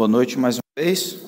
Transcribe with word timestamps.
Boa 0.00 0.08
noite 0.08 0.38
mais 0.38 0.56
uma 0.56 0.82
vez. 0.82 1.18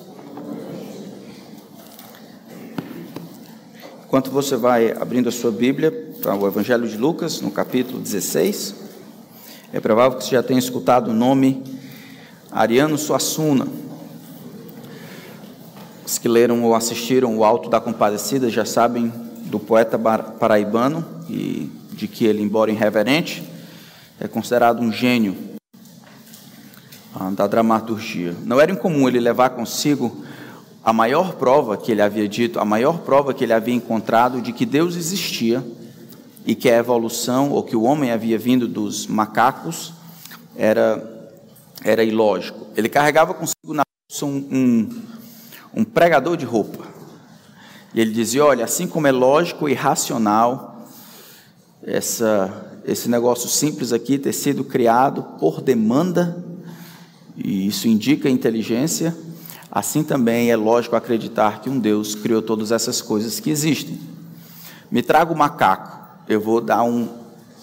Enquanto 4.03 4.31
você 4.31 4.55
vai 4.55 4.91
abrindo 4.93 5.29
a 5.29 5.31
sua 5.31 5.51
Bíblia 5.51 5.91
para 6.23 6.35
o 6.35 6.47
Evangelho 6.47 6.87
de 6.87 6.97
Lucas, 6.97 7.39
no 7.39 7.51
capítulo 7.51 7.99
16, 7.99 8.73
é 9.71 9.79
provável 9.79 10.17
que 10.17 10.23
você 10.23 10.31
já 10.31 10.41
tenha 10.41 10.57
escutado 10.57 11.11
o 11.11 11.13
nome 11.13 11.63
Ariano 12.51 12.97
Suassuna. 12.97 13.67
Os 16.03 16.17
que 16.17 16.27
leram 16.27 16.63
ou 16.63 16.73
assistiram 16.73 17.37
o 17.37 17.43
Alto 17.43 17.69
da 17.69 17.79
Compadecida 17.79 18.49
já 18.49 18.65
sabem 18.65 19.13
do 19.51 19.59
poeta 19.59 19.99
paraibano 19.99 21.05
e 21.29 21.69
de 21.91 22.07
que 22.07 22.25
ele, 22.25 22.41
embora 22.41 22.71
irreverente, 22.71 23.47
é 24.19 24.27
considerado 24.27 24.81
um 24.81 24.91
gênio 24.91 25.52
da 27.35 27.47
dramaturgia. 27.47 28.35
Não 28.43 28.59
era 28.59 28.71
incomum 28.71 29.07
ele 29.07 29.19
levar 29.19 29.51
consigo 29.51 30.23
a 30.83 30.91
maior 30.91 31.33
prova 31.33 31.77
que 31.77 31.91
ele 31.91 32.01
havia 32.01 32.27
dito, 32.27 32.59
a 32.59 32.65
maior 32.65 32.99
prova 32.99 33.33
que 33.33 33.43
ele 33.43 33.53
havia 33.53 33.73
encontrado 33.73 34.41
de 34.41 34.51
que 34.51 34.65
Deus 34.65 34.95
existia 34.95 35.63
e 36.45 36.55
que 36.55 36.69
a 36.69 36.77
evolução, 36.77 37.51
ou 37.51 37.63
que 37.63 37.75
o 37.75 37.83
homem 37.83 38.11
havia 38.11 38.37
vindo 38.37 38.67
dos 38.67 39.07
macacos, 39.07 39.93
era, 40.55 41.31
era 41.83 42.03
ilógico. 42.03 42.67
Ele 42.75 42.89
carregava 42.89 43.33
consigo 43.33 43.73
na 43.73 43.83
um, 44.21 44.27
um, 44.27 45.01
um 45.73 45.83
pregador 45.83 46.35
de 46.35 46.45
roupa. 46.45 46.85
E 47.93 48.01
ele 48.01 48.11
dizia: 48.11 48.45
Olha, 48.45 48.65
assim 48.65 48.87
como 48.87 49.07
é 49.07 49.11
lógico 49.11 49.69
e 49.69 49.73
racional 49.73 50.87
essa, 51.81 52.79
esse 52.85 53.09
negócio 53.09 53.49
simples 53.49 53.91
aqui 53.91 54.17
ter 54.17 54.33
sido 54.33 54.63
criado 54.63 55.23
por 55.39 55.61
demanda, 55.61 56.43
e 57.35 57.67
isso 57.67 57.87
indica 57.87 58.29
inteligência, 58.29 59.15
assim 59.71 60.03
também 60.03 60.51
é 60.51 60.55
lógico 60.55 60.95
acreditar 60.95 61.61
que 61.61 61.69
um 61.69 61.79
Deus 61.79 62.15
criou 62.15 62.41
todas 62.41 62.71
essas 62.71 63.01
coisas 63.01 63.39
que 63.39 63.49
existem. 63.49 63.99
Me 64.91 65.01
traga 65.01 65.33
o 65.33 65.37
macaco, 65.37 65.97
eu 66.27 66.39
vou 66.39 66.61
dar 66.61 66.83
um, 66.83 67.09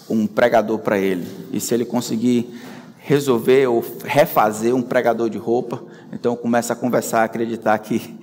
um 0.09 0.27
pregador 0.27 0.79
para 0.79 0.97
ele, 0.97 1.27
e 1.51 1.59
se 1.59 1.73
ele 1.73 1.85
conseguir 1.85 2.53
resolver 2.97 3.67
ou 3.67 3.83
refazer 4.03 4.75
um 4.75 4.81
pregador 4.81 5.29
de 5.29 5.37
roupa, 5.37 5.83
então 6.13 6.35
começa 6.35 6.73
a 6.73 6.75
conversar, 6.75 7.21
a 7.21 7.23
acreditar 7.23 7.77
que, 7.79 8.17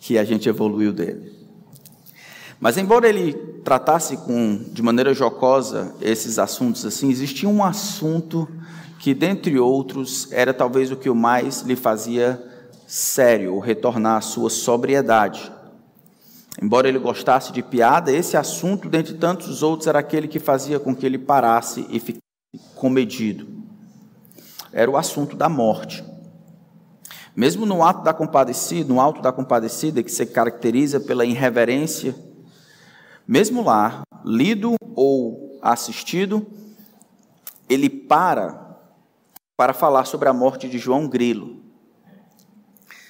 que 0.00 0.18
a 0.18 0.24
gente 0.24 0.48
evoluiu 0.48 0.92
dele. 0.92 1.32
Mas 2.58 2.78
embora 2.78 3.08
ele 3.08 3.32
tratasse 3.64 4.16
com 4.16 4.56
de 4.72 4.82
maneira 4.82 5.12
jocosa 5.12 5.94
esses 6.00 6.38
assuntos 6.38 6.86
assim, 6.86 7.10
existia 7.10 7.48
um 7.48 7.62
assunto 7.62 8.48
que 9.02 9.12
dentre 9.12 9.58
outros 9.58 10.30
era 10.30 10.54
talvez 10.54 10.92
o 10.92 10.96
que 10.96 11.10
o 11.10 11.14
mais 11.14 11.62
lhe 11.62 11.74
fazia 11.74 12.40
sério, 12.86 13.58
retornar 13.58 14.18
à 14.18 14.20
sua 14.20 14.48
sobriedade. 14.48 15.50
Embora 16.62 16.88
ele 16.88 17.00
gostasse 17.00 17.50
de 17.50 17.64
piada, 17.64 18.12
esse 18.12 18.36
assunto, 18.36 18.88
dentre 18.88 19.14
tantos 19.14 19.60
outros, 19.60 19.88
era 19.88 19.98
aquele 19.98 20.28
que 20.28 20.38
fazia 20.38 20.78
com 20.78 20.94
que 20.94 21.04
ele 21.04 21.18
parasse 21.18 21.84
e 21.90 21.98
ficasse 21.98 22.22
comedido. 22.76 23.44
Era 24.72 24.88
o 24.88 24.96
assunto 24.96 25.34
da 25.34 25.48
morte. 25.48 26.04
Mesmo 27.34 27.66
no 27.66 27.82
ato 27.82 28.04
da 28.04 28.14
compadecida, 28.14 28.88
no 28.88 29.00
alto 29.00 29.20
da 29.20 29.32
compadecida, 29.32 30.00
que 30.00 30.12
se 30.12 30.24
caracteriza 30.26 31.00
pela 31.00 31.24
irreverência 31.24 32.14
mesmo 33.26 33.64
lá, 33.64 34.02
lido 34.24 34.74
ou 34.94 35.58
assistido, 35.60 36.46
ele 37.68 37.90
para 37.90 38.61
para 39.62 39.72
falar 39.72 40.06
sobre 40.06 40.28
a 40.28 40.32
morte 40.32 40.68
de 40.68 40.76
João 40.76 41.06
Grilo. 41.06 41.62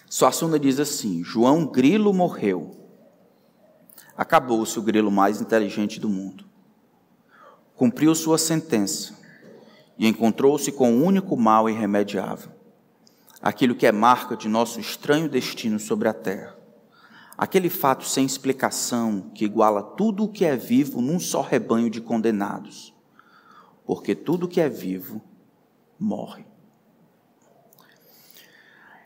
Suassuna 0.06 0.58
diz 0.58 0.78
assim: 0.78 1.24
João 1.24 1.64
Grilo 1.64 2.12
morreu. 2.12 2.76
Acabou-se 4.14 4.78
o 4.78 4.82
grilo 4.82 5.10
mais 5.10 5.40
inteligente 5.40 5.98
do 5.98 6.10
mundo. 6.10 6.44
Cumpriu 7.74 8.14
sua 8.14 8.36
sentença 8.36 9.18
e 9.96 10.06
encontrou-se 10.06 10.70
com 10.72 10.92
o 10.92 11.02
único 11.02 11.38
mal 11.38 11.70
irremediável, 11.70 12.52
aquilo 13.40 13.74
que 13.74 13.86
é 13.86 13.90
marca 13.92 14.36
de 14.36 14.46
nosso 14.46 14.78
estranho 14.78 15.30
destino 15.30 15.78
sobre 15.78 16.06
a 16.06 16.12
terra 16.12 16.54
aquele 17.38 17.70
fato 17.70 18.04
sem 18.04 18.26
explicação 18.26 19.30
que 19.34 19.46
iguala 19.46 19.82
tudo 19.82 20.24
o 20.24 20.28
que 20.28 20.44
é 20.44 20.54
vivo 20.54 21.00
num 21.00 21.18
só 21.18 21.40
rebanho 21.40 21.88
de 21.88 22.02
condenados. 22.02 22.94
Porque 23.86 24.14
tudo 24.14 24.46
que 24.46 24.60
é 24.60 24.68
vivo 24.68 25.20
morre. 26.02 26.44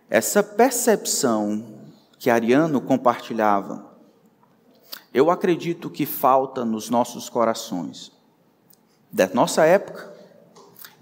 Essa 0.09 0.43
percepção 0.43 1.65
que 2.19 2.31
Ariano 2.31 2.81
compartilhava, 2.81 3.84
eu 5.12 5.31
acredito 5.31 5.91
que 5.91 6.07
falta 6.07 6.65
nos 6.65 6.89
nossos 6.89 7.29
corações. 7.29 8.12
Da 9.12 9.29
nossa 9.29 9.65
época, 9.65 10.12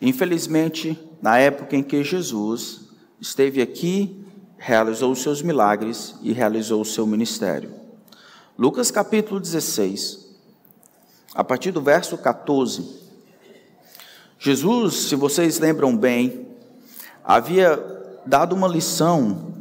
infelizmente, 0.00 0.98
na 1.22 1.38
época 1.38 1.76
em 1.76 1.82
que 1.82 2.02
Jesus 2.02 2.88
esteve 3.20 3.62
aqui 3.62 4.24
realizou 4.56 5.12
os 5.12 5.20
seus 5.20 5.42
milagres 5.42 6.16
e 6.22 6.32
realizou 6.32 6.80
o 6.80 6.86
seu 6.86 7.06
ministério. 7.06 7.74
Lucas 8.58 8.90
capítulo 8.90 9.38
16, 9.38 10.34
a 11.34 11.44
partir 11.44 11.70
do 11.70 11.82
verso 11.82 12.16
14. 12.16 13.03
Jesus, 14.44 15.08
se 15.08 15.16
vocês 15.16 15.58
lembram 15.58 15.96
bem, 15.96 16.46
havia 17.24 17.82
dado 18.26 18.54
uma 18.54 18.68
lição 18.68 19.54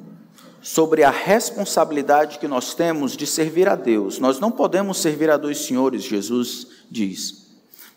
sobre 0.61 1.05
a 1.05 1.09
responsabilidade 1.09 2.37
que 2.37 2.49
nós 2.49 2.73
temos 2.73 3.15
de 3.15 3.25
servir 3.25 3.69
a 3.69 3.77
Deus. 3.77 4.19
Nós 4.19 4.41
não 4.41 4.51
podemos 4.51 4.97
servir 4.97 5.29
a 5.29 5.37
dois 5.37 5.59
senhores, 5.59 6.03
Jesus 6.03 6.67
diz. 6.91 7.45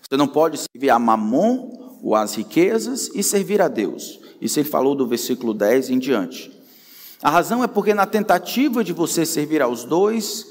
Você 0.01 0.17
não 0.17 0.29
pode 0.29 0.61
servir 0.61 0.91
a 0.91 0.97
Mamon 0.97 1.99
ou 2.01 2.15
as 2.15 2.37
riquezas 2.37 3.11
e 3.13 3.21
servir 3.21 3.61
a 3.61 3.67
Deus. 3.67 4.21
Isso 4.41 4.61
ele 4.61 4.69
falou 4.69 4.95
do 4.95 5.09
versículo 5.09 5.53
10 5.53 5.91
em 5.91 5.99
diante. 5.99 6.57
A 7.21 7.31
razão 7.31 7.65
é 7.65 7.67
porque 7.67 7.95
na 7.95 8.07
tentativa 8.07 8.85
de 8.85 8.93
você 8.93 9.27
servir 9.27 9.61
aos 9.61 9.83
dois, 9.83 10.47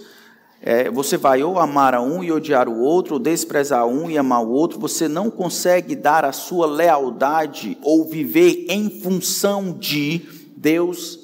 é, 0.66 0.90
você 0.90 1.16
vai 1.16 1.44
ou 1.44 1.60
amar 1.60 1.94
a 1.94 2.02
um 2.02 2.24
e 2.24 2.32
odiar 2.32 2.68
o 2.68 2.80
outro, 2.80 3.14
ou 3.14 3.20
desprezar 3.20 3.86
um 3.86 4.10
e 4.10 4.18
amar 4.18 4.44
o 4.44 4.50
outro, 4.50 4.80
você 4.80 5.08
não 5.08 5.30
consegue 5.30 5.96
dar 5.96 6.26
a 6.26 6.32
sua 6.32 6.66
lealdade 6.66 7.78
ou 7.84 8.04
viver 8.04 8.66
em 8.68 8.90
função 8.90 9.72
de 9.72 10.24
Deus 10.58 11.20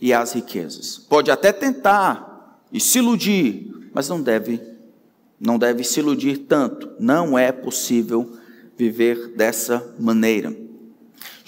e 0.00 0.12
as 0.12 0.32
riquezas. 0.32 0.96
Pode 0.96 1.28
até 1.28 1.50
tentar 1.50 2.62
e 2.72 2.78
se 2.78 2.98
iludir, 2.98 3.90
mas 3.92 4.08
não 4.08 4.22
deve, 4.22 4.62
não 5.40 5.58
deve 5.58 5.82
se 5.82 5.98
iludir 5.98 6.46
tanto. 6.48 6.88
Não 7.00 7.36
é 7.36 7.50
possível 7.50 8.30
viver 8.76 9.34
dessa 9.36 9.92
maneira. 9.98 10.67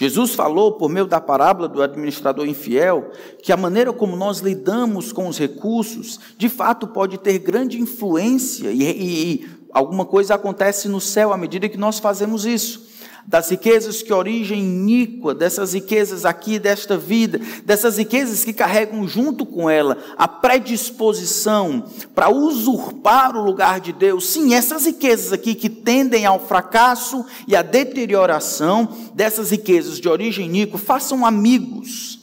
Jesus 0.00 0.34
falou, 0.34 0.72
por 0.72 0.88
meio 0.88 1.04
da 1.04 1.20
parábola 1.20 1.68
do 1.68 1.82
administrador 1.82 2.46
infiel, 2.46 3.10
que 3.42 3.52
a 3.52 3.56
maneira 3.56 3.92
como 3.92 4.16
nós 4.16 4.38
lidamos 4.38 5.12
com 5.12 5.28
os 5.28 5.38
recursos, 5.38 6.18
de 6.38 6.48
fato, 6.48 6.86
pode 6.86 7.18
ter 7.18 7.38
grande 7.38 7.78
influência, 7.78 8.70
e, 8.70 8.82
e, 8.82 9.34
e 9.34 9.48
alguma 9.70 10.06
coisa 10.06 10.36
acontece 10.36 10.88
no 10.88 11.02
céu 11.02 11.34
à 11.34 11.36
medida 11.36 11.68
que 11.68 11.76
nós 11.76 11.98
fazemos 11.98 12.46
isso 12.46 12.89
das 13.26 13.50
riquezas 13.50 14.02
que 14.02 14.12
origem 14.12 14.60
iníqua, 14.60 15.34
dessas 15.34 15.72
riquezas 15.72 16.24
aqui 16.24 16.58
desta 16.58 16.96
vida, 16.96 17.40
dessas 17.64 17.98
riquezas 17.98 18.44
que 18.44 18.52
carregam 18.52 19.06
junto 19.06 19.46
com 19.46 19.68
ela 19.68 19.96
a 20.16 20.26
predisposição 20.26 21.84
para 22.14 22.30
usurpar 22.30 23.36
o 23.36 23.44
lugar 23.44 23.80
de 23.80 23.92
Deus. 23.92 24.28
Sim, 24.28 24.54
essas 24.54 24.86
riquezas 24.86 25.32
aqui 25.32 25.54
que 25.54 25.68
tendem 25.68 26.26
ao 26.26 26.40
fracasso 26.40 27.24
e 27.46 27.54
à 27.54 27.62
deterioração, 27.62 28.88
dessas 29.14 29.50
riquezas 29.50 29.98
de 29.98 30.08
origem 30.08 30.46
iníqua, 30.46 30.78
façam 30.78 31.24
amigos. 31.24 32.18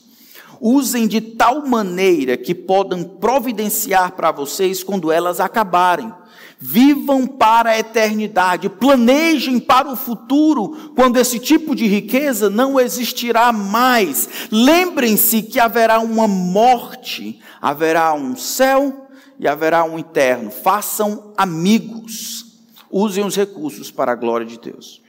Usem 0.60 1.08
de 1.08 1.22
tal 1.22 1.68
maneira 1.68 2.36
que 2.36 2.56
podem 2.56 3.04
providenciar 3.04 4.14
para 4.14 4.32
vocês 4.32 4.84
quando 4.84 5.12
elas 5.12 5.40
acabarem. 5.40 6.12
Vivam 6.60 7.28
para 7.28 7.72
a 7.72 7.80
eternidade, 7.80 8.68
planejem 8.68 9.60
para 9.60 9.92
o 9.92 9.96
futuro, 9.96 10.92
quando 10.96 11.18
esse 11.18 11.40
tipo 11.40 11.76
de 11.76 11.86
riqueza 11.86 12.50
não 12.50 12.80
existirá 12.80 13.52
mais. 13.52 14.48
Lembrem-se 14.52 15.44
que 15.44 15.60
haverá 15.60 16.00
uma 16.00 16.28
morte, 16.28 17.40
haverá 17.62 18.14
um 18.14 18.36
céu 18.36 19.08
e 19.40 19.48
haverá 19.48 19.84
um 19.84 20.00
eterno. 20.00 20.50
Façam 20.50 21.32
amigos, 21.38 22.58
usem 22.90 23.24
os 23.24 23.36
recursos 23.36 23.92
para 23.92 24.14
a 24.14 24.16
glória 24.16 24.46
de 24.46 24.60
Deus. 24.60 25.02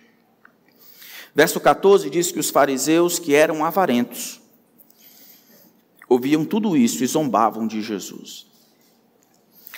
Verso 1.35 1.61
14 1.61 2.11
diz 2.11 2.33
que 2.33 2.41
os 2.41 2.51
fariseus, 2.51 3.19
que 3.19 3.35
eram 3.35 3.65
avarentos, 3.65 4.41
ouviam 6.09 6.45
tudo 6.45 6.77
isso 6.77 7.05
e 7.05 7.07
zombavam 7.07 7.67
de 7.67 7.81
Jesus. 7.81 8.48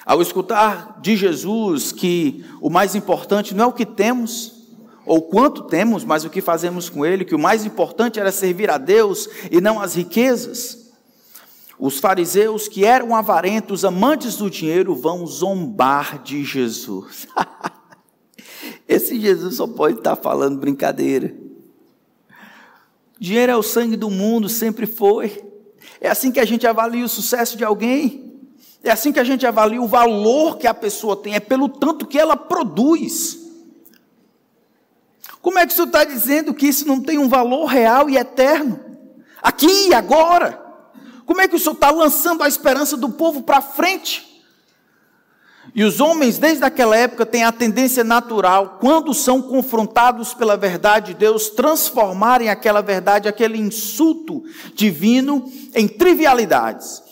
Ao 0.04 0.20
escutar 0.22 0.98
de 1.00 1.16
Jesus 1.16 1.92
que 1.92 2.44
o 2.60 2.70
mais 2.70 2.94
importante 2.94 3.54
não 3.54 3.64
é 3.64 3.68
o 3.68 3.72
que 3.72 3.86
temos, 3.86 4.60
ou 5.04 5.22
quanto 5.22 5.64
temos, 5.64 6.04
mas 6.04 6.24
o 6.24 6.30
que 6.30 6.40
fazemos 6.40 6.88
com 6.88 7.04
ele, 7.04 7.24
que 7.24 7.34
o 7.34 7.38
mais 7.38 7.64
importante 7.64 8.20
era 8.20 8.30
servir 8.30 8.70
a 8.70 8.78
Deus 8.78 9.28
e 9.50 9.60
não 9.60 9.80
as 9.80 9.94
riquezas. 9.94 10.90
Os 11.78 11.98
fariseus 11.98 12.68
que 12.68 12.84
eram 12.84 13.16
avarentos, 13.16 13.84
amantes 13.84 14.36
do 14.36 14.50
dinheiro, 14.50 14.94
vão 14.94 15.26
zombar 15.26 16.22
de 16.22 16.44
Jesus. 16.44 17.26
Esse 18.86 19.18
Jesus 19.18 19.56
só 19.56 19.66
pode 19.66 19.98
estar 19.98 20.16
falando 20.16 20.60
brincadeira. 20.60 21.34
Dinheiro 23.18 23.52
é 23.52 23.56
o 23.56 23.62
sangue 23.62 23.96
do 23.96 24.10
mundo, 24.10 24.48
sempre 24.48 24.86
foi. 24.86 25.42
É 26.00 26.08
assim 26.08 26.30
que 26.30 26.40
a 26.40 26.44
gente 26.44 26.66
avalia 26.66 27.04
o 27.04 27.08
sucesso 27.08 27.56
de 27.56 27.64
alguém. 27.64 28.29
É 28.82 28.90
assim 28.90 29.12
que 29.12 29.20
a 29.20 29.24
gente 29.24 29.46
avalia 29.46 29.80
o 29.80 29.86
valor 29.86 30.56
que 30.56 30.66
a 30.66 30.74
pessoa 30.74 31.16
tem, 31.16 31.34
é 31.34 31.40
pelo 31.40 31.68
tanto 31.68 32.06
que 32.06 32.18
ela 32.18 32.36
produz. 32.36 33.38
Como 35.42 35.58
é 35.58 35.66
que 35.66 35.72
isso 35.72 35.84
está 35.84 36.04
dizendo 36.04 36.54
que 36.54 36.66
isso 36.66 36.86
não 36.86 37.00
tem 37.00 37.18
um 37.18 37.28
valor 37.28 37.66
real 37.66 38.08
e 38.08 38.16
eterno? 38.16 38.80
Aqui 39.42 39.88
e 39.88 39.94
agora. 39.94 40.60
Como 41.24 41.40
é 41.40 41.48
que 41.48 41.54
o 41.54 41.58
Senhor 41.58 41.74
está 41.74 41.90
lançando 41.90 42.42
a 42.42 42.48
esperança 42.48 42.96
do 42.96 43.10
povo 43.10 43.42
para 43.42 43.60
frente? 43.60 44.28
E 45.74 45.84
os 45.84 46.00
homens, 46.00 46.38
desde 46.38 46.64
aquela 46.64 46.96
época, 46.96 47.24
têm 47.24 47.44
a 47.44 47.52
tendência 47.52 48.02
natural, 48.02 48.78
quando 48.80 49.14
são 49.14 49.40
confrontados 49.40 50.34
pela 50.34 50.56
verdade 50.56 51.12
de 51.12 51.20
Deus, 51.20 51.50
transformarem 51.50 52.48
aquela 52.48 52.80
verdade, 52.80 53.28
aquele 53.28 53.58
insulto 53.58 54.42
divino, 54.74 55.44
em 55.74 55.86
trivialidades. 55.86 57.09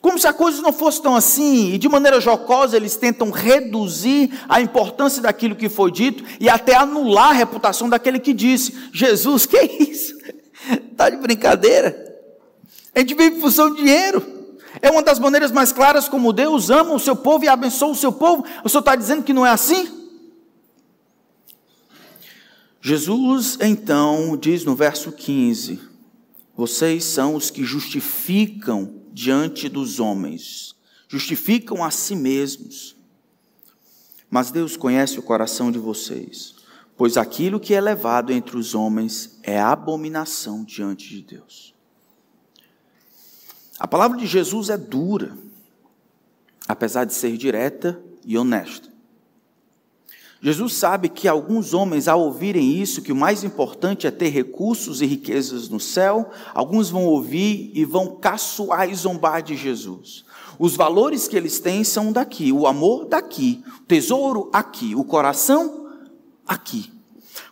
Como 0.00 0.18
se 0.18 0.26
a 0.26 0.32
coisa 0.32 0.62
não 0.62 0.72
fosse 0.72 1.02
tão 1.02 1.14
assim, 1.14 1.74
e 1.74 1.78
de 1.78 1.86
maneira 1.88 2.20
jocosa 2.20 2.74
eles 2.74 2.96
tentam 2.96 3.30
reduzir 3.30 4.30
a 4.48 4.60
importância 4.60 5.20
daquilo 5.20 5.54
que 5.54 5.68
foi 5.68 5.90
dito 5.90 6.24
e 6.40 6.48
até 6.48 6.74
anular 6.74 7.30
a 7.30 7.34
reputação 7.34 7.88
daquele 7.88 8.18
que 8.18 8.32
disse: 8.32 8.74
Jesus, 8.92 9.44
que 9.44 9.58
é 9.58 9.82
isso? 9.82 10.16
Está 10.90 11.08
de 11.10 11.18
brincadeira? 11.18 12.18
A 12.94 13.00
gente 13.00 13.14
vive 13.14 13.36
em 13.36 13.40
função 13.40 13.68
do 13.68 13.76
dinheiro. 13.76 14.40
É 14.80 14.90
uma 14.90 15.02
das 15.02 15.18
maneiras 15.18 15.52
mais 15.52 15.70
claras 15.70 16.08
como 16.08 16.32
Deus 16.32 16.70
ama 16.70 16.94
o 16.94 16.98
seu 16.98 17.14
povo 17.14 17.44
e 17.44 17.48
abençoa 17.48 17.90
o 17.90 17.94
seu 17.94 18.12
povo. 18.12 18.44
O 18.64 18.68
Senhor 18.68 18.80
está 18.80 18.96
dizendo 18.96 19.22
que 19.22 19.34
não 19.34 19.44
é 19.44 19.50
assim? 19.50 20.00
Jesus, 22.80 23.58
então, 23.60 24.34
diz 24.34 24.64
no 24.64 24.74
verso 24.74 25.12
15: 25.12 25.78
Vocês 26.56 27.04
são 27.04 27.34
os 27.34 27.50
que 27.50 27.64
justificam 27.64 28.99
diante 29.20 29.68
dos 29.68 30.00
homens, 30.00 30.74
justificam 31.06 31.84
a 31.84 31.90
si 31.90 32.16
mesmos. 32.16 32.96
Mas 34.30 34.50
Deus 34.50 34.78
conhece 34.78 35.18
o 35.18 35.22
coração 35.22 35.70
de 35.70 35.78
vocês, 35.78 36.54
pois 36.96 37.18
aquilo 37.18 37.60
que 37.60 37.74
é 37.74 37.80
levado 37.82 38.32
entre 38.32 38.56
os 38.56 38.74
homens 38.74 39.38
é 39.42 39.60
abominação 39.60 40.64
diante 40.64 41.10
de 41.10 41.20
Deus. 41.20 41.74
A 43.78 43.86
palavra 43.86 44.16
de 44.16 44.26
Jesus 44.26 44.70
é 44.70 44.78
dura, 44.78 45.36
apesar 46.66 47.04
de 47.04 47.12
ser 47.12 47.36
direta 47.36 48.02
e 48.24 48.38
honesta. 48.38 48.89
Jesus 50.42 50.74
sabe 50.74 51.10
que 51.10 51.28
alguns 51.28 51.74
homens, 51.74 52.08
ao 52.08 52.20
ouvirem 52.20 52.80
isso, 52.80 53.02
que 53.02 53.12
o 53.12 53.16
mais 53.16 53.44
importante 53.44 54.06
é 54.06 54.10
ter 54.10 54.30
recursos 54.30 55.02
e 55.02 55.06
riquezas 55.06 55.68
no 55.68 55.78
céu, 55.78 56.30
alguns 56.54 56.88
vão 56.88 57.04
ouvir 57.04 57.70
e 57.74 57.84
vão 57.84 58.16
caçoar 58.16 58.88
e 58.88 58.94
zombar 58.94 59.42
de 59.42 59.54
Jesus. 59.54 60.24
Os 60.58 60.76
valores 60.76 61.28
que 61.28 61.36
eles 61.36 61.60
têm 61.60 61.84
são 61.84 62.10
daqui, 62.10 62.52
o 62.52 62.66
amor 62.66 63.04
daqui, 63.04 63.62
o 63.82 63.84
tesouro 63.84 64.48
aqui, 64.50 64.94
o 64.94 65.04
coração 65.04 65.88
aqui. 66.46 66.90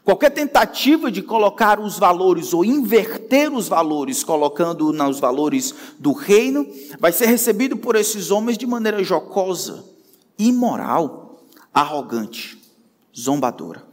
Qualquer 0.03 0.31
tentativa 0.31 1.13
de 1.13 1.21
colocar 1.21 1.79
os 1.79 1.99
valores 1.99 2.55
ou 2.55 2.65
inverter 2.65 3.53
os 3.53 3.69
valores, 3.69 4.25
colocando 4.25 4.95
nos 4.95 5.21
valores 5.21 5.75
do 5.99 6.13
reino, 6.13 6.67
vai 6.99 7.13
ser 7.13 7.27
recebido 7.27 7.77
por 7.77 7.97
esses 7.97 8.31
homens 8.31 8.57
de 8.57 8.67
maneira 8.67 9.05
jocosa, 9.05 9.85
imoral, 10.39 11.45
arrogante, 11.75 12.59
zombadora. 13.17 13.87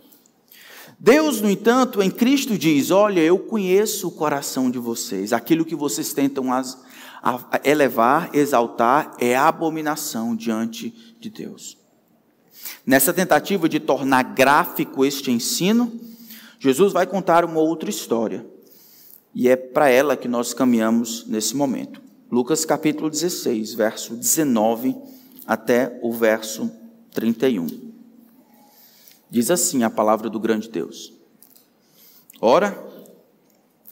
Deus, 1.00 1.41
no 1.41 1.50
entanto, 1.50 2.01
em 2.01 2.09
Cristo 2.09 2.57
diz: 2.57 2.89
Olha, 2.91 3.19
eu 3.19 3.38
conheço 3.38 4.07
o 4.07 4.12
coração 4.12 4.71
de 4.71 4.79
vocês, 4.79 5.33
aquilo 5.33 5.65
que 5.65 5.75
vocês 5.75 6.13
tentam 6.13 6.45
elevar, 7.63 8.29
exaltar, 8.33 9.13
é 9.19 9.35
abominação 9.35 10.35
diante 10.35 11.15
de 11.19 11.29
Deus. 11.29 11.77
Nessa 12.85 13.13
tentativa 13.13 13.67
de 13.67 13.79
tornar 13.79 14.23
gráfico 14.23 15.06
este 15.06 15.31
ensino, 15.31 15.91
Jesus 16.59 16.94
vai 16.94 17.06
contar 17.06 17.44
uma 17.44 17.59
outra 17.59 17.89
história. 17.89 18.45
E 19.33 19.50
é 19.50 19.56
para 19.56 19.89
ela 19.89 20.15
que 20.15 20.27
nós 20.27 20.53
caminhamos 20.53 21.25
nesse 21.27 21.56
momento. 21.56 22.01
Lucas 22.31 22.63
capítulo 22.63 23.09
16, 23.09 23.73
verso 23.73 24.15
19 24.15 24.95
até 25.45 26.00
o 26.01 26.13
verso 26.13 26.71
31. 27.12 27.84
Diz 29.35 29.51
assim 29.51 29.83
a 29.83 29.89
palavra 29.89 30.29
do 30.29 30.39
grande 30.39 30.69
Deus: 30.69 31.11
Ora, 32.39 32.81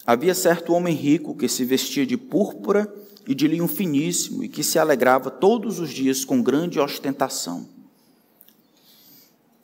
havia 0.05 0.33
certo 0.33 0.71
homem 0.71 0.95
rico 0.95 1.35
que 1.35 1.49
se 1.49 1.65
vestia 1.65 2.05
de 2.05 2.15
púrpura 2.15 2.89
e 3.27 3.35
de 3.35 3.45
linho 3.45 3.67
finíssimo 3.67 4.41
e 4.41 4.47
que 4.47 4.63
se 4.63 4.79
alegrava 4.79 5.29
todos 5.29 5.79
os 5.79 5.89
dias 5.89 6.23
com 6.23 6.41
grande 6.41 6.79
ostentação. 6.79 7.67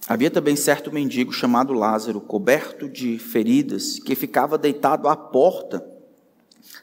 Havia 0.05 0.29
também 0.29 0.57
certo 0.57 0.91
mendigo 0.91 1.31
chamado 1.31 1.71
Lázaro, 1.71 2.19
coberto 2.19 2.89
de 2.89 3.17
feridas, 3.17 3.99
que 3.99 4.15
ficava 4.15 4.57
deitado 4.57 5.07
à 5.07 5.15
porta 5.15 5.81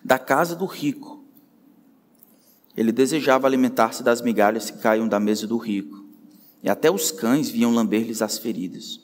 da 0.03 0.19
casa 0.19 0.57
do 0.57 0.65
rico. 0.65 1.23
Ele 2.75 2.93
desejava 2.93 3.47
alimentar-se 3.47 4.03
das 4.03 4.23
migalhas 4.23 4.71
que 4.71 4.79
caíam 4.79 5.07
da 5.07 5.21
mesa 5.21 5.47
do 5.47 5.59
rico, 5.59 6.06
e 6.63 6.69
até 6.69 6.91
os 6.91 7.11
cães 7.11 7.49
vinham 7.49 7.75
lamber-lhes 7.75 8.23
as 8.23 8.39
feridas. 8.39 9.01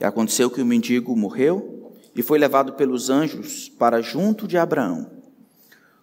E 0.00 0.04
aconteceu 0.04 0.50
que 0.50 0.62
o 0.62 0.66
mendigo 0.66 1.16
morreu 1.16 1.92
e 2.14 2.22
foi 2.22 2.38
levado 2.38 2.72
pelos 2.72 3.10
anjos 3.10 3.68
para 3.68 4.00
junto 4.00 4.46
de 4.46 4.56
Abraão. 4.56 5.10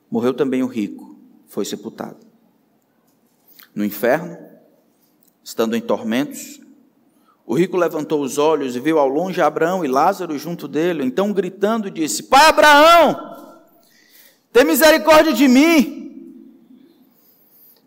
Morreu 0.10 0.34
também 0.34 0.64
o 0.64 0.68
rico, 0.68 1.18
foi 1.48 1.66
sepultado. 1.66 2.20
No 3.74 3.84
inferno, 3.84 4.38
estando 5.44 5.76
em 5.76 5.82
tormentos. 5.82 6.60
O 7.46 7.54
rico 7.54 7.78
levantou 7.78 8.22
os 8.22 8.38
olhos 8.38 8.76
e 8.76 8.80
viu 8.80 8.98
ao 8.98 9.08
longe 9.08 9.40
Abraão 9.40 9.86
e 9.86 9.88
Lázaro 9.88 10.38
junto 10.38 10.68
dele. 10.68 11.04
Então, 11.04 11.32
gritando, 11.32 11.92
disse: 11.92 12.24
Pai 12.24 12.48
Abraão, 12.48 13.36
tem 14.52 14.64
misericórdia 14.64 15.34
de 15.34 15.48
mim. 15.48 16.05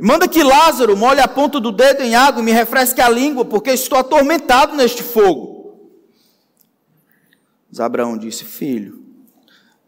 Manda 0.01 0.29
que 0.29 0.45
Lázaro 0.45 0.97
molhe 0.97 1.21
a 1.21 1.27
ponta 1.27 1.59
do 1.59 1.73
dedo 1.73 2.03
em 2.03 2.15
água 2.15 2.41
e 2.41 2.45
me 2.45 2.53
refresque 2.53 3.01
a 3.01 3.09
língua, 3.09 3.45
porque 3.45 3.71
estou 3.71 3.99
atormentado 3.99 4.77
neste 4.77 5.03
fogo. 5.03 5.59
Mas 7.69 7.81
Abraão 7.81 8.17
disse: 8.17 8.45
Filho, 8.45 9.03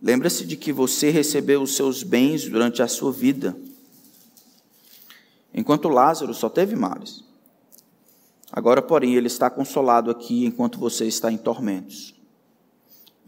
lembra-se 0.03 0.45
de 0.45 0.57
que 0.57 0.73
você 0.73 1.11
recebeu 1.11 1.63
os 1.63 1.77
seus 1.77 2.03
bens 2.03 2.45
durante 2.45 2.83
a 2.83 2.89
sua 2.89 3.13
vida, 3.13 3.57
enquanto 5.55 5.89
Lázaro 5.89 6.35
só 6.35 6.49
teve 6.49 6.75
males. 6.75 7.23
Agora, 8.51 8.83
porém, 8.83 9.15
ele 9.15 9.29
está 9.29 9.49
consolado 9.49 10.11
aqui 10.11 10.45
enquanto 10.45 10.77
você 10.77 11.07
está 11.07 11.31
em 11.31 11.39
tormentos. 11.39 12.17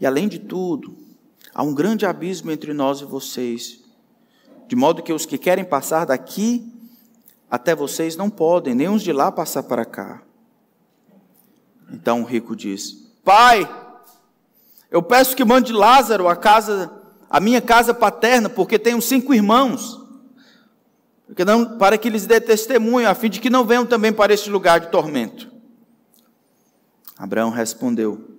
E 0.01 0.05
além 0.05 0.27
de 0.27 0.37
tudo, 0.37 0.97
há 1.53 1.63
um 1.63 1.73
grande 1.73 2.05
abismo 2.05 2.51
entre 2.51 2.73
nós 2.73 2.99
e 2.99 3.05
vocês, 3.05 3.79
de 4.67 4.75
modo 4.75 5.01
que 5.01 5.13
os 5.13 5.25
que 5.25 5.37
querem 5.37 5.63
passar 5.63 6.05
daqui 6.05 6.72
até 7.53 7.75
vocês 7.75 8.15
não 8.15 8.31
podem, 8.31 8.73
nem 8.73 8.89
os 8.89 9.03
de 9.03 9.13
lá 9.13 9.31
passar 9.31 9.61
para 9.61 9.85
cá. 9.85 10.23
Então 11.91 12.23
o 12.23 12.25
rico 12.25 12.55
diz: 12.55 13.13
Pai, 13.23 13.69
eu 14.89 15.03
peço 15.03 15.35
que 15.35 15.45
mande 15.45 15.71
Lázaro 15.71 16.27
a 16.27 16.35
casa, 16.35 16.91
a 17.29 17.39
minha 17.39 17.61
casa 17.61 17.93
paterna, 17.93 18.49
porque 18.49 18.79
tenho 18.79 18.99
cinco 18.99 19.35
irmãos 19.35 20.01
não, 21.45 21.77
para 21.77 21.95
que 21.95 22.09
lhes 22.09 22.25
dê 22.25 22.41
testemunho, 22.41 23.07
a 23.07 23.13
fim 23.13 23.29
de 23.29 23.39
que 23.39 23.51
não 23.51 23.63
venham 23.63 23.85
também 23.85 24.11
para 24.11 24.33
este 24.33 24.49
lugar 24.49 24.79
de 24.79 24.87
tormento. 24.89 25.51
Abraão 27.15 27.51
respondeu: 27.51 28.35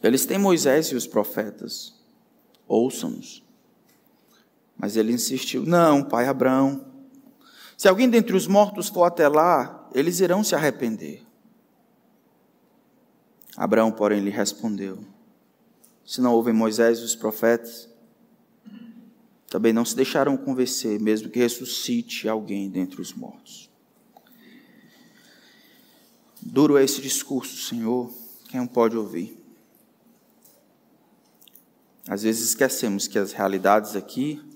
Eles 0.00 0.24
têm 0.24 0.38
Moisés 0.38 0.86
e 0.86 0.94
os 0.94 1.08
profetas, 1.08 1.92
ouçam-nos. 2.68 3.42
Mas 4.76 4.96
ele 4.96 5.12
insistiu: 5.12 5.66
Não, 5.66 6.04
pai 6.04 6.28
Abraão, 6.28 6.87
se 7.78 7.86
alguém 7.86 8.10
dentre 8.10 8.34
os 8.34 8.48
mortos 8.48 8.88
for 8.88 9.04
até 9.04 9.28
lá, 9.28 9.88
eles 9.94 10.18
irão 10.18 10.42
se 10.42 10.52
arrepender. 10.52 11.24
Abraão, 13.56 13.92
porém, 13.92 14.20
lhe 14.20 14.30
respondeu: 14.30 14.98
Se 16.04 16.20
não 16.20 16.34
ouvem 16.34 16.52
Moisés 16.52 16.98
e 16.98 17.04
os 17.04 17.14
profetas, 17.14 17.88
também 19.48 19.72
não 19.72 19.84
se 19.84 19.94
deixarão 19.94 20.36
convencer, 20.36 21.00
mesmo 21.00 21.30
que 21.30 21.38
ressuscite 21.38 22.28
alguém 22.28 22.68
dentre 22.68 23.00
os 23.00 23.14
mortos. 23.14 23.70
Duro 26.42 26.76
é 26.76 26.82
esse 26.82 27.00
discurso, 27.00 27.62
Senhor, 27.68 28.12
quem 28.48 28.66
pode 28.66 28.96
ouvir? 28.96 29.38
Às 32.08 32.24
vezes 32.24 32.48
esquecemos 32.48 33.06
que 33.06 33.20
as 33.20 33.32
realidades 33.32 33.94
aqui 33.94 34.47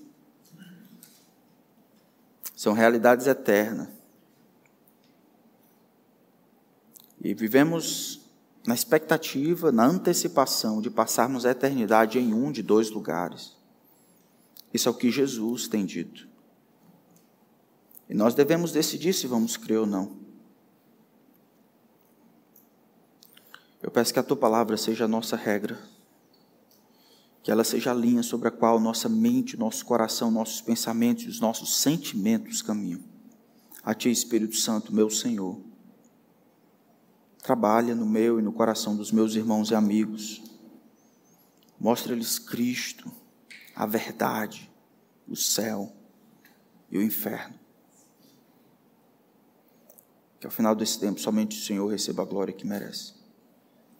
são 2.63 2.71
realidades 2.71 3.27
eternas. 3.27 3.89
E 7.21 7.33
vivemos 7.33 8.21
na 8.65 8.73
expectativa, 8.73 9.69
na 9.69 9.85
antecipação 9.85 10.81
de 10.81 10.89
passarmos 10.89 11.45
a 11.45 11.51
eternidade 11.51 12.17
em 12.19 12.33
um 12.33 12.53
de 12.53 12.63
dois 12.63 12.89
lugares. 12.89 13.57
Isso 14.73 14.87
é 14.87 14.91
o 14.93 14.95
que 14.95 15.11
Jesus 15.11 15.67
tem 15.67 15.85
dito. 15.85 16.25
E 18.09 18.13
nós 18.13 18.33
devemos 18.33 18.71
decidir 18.71 19.11
se 19.11 19.27
vamos 19.27 19.57
crer 19.57 19.79
ou 19.79 19.85
não. 19.85 20.15
Eu 23.81 23.91
peço 23.91 24.13
que 24.13 24.19
a 24.19 24.23
tua 24.23 24.37
palavra 24.37 24.77
seja 24.77 25.03
a 25.03 25.07
nossa 25.09 25.35
regra, 25.35 25.77
que 27.43 27.51
ela 27.51 27.63
seja 27.63 27.91
a 27.91 27.93
linha 27.93 28.23
sobre 28.23 28.47
a 28.47 28.51
qual 28.51 28.79
nossa 28.79 29.07
mente, 29.07 29.57
nosso 29.57 29.85
coração, 29.85 30.31
nossos 30.31 30.61
pensamentos 30.61 31.25
e 31.25 31.27
os 31.27 31.39
nossos 31.39 31.81
sentimentos 31.81 32.61
caminham. 32.61 33.01
A 33.83 33.93
ti, 33.93 34.09
Espírito 34.09 34.55
Santo, 34.55 34.95
meu 34.95 35.09
Senhor 35.09 35.61
Trabalha 37.43 37.93
no 37.93 38.05
meu 38.05 38.39
e 38.39 38.41
no 38.41 38.53
coração 38.53 38.95
dos 38.95 39.11
meus 39.11 39.35
irmãos 39.35 39.69
e 39.69 39.75
amigos. 39.75 40.41
Mostra-lhes 41.77 42.39
Cristo, 42.39 43.11
a 43.75 43.85
verdade, 43.85 44.71
o 45.27 45.35
céu 45.35 45.91
e 46.89 46.97
o 46.97 47.01
inferno. 47.01 47.59
Que 50.39 50.47
ao 50.47 50.51
final 50.51 50.73
desse 50.73 50.97
tempo 50.97 51.19
somente 51.19 51.59
o 51.59 51.61
Senhor 51.61 51.85
receba 51.87 52.23
a 52.23 52.25
glória 52.25 52.53
que 52.53 52.65
merece. 52.65 53.13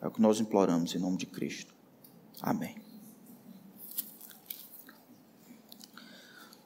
É 0.00 0.06
o 0.06 0.10
que 0.10 0.22
nós 0.22 0.40
imploramos 0.40 0.94
em 0.94 0.98
nome 0.98 1.18
de 1.18 1.26
Cristo. 1.26 1.74
Amém. 2.40 2.83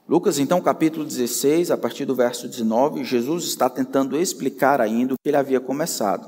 Lucas, 0.09 0.39
então, 0.39 0.59
capítulo 0.59 1.05
16, 1.05 1.69
a 1.69 1.77
partir 1.77 2.03
do 2.03 2.15
verso 2.15 2.47
19, 2.47 3.03
Jesus 3.03 3.43
está 3.43 3.69
tentando 3.69 4.19
explicar 4.19 4.81
ainda 4.81 5.13
o 5.13 5.17
que 5.21 5.29
ele 5.29 5.37
havia 5.37 5.59
começado. 5.59 6.27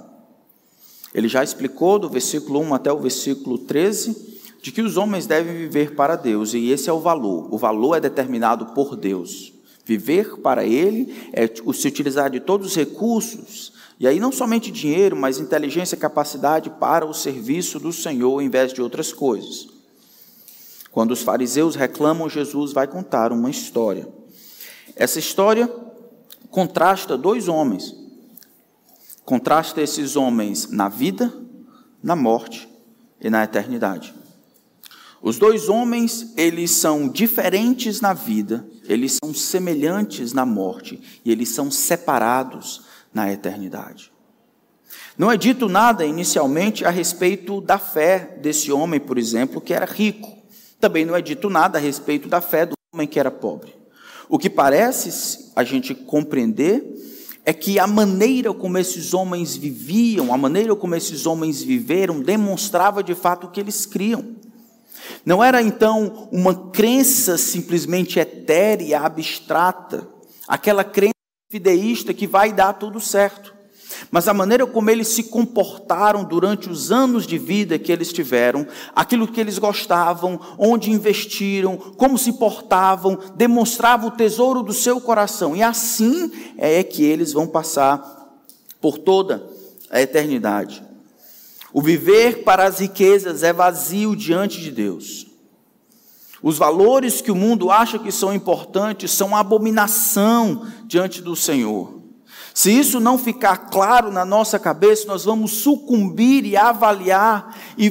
Ele 1.12 1.28
já 1.28 1.44
explicou 1.44 1.98
do 1.98 2.08
versículo 2.08 2.60
1 2.60 2.76
até 2.76 2.94
o 2.94 3.00
versículo 3.00 3.58
13 3.58 4.40
de 4.62 4.72
que 4.72 4.84
os 4.84 4.98
homens 4.98 5.26
devem 5.26 5.58
viver 5.58 5.96
para 5.96 6.16
Deus, 6.16 6.54
e 6.54 6.70
esse 6.70 6.92
é 6.92 6.94
o 6.94 7.00
valor. 7.00 7.52
O 7.52 7.58
valor 7.58 7.96
é 7.96 8.00
determinado 8.00 8.68
por 8.68 8.96
Deus. 8.96 9.52
Viver 9.84 10.38
para 10.42 10.64
Ele 10.64 11.12
é 11.34 11.48
se 11.48 11.88
utilizar 11.88 12.30
de 12.30 12.40
todos 12.40 12.68
os 12.68 12.76
recursos, 12.76 13.74
e 14.00 14.08
aí 14.08 14.20
não 14.20 14.32
somente 14.32 14.70
dinheiro, 14.70 15.16
mas 15.16 15.40
inteligência 15.40 15.96
e 15.96 16.00
capacidade 16.00 16.70
para 16.80 17.04
o 17.04 17.16
serviço 17.16 17.80
do 17.80 17.92
Senhor 17.92 18.44
em 18.44 18.50
vez 18.50 18.74
de 18.74 18.80
outras 18.80 19.12
coisas. 19.12 19.81
Quando 20.92 21.12
os 21.12 21.22
fariseus 21.22 21.76
reclamam, 21.76 22.30
Jesus 22.30 22.74
vai 22.74 22.88
contar 22.88 23.32
uma 23.32 23.50
história. 23.50 24.08
Essa 24.96 25.20
história 25.20 25.74
contrasta 26.50 27.18
dois 27.18 27.48
homens 27.48 28.02
Contrasta 29.32 29.82
esses 29.82 30.16
homens 30.16 30.70
na 30.70 30.90
vida, 30.90 31.34
na 32.04 32.16
morte 32.16 32.68
e 33.20 33.30
na 33.30 33.44
eternidade. 33.44 34.14
Os 35.22 35.38
dois 35.38 35.70
homens, 35.70 36.34
eles 36.36 36.72
são 36.72 37.08
diferentes 37.08 38.02
na 38.02 38.14
vida, 38.14 38.68
eles 38.86 39.18
são 39.24 39.34
semelhantes 39.34 40.34
na 40.34 40.46
morte 40.46 41.00
e 41.24 41.32
eles 41.32 41.50
são 41.50 41.70
separados 41.70 42.82
na 43.14 43.32
eternidade. 43.32 44.12
Não 45.16 45.32
é 45.32 45.38
dito 45.38 45.70
nada 45.70 46.06
inicialmente 46.06 46.84
a 46.84 46.90
respeito 46.90 47.62
da 47.62 47.78
fé 47.78 48.38
desse 48.42 48.72
homem, 48.72 49.00
por 49.00 49.20
exemplo, 49.20 49.62
que 49.62 49.74
era 49.74 49.86
rico. 49.86 50.41
Também 50.82 51.06
não 51.06 51.16
é 51.16 51.22
dito 51.22 51.48
nada 51.48 51.78
a 51.78 51.82
respeito 51.82 52.28
da 52.28 52.42
fé 52.42 52.66
do 52.66 52.74
homem 52.92 53.08
que 53.08 53.20
era 53.20 53.30
pobre. 53.30 53.76
O 54.28 54.40
que 54.40 54.50
parece 54.50 55.52
a 55.56 55.64
gente 55.64 55.94
compreender 55.94 56.84
é 57.46 57.54
que 57.54 57.78
a 57.78 57.86
maneira 57.86 58.52
como 58.52 58.80
esses 58.80 59.14
homens 59.14 59.56
viviam, 59.56 60.34
a 60.34 60.38
maneira 60.38 60.76
como 60.76 60.96
esses 60.96 61.28
homens 61.28 61.62
viveram, 61.62 62.20
demonstrava 62.20 63.04
de 63.04 63.14
fato 63.14 63.46
o 63.46 63.52
que 63.52 63.60
eles 63.60 63.86
criam. 63.86 64.36
Não 65.24 65.44
era 65.44 65.62
então 65.62 66.28
uma 66.32 66.70
crença 66.72 67.38
simplesmente 67.38 68.20
etérea, 68.20 69.02
abstrata, 69.02 70.08
aquela 70.48 70.84
crença 70.84 71.14
fideísta 71.50 72.12
que 72.12 72.26
vai 72.26 72.52
dar 72.52 72.74
tudo 72.74 73.00
certo 73.00 73.61
mas 74.10 74.28
a 74.28 74.34
maneira 74.34 74.66
como 74.66 74.90
eles 74.90 75.10
se 75.10 75.24
comportaram 75.24 76.24
durante 76.24 76.70
os 76.70 76.92
anos 76.92 77.28
de 77.28 77.38
vida 77.38 77.78
que 77.78 77.92
eles 77.92 78.12
tiveram, 78.12 78.66
aquilo 78.96 79.28
que 79.28 79.40
eles 79.40 79.60
gostavam, 79.60 80.40
onde 80.58 80.92
investiram, 80.92 81.78
como 81.78 82.18
se 82.18 82.34
portavam, 82.34 83.20
demonstrava 83.36 84.08
o 84.08 84.12
tesouro 84.12 84.64
do 84.64 84.74
seu 84.74 85.00
coração. 85.00 85.56
E 85.56 85.62
assim 85.62 86.32
é 86.58 86.84
que 86.84 87.04
eles 87.04 87.34
vão 87.34 87.46
passar 87.46 88.40
por 88.80 88.98
toda 88.98 89.46
a 89.90 90.02
eternidade. 90.02 90.84
O 91.74 91.82
viver 91.82 92.44
para 92.44 92.66
as 92.66 92.80
riquezas 92.80 93.44
é 93.44 93.54
vazio 93.54 94.16
diante 94.16 94.60
de 94.60 94.72
Deus. 94.72 95.28
Os 96.44 96.58
valores 96.58 97.22
que 97.22 97.32
o 97.32 97.36
mundo 97.36 97.70
acha 97.70 98.00
que 98.00 98.12
são 98.12 98.34
importantes 98.34 99.12
são 99.12 99.36
abominação 99.36 100.66
diante 100.86 101.22
do 101.22 101.36
Senhor. 101.36 102.01
Se 102.62 102.72
isso 102.72 103.00
não 103.00 103.18
ficar 103.18 103.58
claro 103.72 104.12
na 104.12 104.24
nossa 104.24 104.60
cabeça, 104.60 105.08
nós 105.08 105.26
vamos 105.26 105.52
sucumbir 105.64 106.46
e 106.46 106.56
avaliar 106.56 107.58
e 107.76 107.90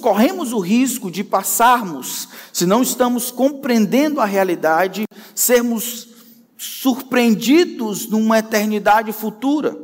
corremos 0.00 0.54
o 0.54 0.60
risco 0.60 1.10
de 1.10 1.22
passarmos, 1.22 2.26
se 2.50 2.64
não 2.64 2.80
estamos 2.80 3.30
compreendendo 3.30 4.18
a 4.18 4.24
realidade, 4.24 5.04
sermos 5.34 6.08
surpreendidos 6.56 8.08
numa 8.08 8.38
eternidade 8.38 9.12
futura. 9.12 9.76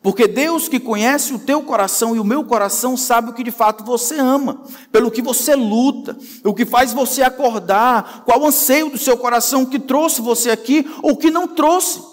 Porque 0.00 0.28
Deus 0.28 0.68
que 0.68 0.78
conhece 0.78 1.34
o 1.34 1.38
teu 1.40 1.62
coração 1.62 2.14
e 2.14 2.20
o 2.20 2.24
meu 2.24 2.44
coração 2.44 2.96
sabe 2.96 3.30
o 3.30 3.34
que 3.34 3.42
de 3.42 3.50
fato 3.50 3.82
você 3.82 4.20
ama, 4.20 4.62
pelo 4.92 5.10
que 5.10 5.20
você 5.20 5.56
luta, 5.56 6.16
o 6.44 6.54
que 6.54 6.64
faz 6.64 6.92
você 6.92 7.24
acordar, 7.24 8.22
qual 8.24 8.46
anseio 8.46 8.88
do 8.88 8.98
seu 8.98 9.16
coração 9.16 9.66
que 9.66 9.80
trouxe 9.80 10.20
você 10.22 10.48
aqui 10.48 10.88
ou 11.02 11.16
que 11.16 11.28
não 11.28 11.48
trouxe 11.48 12.11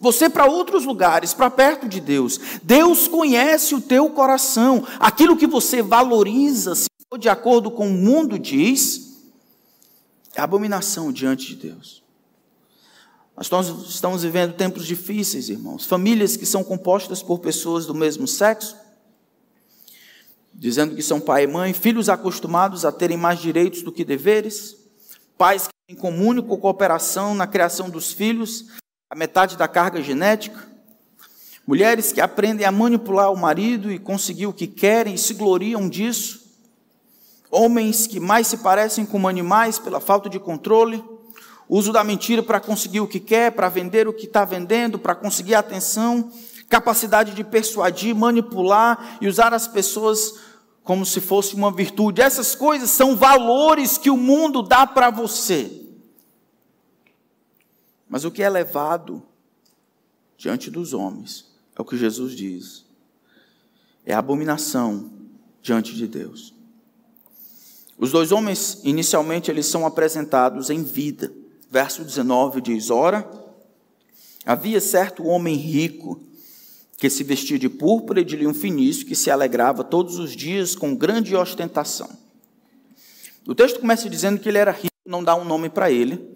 você 0.00 0.28
para 0.28 0.46
outros 0.46 0.84
lugares, 0.84 1.32
para 1.32 1.50
perto 1.50 1.88
de 1.88 2.00
Deus. 2.00 2.38
Deus 2.62 3.08
conhece 3.08 3.74
o 3.74 3.80
teu 3.80 4.10
coração. 4.10 4.86
Aquilo 4.98 5.36
que 5.36 5.46
você 5.46 5.82
valoriza, 5.82 6.74
se 6.74 6.88
for 7.08 7.18
de 7.18 7.28
acordo 7.28 7.70
com 7.70 7.88
o 7.88 7.92
mundo 7.92 8.38
diz, 8.38 9.22
é 10.34 10.40
abominação 10.40 11.12
diante 11.12 11.46
de 11.48 11.68
Deus. 11.68 12.02
Nós 13.36 13.68
estamos 13.88 14.22
vivendo 14.22 14.54
tempos 14.54 14.86
difíceis, 14.86 15.48
irmãos. 15.48 15.86
Famílias 15.86 16.36
que 16.36 16.46
são 16.46 16.62
compostas 16.62 17.22
por 17.22 17.40
pessoas 17.40 17.84
do 17.84 17.94
mesmo 17.94 18.28
sexo, 18.28 18.76
dizendo 20.52 20.94
que 20.94 21.02
são 21.02 21.20
pai 21.20 21.44
e 21.44 21.46
mãe, 21.48 21.72
filhos 21.72 22.08
acostumados 22.08 22.84
a 22.84 22.92
terem 22.92 23.16
mais 23.16 23.40
direitos 23.40 23.82
do 23.82 23.90
que 23.90 24.04
deveres, 24.04 24.76
pais 25.36 25.66
que 25.66 25.74
têm 25.88 25.96
comum 25.96 26.40
com 26.42 26.56
cooperação 26.56 27.34
na 27.34 27.46
criação 27.46 27.90
dos 27.90 28.12
filhos, 28.12 28.66
a 29.14 29.16
metade 29.16 29.56
da 29.56 29.68
carga 29.68 30.02
genética. 30.02 30.58
Mulheres 31.64 32.12
que 32.12 32.20
aprendem 32.20 32.66
a 32.66 32.72
manipular 32.72 33.32
o 33.32 33.36
marido 33.36 33.92
e 33.92 33.96
conseguir 33.96 34.48
o 34.48 34.52
que 34.52 34.66
querem 34.66 35.14
e 35.14 35.18
se 35.18 35.34
gloriam 35.34 35.88
disso. 35.88 36.42
Homens 37.48 38.08
que 38.08 38.18
mais 38.18 38.48
se 38.48 38.56
parecem 38.56 39.06
com 39.06 39.28
animais 39.28 39.78
pela 39.78 40.00
falta 40.00 40.28
de 40.28 40.40
controle. 40.40 41.02
Uso 41.68 41.92
da 41.92 42.02
mentira 42.02 42.42
para 42.42 42.58
conseguir 42.58 42.98
o 42.98 43.06
que 43.06 43.20
quer, 43.20 43.52
para 43.52 43.68
vender 43.68 44.08
o 44.08 44.12
que 44.12 44.26
está 44.26 44.44
vendendo, 44.44 44.98
para 44.98 45.14
conseguir 45.14 45.54
atenção. 45.54 46.32
Capacidade 46.68 47.34
de 47.34 47.44
persuadir, 47.44 48.16
manipular 48.16 49.16
e 49.20 49.28
usar 49.28 49.54
as 49.54 49.68
pessoas 49.68 50.34
como 50.82 51.06
se 51.06 51.20
fosse 51.20 51.54
uma 51.54 51.70
virtude. 51.70 52.20
Essas 52.20 52.56
coisas 52.56 52.90
são 52.90 53.14
valores 53.14 53.96
que 53.96 54.10
o 54.10 54.16
mundo 54.16 54.60
dá 54.60 54.84
para 54.84 55.08
você. 55.08 55.83
Mas 58.14 58.24
o 58.24 58.30
que 58.30 58.44
é 58.44 58.48
levado 58.48 59.24
diante 60.38 60.70
dos 60.70 60.94
homens 60.94 61.52
é 61.76 61.82
o 61.82 61.84
que 61.84 61.96
Jesus 61.96 62.32
diz. 62.36 62.84
É 64.06 64.14
abominação 64.14 65.10
diante 65.60 65.92
de 65.96 66.06
Deus. 66.06 66.54
Os 67.98 68.12
dois 68.12 68.30
homens, 68.30 68.80
inicialmente, 68.84 69.50
eles 69.50 69.66
são 69.66 69.84
apresentados 69.84 70.70
em 70.70 70.84
vida. 70.84 71.34
Verso 71.68 72.04
19 72.04 72.60
diz: 72.60 72.88
Ora, 72.88 73.28
havia 74.46 74.80
certo 74.80 75.24
homem 75.24 75.56
rico 75.56 76.22
que 76.96 77.10
se 77.10 77.24
vestia 77.24 77.58
de 77.58 77.68
púrpura 77.68 78.20
e 78.20 78.24
de 78.24 78.36
linho 78.36 78.54
finíssimo, 78.54 79.06
que 79.06 79.16
se 79.16 79.28
alegrava 79.28 79.82
todos 79.82 80.20
os 80.20 80.36
dias 80.36 80.76
com 80.76 80.94
grande 80.94 81.34
ostentação. 81.34 82.16
O 83.44 83.56
texto 83.56 83.80
começa 83.80 84.08
dizendo 84.08 84.38
que 84.38 84.48
ele 84.48 84.58
era 84.58 84.70
rico, 84.70 84.94
não 85.04 85.24
dá 85.24 85.34
um 85.34 85.44
nome 85.44 85.68
para 85.68 85.90
ele, 85.90 86.33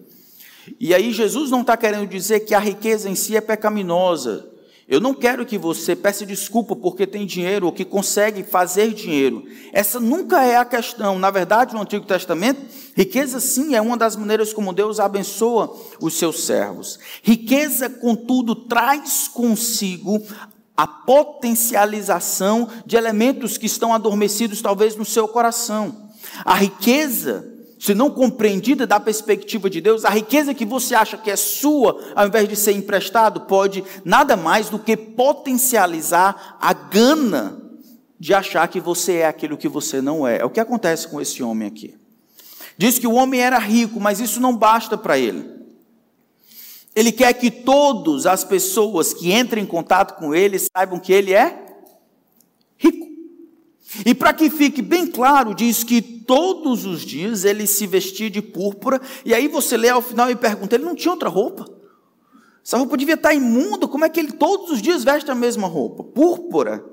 e 0.79 0.93
aí 0.93 1.11
Jesus 1.11 1.49
não 1.49 1.61
está 1.61 1.77
querendo 1.77 2.07
dizer 2.07 2.41
que 2.41 2.53
a 2.53 2.59
riqueza 2.59 3.09
em 3.09 3.15
si 3.15 3.35
é 3.35 3.41
pecaminosa. 3.41 4.49
Eu 4.89 4.99
não 4.99 5.13
quero 5.13 5.45
que 5.45 5.55
você 5.55 5.95
peça 5.95 6.25
desculpa 6.25 6.75
porque 6.75 7.05
tem 7.05 7.23
dinheiro 7.23 7.67
ou 7.67 7.71
que 7.71 7.85
consegue 7.85 8.41
fazer 8.41 8.91
dinheiro. 8.91 9.45
Essa 9.71 9.99
nunca 9.99 10.43
é 10.43 10.57
a 10.57 10.65
questão. 10.65 11.19
Na 11.19 11.29
verdade, 11.29 11.75
no 11.75 11.81
Antigo 11.81 12.07
Testamento, 12.07 12.59
riqueza 12.95 13.39
sim 13.39 13.75
é 13.75 13.81
uma 13.81 13.95
das 13.95 14.15
maneiras 14.15 14.51
como 14.51 14.73
Deus 14.73 14.99
abençoa 14.99 15.77
os 16.01 16.15
seus 16.15 16.43
servos. 16.43 16.97
Riqueza, 17.21 17.87
contudo, 17.87 18.55
traz 18.55 19.27
consigo 19.27 20.23
a 20.75 20.87
potencialização 20.87 22.67
de 22.83 22.95
elementos 22.95 23.59
que 23.59 23.67
estão 23.67 23.93
adormecidos 23.93 24.59
talvez 24.59 24.95
no 24.95 25.05
seu 25.05 25.27
coração. 25.27 26.09
A 26.43 26.55
riqueza 26.55 27.58
se 27.79 27.95
não 27.95 28.11
compreendida 28.11 28.85
da 28.85 28.99
perspectiva 28.99 29.69
de 29.69 29.79
Deus, 29.79 30.03
a 30.03 30.09
riqueza 30.09 30.53
que 30.53 30.65
você 30.65 30.93
acha 30.93 31.17
que 31.17 31.31
é 31.31 31.37
sua, 31.37 31.97
ao 32.13 32.27
invés 32.27 32.49
de 32.49 32.57
ser 32.57 32.73
emprestado, 32.73 33.41
pode 33.41 33.85
nada 34.03 34.35
mais 34.35 34.69
do 34.69 34.77
que 34.77 34.97
potencializar 34.97 36.57
a 36.59 36.73
gana 36.73 37.61
de 38.19 38.33
achar 38.33 38.67
que 38.67 38.81
você 38.81 39.19
é 39.19 39.27
aquilo 39.27 39.57
que 39.57 39.69
você 39.69 40.01
não 40.01 40.27
é. 40.27 40.39
É 40.39 40.45
o 40.45 40.49
que 40.49 40.59
acontece 40.59 41.07
com 41.07 41.21
esse 41.21 41.41
homem 41.41 41.69
aqui. 41.69 41.95
Diz 42.77 42.99
que 42.99 43.07
o 43.07 43.13
homem 43.13 43.39
era 43.39 43.57
rico, 43.57 43.97
mas 43.97 44.19
isso 44.19 44.41
não 44.41 44.55
basta 44.55 44.97
para 44.97 45.17
ele. 45.17 45.49
Ele 46.93 47.13
quer 47.13 47.31
que 47.33 47.49
todas 47.49 48.25
as 48.25 48.43
pessoas 48.43 49.13
que 49.13 49.31
entrem 49.31 49.63
em 49.63 49.67
contato 49.67 50.19
com 50.19 50.35
ele 50.35 50.59
saibam 50.59 50.99
que 50.99 51.13
ele 51.13 51.33
é. 51.33 51.68
E 54.05 54.13
para 54.13 54.33
que 54.33 54.49
fique 54.49 54.81
bem 54.81 55.07
claro, 55.07 55.55
diz 55.55 55.83
que 55.83 56.01
todos 56.01 56.85
os 56.85 57.01
dias 57.01 57.43
ele 57.43 57.65
se 57.65 57.87
vestia 57.87 58.29
de 58.29 58.41
púrpura, 58.41 59.01
e 59.25 59.33
aí 59.33 59.47
você 59.47 59.75
lê 59.75 59.89
ao 59.89 60.01
final 60.01 60.29
e 60.29 60.35
pergunta: 60.35 60.75
ele 60.75 60.85
não 60.85 60.95
tinha 60.95 61.11
outra 61.11 61.29
roupa? 61.29 61.65
Essa 62.63 62.77
roupa 62.77 62.97
devia 62.97 63.15
estar 63.15 63.33
imunda, 63.33 63.87
como 63.87 64.05
é 64.05 64.09
que 64.09 64.19
ele 64.19 64.33
todos 64.33 64.69
os 64.69 64.81
dias 64.81 65.03
veste 65.03 65.31
a 65.31 65.35
mesma 65.35 65.67
roupa? 65.67 66.03
Púrpura. 66.03 66.85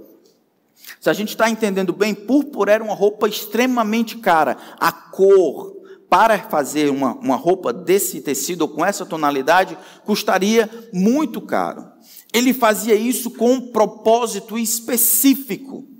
Se 1.00 1.10
a 1.10 1.12
gente 1.12 1.30
está 1.30 1.50
entendendo 1.50 1.92
bem, 1.92 2.14
púrpura 2.14 2.72
era 2.72 2.84
uma 2.84 2.94
roupa 2.94 3.28
extremamente 3.28 4.16
cara. 4.18 4.56
A 4.78 4.90
cor, 4.90 5.76
para 6.08 6.38
fazer 6.38 6.90
uma, 6.90 7.14
uma 7.16 7.36
roupa 7.36 7.72
desse 7.72 8.20
tecido 8.20 8.66
com 8.68 8.84
essa 8.84 9.04
tonalidade, 9.04 9.76
custaria 10.04 10.70
muito 10.92 11.40
caro. 11.40 11.86
Ele 12.32 12.54
fazia 12.54 12.94
isso 12.94 13.30
com 13.30 13.52
um 13.52 13.60
propósito 13.60 14.58
específico. 14.58 15.95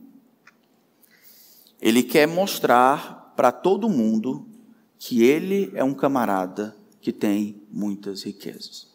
Ele 1.80 2.02
quer 2.02 2.26
mostrar 2.26 3.33
para 3.37 3.52
todo 3.52 3.88
mundo 3.88 4.47
que 4.99 5.23
ele 5.23 5.71
é 5.75 5.85
um 5.85 5.95
camarada 5.95 6.76
que 7.00 7.12
tem 7.12 7.62
muitas 7.71 8.23
riquezas. 8.23 8.88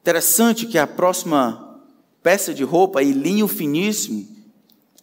Interessante 0.00 0.66
que 0.66 0.78
a 0.78 0.86
próxima 0.86 1.82
peça 2.22 2.52
de 2.52 2.62
roupa, 2.62 3.02
e 3.02 3.12
linho 3.12 3.48
finíssimo, 3.48 4.28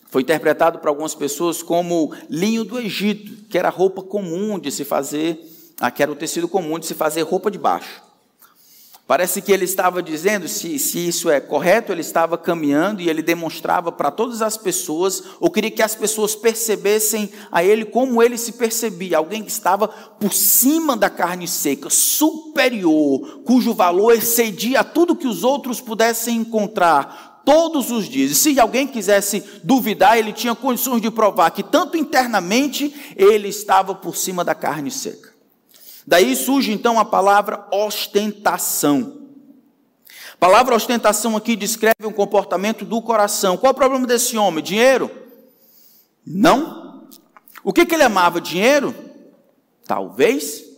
foi 0.05 0.21
interpretado 0.21 0.79
para 0.79 0.89
algumas 0.89 1.13
pessoas 1.13 1.61
como 1.61 2.13
linho 2.29 2.63
do 2.63 2.79
Egito, 2.79 3.43
que 3.49 3.57
era 3.57 3.69
roupa 3.69 4.01
comum 4.01 4.57
de 4.57 4.71
se 4.71 4.85
fazer, 4.85 5.39
ah, 5.79 5.91
que 5.91 6.01
era 6.01 6.11
o 6.11 6.15
tecido 6.15 6.47
comum 6.47 6.79
de 6.79 6.85
se 6.85 6.93
fazer 6.93 7.23
roupa 7.23 7.51
de 7.51 7.57
baixo. 7.57 8.04
Parece 9.07 9.39
que 9.39 9.51
ele 9.51 9.65
estava 9.65 10.01
dizendo, 10.01 10.47
se, 10.47 10.79
se 10.79 11.07
isso 11.07 11.29
é 11.29 11.39
correto, 11.39 11.91
ele 11.91 12.01
estava 12.01 12.39
caminhando 12.39 13.01
e 13.01 13.07
ele 13.07 13.21
demonstrava 13.21 13.91
para 13.91 14.09
todas 14.09 14.41
as 14.41 14.57
pessoas, 14.57 15.21
ou 15.39 15.51
queria 15.51 15.69
que 15.69 15.83
as 15.83 15.93
pessoas 15.93 16.33
percebessem 16.33 17.29
a 17.51 17.63
ele 17.63 17.85
como 17.85 18.23
ele 18.23 18.35
se 18.35 18.53
percebia, 18.53 19.17
alguém 19.17 19.43
que 19.43 19.51
estava 19.51 19.87
por 19.87 20.33
cima 20.33 20.97
da 20.97 21.07
carne 21.07 21.47
seca, 21.47 21.87
superior, 21.87 23.41
cujo 23.45 23.75
valor 23.75 24.11
excedia 24.11 24.83
tudo 24.83 25.15
que 25.15 25.27
os 25.27 25.43
outros 25.43 25.79
pudessem 25.79 26.37
encontrar, 26.37 27.43
todos 27.45 27.91
os 27.91 28.09
dias. 28.09 28.31
E 28.31 28.35
se 28.35 28.59
alguém 28.59 28.87
quisesse 28.87 29.43
duvidar, 29.63 30.17
ele 30.17 30.33
tinha 30.33 30.55
condições 30.55 30.99
de 30.99 31.11
provar 31.11 31.51
que, 31.51 31.61
tanto 31.61 31.95
internamente, 31.95 33.13
ele 33.15 33.49
estava 33.49 33.93
por 33.93 34.15
cima 34.15 34.43
da 34.43 34.55
carne 34.55 34.89
seca. 34.89 35.34
Daí 36.05 36.35
surge 36.35 36.71
então 36.71 36.99
a 36.99 37.05
palavra 37.05 37.67
ostentação. 37.71 39.21
A 40.33 40.37
palavra 40.37 40.75
ostentação 40.75 41.35
aqui 41.35 41.55
descreve 41.55 42.05
um 42.05 42.11
comportamento 42.11 42.83
do 42.85 43.01
coração. 43.01 43.57
Qual 43.57 43.71
é 43.71 43.73
o 43.73 43.77
problema 43.77 44.05
desse 44.05 44.37
homem? 44.37 44.63
Dinheiro? 44.63 45.09
Não. 46.25 47.07
O 47.63 47.73
que, 47.73 47.85
que 47.85 47.95
ele 47.95 48.03
amava? 48.03 48.41
Dinheiro? 48.41 48.93
Talvez. 49.85 50.74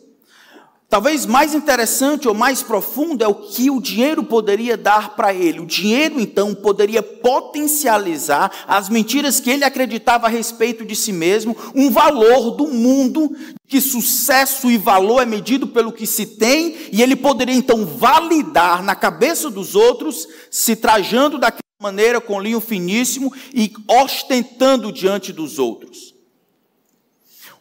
Talvez 0.89 1.25
mais 1.25 1.53
interessante 1.53 2.29
ou 2.29 2.33
mais 2.33 2.63
profundo 2.63 3.21
é 3.21 3.27
o 3.27 3.35
que 3.35 3.69
o 3.69 3.81
dinheiro 3.81 4.23
poderia 4.23 4.77
dar 4.77 5.17
para 5.17 5.33
ele. 5.33 5.59
O 5.59 5.65
dinheiro, 5.65 6.17
então, 6.17 6.55
poderia 6.55 7.03
potencializar 7.03 8.49
as 8.65 8.87
mentiras 8.87 9.41
que 9.41 9.49
ele 9.49 9.65
acreditava 9.65 10.27
a 10.27 10.29
respeito 10.29 10.85
de 10.85 10.95
si 10.95 11.11
mesmo, 11.11 11.57
um 11.75 11.91
valor 11.91 12.51
do 12.51 12.67
mundo, 12.67 13.35
que 13.67 13.81
sucesso 13.81 14.71
e 14.71 14.77
valor 14.77 15.21
é 15.21 15.25
medido 15.25 15.67
pelo 15.67 15.91
que 15.91 16.07
se 16.07 16.25
tem, 16.25 16.77
e 16.89 17.01
ele 17.01 17.17
poderia 17.17 17.55
então 17.55 17.85
validar 17.85 18.81
na 18.81 18.95
cabeça 18.95 19.49
dos 19.49 19.75
outros, 19.75 20.25
se 20.49 20.73
trajando 20.73 21.37
daquela 21.37 21.61
maneira 21.81 22.21
com 22.21 22.39
linho 22.39 22.61
finíssimo 22.61 23.33
e 23.53 23.73
ostentando 23.89 24.89
diante 24.93 25.33
dos 25.33 25.59
outros. 25.59 26.06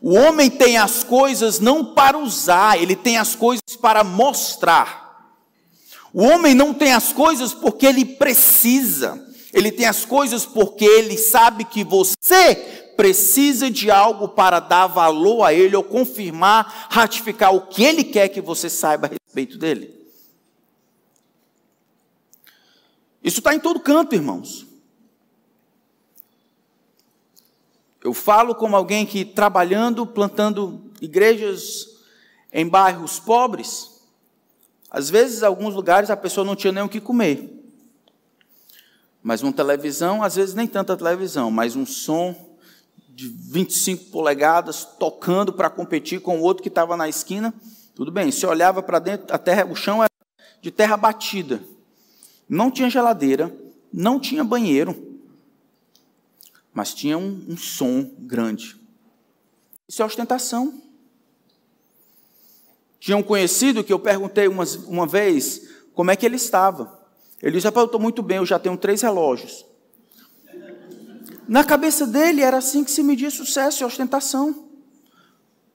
O 0.07 0.14
homem 0.14 0.49
tem 0.49 0.79
as 0.79 1.03
coisas 1.03 1.59
não 1.59 1.85
para 1.85 2.16
usar, 2.16 2.81
ele 2.81 2.95
tem 2.95 3.19
as 3.19 3.35
coisas 3.35 3.75
para 3.81 4.05
mostrar. 4.05 5.35
O 6.14 6.23
homem 6.23 6.55
não 6.55 6.73
tem 6.73 6.92
as 6.92 7.12
coisas 7.12 7.53
porque 7.53 7.85
ele 7.87 8.05
precisa, 8.05 9.21
ele 9.53 9.73
tem 9.73 9.85
as 9.85 10.05
coisas 10.05 10.47
porque 10.47 10.85
ele 10.85 11.19
sabe 11.19 11.64
que 11.64 11.83
você 11.83 12.55
precisa 12.97 13.69
de 13.69 13.90
algo 13.90 14.29
para 14.29 14.61
dar 14.61 14.87
valor 14.87 15.42
a 15.42 15.53
ele 15.53 15.75
ou 15.75 15.83
confirmar, 15.83 16.87
ratificar 16.88 17.53
o 17.53 17.62
que 17.62 17.83
ele 17.83 18.05
quer 18.05 18.29
que 18.29 18.40
você 18.40 18.71
saiba 18.71 19.09
a 19.09 19.11
respeito 19.11 19.59
dele. 19.59 19.92
Isso 23.25 23.40
está 23.40 23.53
em 23.53 23.59
todo 23.59 23.81
canto, 23.81 24.14
irmãos. 24.14 24.64
Eu 28.07 28.14
falo 28.14 28.55
como 28.55 28.77
alguém 28.77 29.05
que 29.05 29.25
trabalhando, 29.25 30.07
plantando 30.07 30.81
igrejas 31.01 31.88
em 32.53 32.64
bairros 32.64 33.19
pobres, 33.19 34.01
às 34.88 35.11
vezes, 35.11 35.42
em 35.42 35.45
alguns 35.45 35.75
lugares, 35.75 36.09
a 36.09 36.16
pessoa 36.16 36.45
não 36.45 36.55
tinha 36.55 36.73
nem 36.73 36.85
o 36.85 36.88
que 36.88 37.01
comer. 37.01 37.69
Mas 39.21 39.42
uma 39.42 39.53
televisão, 39.53 40.23
às 40.23 40.37
vezes 40.37 40.55
nem 40.55 40.69
tanta 40.69 40.97
televisão, 40.97 41.51
mas 41.51 41.75
um 41.75 41.85
som 41.85 42.57
de 43.09 43.27
25 43.27 44.05
polegadas 44.12 44.85
tocando 44.85 45.53
para 45.53 45.69
competir 45.69 46.21
com 46.21 46.38
o 46.38 46.42
outro 46.42 46.62
que 46.62 46.69
estava 46.69 46.97
na 46.97 47.09
esquina. 47.09 47.53
Tudo 47.92 48.12
bem, 48.12 48.31
se 48.31 48.47
olhava 48.47 48.85
para 48.85 49.01
dentro, 49.01 49.35
a 49.35 49.38
terra, 49.38 49.66
o 49.66 49.75
chão 49.75 50.01
era 50.01 50.12
de 50.62 50.71
terra 50.71 50.97
batida. 50.97 51.61
Não 52.49 52.71
tinha 52.71 52.88
geladeira, 52.88 53.53
não 53.92 54.21
tinha 54.21 54.45
banheiro 54.45 55.06
mas 56.77 56.93
tinha 56.93 57.17
um, 57.17 57.43
um 57.49 57.57
som 57.57 58.11
grande. 58.19 58.79
Isso 59.89 60.03
é 60.03 60.05
ostentação. 60.05 60.83
Tinha 63.01 63.17
um 63.17 63.23
conhecido 63.23 63.83
que 63.83 63.91
eu 63.91 63.99
perguntei 63.99 64.47
uma, 64.47 64.65
uma 64.87 65.07
vez 65.07 65.62
como 65.95 66.11
é 66.11 66.17
que 66.17 66.27
ele 66.27 66.37
estava. 66.37 67.01
Ele 67.43 67.53
disse: 67.53 67.67
Rapaz, 67.67 67.85
eu 67.85 67.87
estou 67.87 68.01
muito 68.01 68.23
bem, 68.23 68.37
eu 68.37 68.45
já 68.45 68.59
tenho 68.59 68.77
três 68.77 69.01
relógios. 69.01 69.65
Na 71.49 71.65
cabeça 71.65 72.07
dele 72.07 72.43
era 72.43 72.59
assim 72.59 72.85
que 72.85 72.91
se 72.91 73.03
media 73.03 73.31
sucesso 73.31 73.83
e 73.83 73.87
ostentação. 73.87 74.69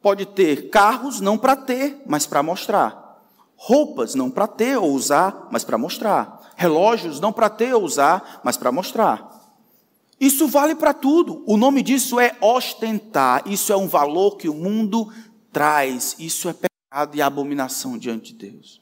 Pode 0.04 0.28
ter 0.28 0.70
carros, 0.70 1.20
não 1.20 1.36
para 1.36 1.56
ter, 1.56 2.00
mas 2.06 2.28
para 2.28 2.44
mostrar. 2.44 3.20
Roupas, 3.56 4.14
não 4.14 4.30
para 4.30 4.46
ter 4.46 4.78
ou 4.78 4.92
usar, 4.92 5.48
mas 5.50 5.64
para 5.64 5.80
mostrar. 5.80 6.52
Relógios, 6.56 7.20
não 7.20 7.34
para 7.34 7.50
ter 7.50 7.74
ou 7.74 7.84
usar, 7.84 8.40
mas 8.44 8.56
para 8.56 8.72
mostrar. 8.72 9.31
Isso 10.22 10.48
vale 10.48 10.76
para 10.76 10.94
tudo. 10.94 11.44
O 11.48 11.58
nome 11.58 11.82
disso 11.82 12.20
é 12.20 12.38
ostentar. 12.40 13.42
Isso 13.48 13.74
é 13.74 13.76
um 13.76 13.88
valor 13.88 14.38
que 14.38 14.48
o 14.48 14.54
mundo 14.54 15.12
traz. 15.52 16.16
Isso 16.20 16.48
é 16.48 16.54
pecado 16.54 17.18
e 17.18 17.22
abominação 17.24 17.98
diante 17.98 18.32
de 18.32 18.52
Deus. 18.52 18.80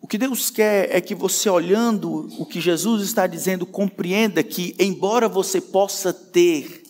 O 0.00 0.06
que 0.06 0.16
Deus 0.16 0.48
quer 0.48 0.94
é 0.94 1.00
que 1.00 1.12
você, 1.12 1.50
olhando 1.50 2.28
o 2.38 2.46
que 2.46 2.60
Jesus 2.60 3.02
está 3.02 3.26
dizendo, 3.26 3.66
compreenda 3.66 4.40
que, 4.44 4.76
embora 4.78 5.28
você 5.28 5.60
possa 5.60 6.12
ter, 6.12 6.84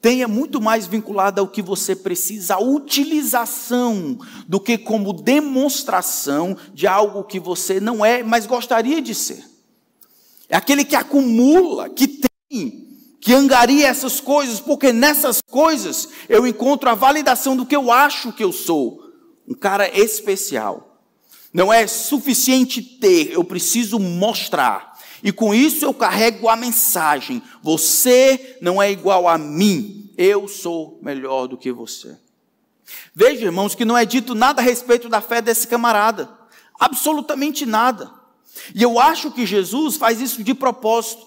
tenha 0.00 0.26
muito 0.26 0.62
mais 0.62 0.86
vinculado 0.86 1.42
ao 1.42 1.48
que 1.48 1.60
você 1.60 1.94
precisa, 1.94 2.54
a 2.54 2.60
utilização, 2.62 4.18
do 4.48 4.58
que 4.58 4.78
como 4.78 5.12
demonstração 5.12 6.56
de 6.72 6.86
algo 6.86 7.22
que 7.22 7.38
você 7.38 7.78
não 7.78 8.02
é, 8.02 8.22
mas 8.22 8.46
gostaria 8.46 9.02
de 9.02 9.14
ser. 9.14 9.51
É 10.52 10.56
aquele 10.56 10.84
que 10.84 10.94
acumula, 10.94 11.88
que 11.88 12.06
tem, 12.06 12.86
que 13.22 13.32
angaria 13.32 13.88
essas 13.88 14.20
coisas, 14.20 14.60
porque 14.60 14.92
nessas 14.92 15.40
coisas 15.40 16.10
eu 16.28 16.46
encontro 16.46 16.90
a 16.90 16.94
validação 16.94 17.56
do 17.56 17.64
que 17.64 17.74
eu 17.74 17.90
acho 17.90 18.34
que 18.34 18.44
eu 18.44 18.52
sou. 18.52 19.00
Um 19.48 19.54
cara 19.54 19.88
especial. 19.98 21.00
Não 21.54 21.72
é 21.72 21.86
suficiente 21.86 22.82
ter, 22.82 23.32
eu 23.32 23.42
preciso 23.42 23.98
mostrar. 23.98 24.92
E 25.22 25.32
com 25.32 25.54
isso 25.54 25.86
eu 25.86 25.94
carrego 25.94 26.50
a 26.50 26.54
mensagem: 26.54 27.42
você 27.62 28.58
não 28.60 28.82
é 28.82 28.92
igual 28.92 29.26
a 29.26 29.38
mim, 29.38 30.12
eu 30.18 30.46
sou 30.46 31.00
melhor 31.02 31.46
do 31.46 31.56
que 31.56 31.72
você. 31.72 32.14
Veja, 33.14 33.46
irmãos, 33.46 33.74
que 33.74 33.86
não 33.86 33.96
é 33.96 34.04
dito 34.04 34.34
nada 34.34 34.60
a 34.60 34.64
respeito 34.64 35.08
da 35.08 35.22
fé 35.22 35.40
desse 35.40 35.66
camarada, 35.66 36.28
absolutamente 36.78 37.64
nada. 37.64 38.20
E 38.74 38.82
eu 38.82 38.98
acho 38.98 39.30
que 39.30 39.46
Jesus 39.46 39.96
faz 39.96 40.20
isso 40.20 40.42
de 40.42 40.54
propósito. 40.54 41.26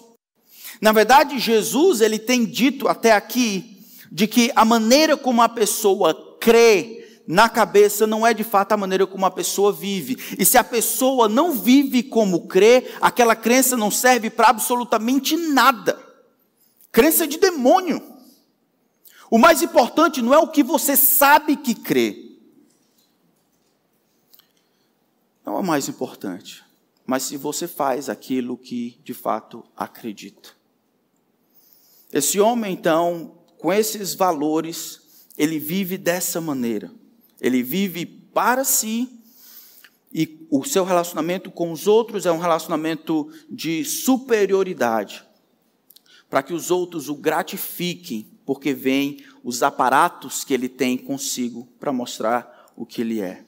Na 0.80 0.92
verdade, 0.92 1.38
Jesus, 1.38 2.00
ele 2.00 2.18
tem 2.18 2.44
dito 2.44 2.88
até 2.88 3.12
aqui 3.12 3.82
de 4.10 4.26
que 4.26 4.52
a 4.54 4.64
maneira 4.64 5.16
como 5.16 5.42
a 5.42 5.48
pessoa 5.48 6.36
crê 6.40 6.96
na 7.26 7.48
cabeça 7.48 8.06
não 8.06 8.26
é 8.26 8.32
de 8.32 8.44
fato 8.44 8.72
a 8.72 8.76
maneira 8.76 9.06
como 9.06 9.26
a 9.26 9.30
pessoa 9.30 9.72
vive. 9.72 10.16
E 10.38 10.44
se 10.44 10.56
a 10.56 10.62
pessoa 10.64 11.28
não 11.28 11.52
vive 11.52 12.02
como 12.02 12.46
crê, 12.46 12.92
aquela 13.00 13.34
crença 13.34 13.76
não 13.76 13.90
serve 13.90 14.30
para 14.30 14.48
absolutamente 14.48 15.36
nada. 15.36 16.00
Crença 16.92 17.26
de 17.26 17.38
demônio. 17.38 18.00
O 19.30 19.38
mais 19.38 19.60
importante 19.60 20.22
não 20.22 20.32
é 20.32 20.38
o 20.38 20.48
que 20.48 20.62
você 20.62 20.96
sabe 20.96 21.56
que 21.56 21.74
crê. 21.74 22.36
Não 25.44 25.56
é 25.56 25.58
o 25.58 25.64
mais 25.64 25.88
importante. 25.88 26.65
Mas 27.06 27.22
se 27.22 27.36
você 27.36 27.68
faz 27.68 28.08
aquilo 28.08 28.56
que 28.56 28.98
de 29.04 29.14
fato 29.14 29.64
acredita. 29.76 30.50
Esse 32.12 32.40
homem, 32.40 32.72
então, 32.72 33.38
com 33.58 33.72
esses 33.72 34.14
valores, 34.14 35.00
ele 35.38 35.58
vive 35.58 35.96
dessa 35.96 36.40
maneira. 36.40 36.90
Ele 37.40 37.62
vive 37.62 38.06
para 38.06 38.64
si 38.64 39.16
e 40.12 40.46
o 40.50 40.64
seu 40.64 40.84
relacionamento 40.84 41.50
com 41.50 41.70
os 41.70 41.86
outros 41.86 42.26
é 42.26 42.32
um 42.32 42.38
relacionamento 42.38 43.30
de 43.50 43.84
superioridade, 43.84 45.22
para 46.30 46.42
que 46.42 46.54
os 46.54 46.70
outros 46.70 47.08
o 47.08 47.14
gratifiquem, 47.14 48.26
porque 48.44 48.72
vem 48.72 49.24
os 49.44 49.62
aparatos 49.62 50.42
que 50.42 50.54
ele 50.54 50.68
tem 50.68 50.96
consigo 50.96 51.68
para 51.78 51.92
mostrar 51.92 52.72
o 52.74 52.86
que 52.86 53.00
ele 53.00 53.20
é. 53.20 53.44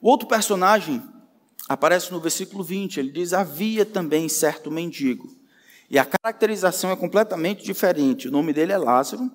O 0.00 0.10
outro 0.10 0.28
personagem 0.28 1.02
aparece 1.68 2.12
no 2.12 2.20
versículo 2.20 2.62
20, 2.62 2.98
ele 2.98 3.10
diz: 3.10 3.32
Havia 3.32 3.84
também 3.84 4.28
certo 4.28 4.70
mendigo. 4.70 5.34
E 5.88 5.98
a 5.98 6.04
caracterização 6.04 6.90
é 6.90 6.96
completamente 6.96 7.64
diferente. 7.64 8.28
O 8.28 8.32
nome 8.32 8.52
dele 8.52 8.72
é 8.72 8.78
Lázaro 8.78 9.30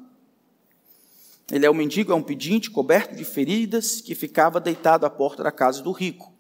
ele 1.52 1.66
é 1.66 1.70
um 1.70 1.74
mendigo, 1.74 2.14
é 2.14 2.16
um 2.16 2.24
pedinte 2.24 2.72
coberto 2.72 3.14
de 3.14 3.26
feridas 3.26 4.00
que 4.00 4.16
ficava 4.16 4.58
deitado 4.62 5.06
à 5.06 5.10
porta 5.10 5.44
da 5.44 5.52
casa 5.52 5.84
do 5.84 5.92
rico. 5.92 6.32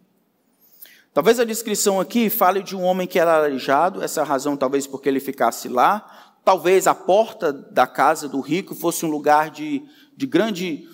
Talvez 1.14 1.38
a 1.38 1.44
descrição 1.44 2.00
aqui 2.00 2.30
fale 2.30 2.64
de 2.64 2.78
um 2.78 2.84
homem 2.84 3.06
que 3.06 3.20
era 3.20 3.36
aleijado, 3.36 4.02
essa 4.02 4.22
é 4.22 4.24
razão 4.24 4.56
talvez 4.56 4.88
porque 4.88 5.10
ele 5.10 5.20
ficasse 5.20 5.68
lá. 5.68 6.34
Talvez 6.46 6.88
a 6.88 6.96
porta 6.96 7.52
da 7.52 7.86
casa 7.86 8.30
do 8.30 8.40
rico 8.40 8.74
fosse 8.74 9.06
um 9.06 9.10
lugar 9.10 9.50
de, 9.52 9.84
de 10.16 10.26
grande 10.26 10.88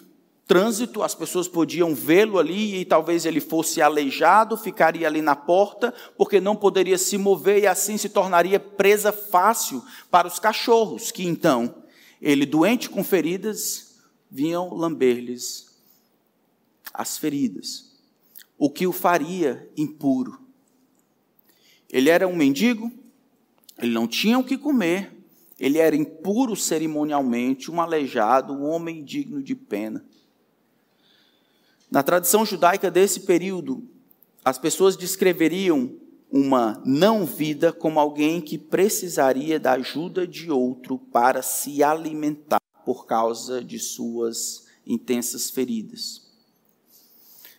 trânsito, 0.48 1.04
as 1.04 1.14
pessoas 1.14 1.48
podiam 1.48 1.94
vê-lo 1.94 2.40
ali 2.40 2.78
e 2.80 2.86
talvez 2.86 3.26
ele 3.26 3.42
fosse 3.42 3.82
aleijado, 3.82 4.56
ficaria 4.56 5.06
ali 5.06 5.22
na 5.22 5.36
porta, 5.36 5.94
porque 6.18 6.40
não 6.40 6.56
poderia 6.56 6.98
se 6.98 7.18
mover 7.18 7.64
e 7.64 7.68
assim 7.68 7.98
se 7.98 8.08
tornaria 8.08 8.58
presa 8.58 9.12
fácil 9.12 9.84
para 10.10 10.28
os 10.28 10.40
cachorros, 10.40 11.12
que 11.12 11.26
então, 11.26 11.84
ele 12.22 12.46
doente 12.46 12.90
com 12.90 13.04
feridas, 13.04 13.98
vinham 14.32 14.74
lamber-lhes 14.74 15.78
as 16.94 17.18
feridas, 17.18 17.92
o 18.58 18.70
que 18.70 18.88
o 18.88 18.94
faria 18.94 19.70
impuro. 19.76 20.40
Ele 21.92 22.10
era 22.10 22.28
um 22.28 22.36
mendigo, 22.36 22.90
ele 23.78 23.92
não 23.92 24.08
tinha 24.08 24.40
o 24.40 24.44
que 24.44 24.58
comer, 24.58 25.14
ele 25.60 25.78
era 25.78 25.96
impuro 25.96 26.56
cerimonialmente, 26.56 27.70
um 27.70 27.82
aleijado, 27.82 28.54
um 28.54 28.64
homem 28.64 29.04
digno 29.04 29.44
de 29.44 29.54
pena. 29.54 30.06
Na 31.90 32.04
tradição 32.04 32.46
judaica 32.46 32.92
desse 32.92 33.22
período, 33.22 33.88
as 34.44 34.58
pessoas 34.58 34.98
descreveriam 34.98 35.96
uma 36.30 36.82
não-vida 36.86 37.72
como 37.72 38.00
alguém 38.00 38.42
que 38.42 38.58
precisaria 38.58 39.60
da 39.60 39.74
ajuda 39.74 40.28
de 40.28 40.52
outro 40.52 40.98
para 40.98 41.42
se 41.42 41.82
alimentar 41.82 42.62
por 42.86 43.06
causa 43.06 43.64
de 43.64 43.80
suas 43.80 44.68
intensas 44.86 45.50
feridas. 45.50 46.28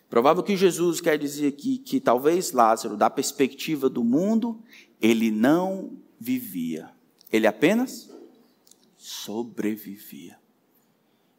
Provável 0.09 0.41
que 0.41 0.57
Jesus 0.57 0.99
quer 1.01 1.17
dizer 1.17 1.47
aqui 1.47 1.77
que 1.77 1.99
talvez 1.99 2.51
Lázaro, 2.51 2.97
da 2.97 3.09
perspectiva 3.09 3.89
do 3.89 4.03
mundo, 4.03 4.59
ele 4.99 5.29
não 5.29 5.91
vivia, 6.19 6.89
ele 7.31 7.45
apenas 7.45 8.09
sobrevivia. 8.97 10.37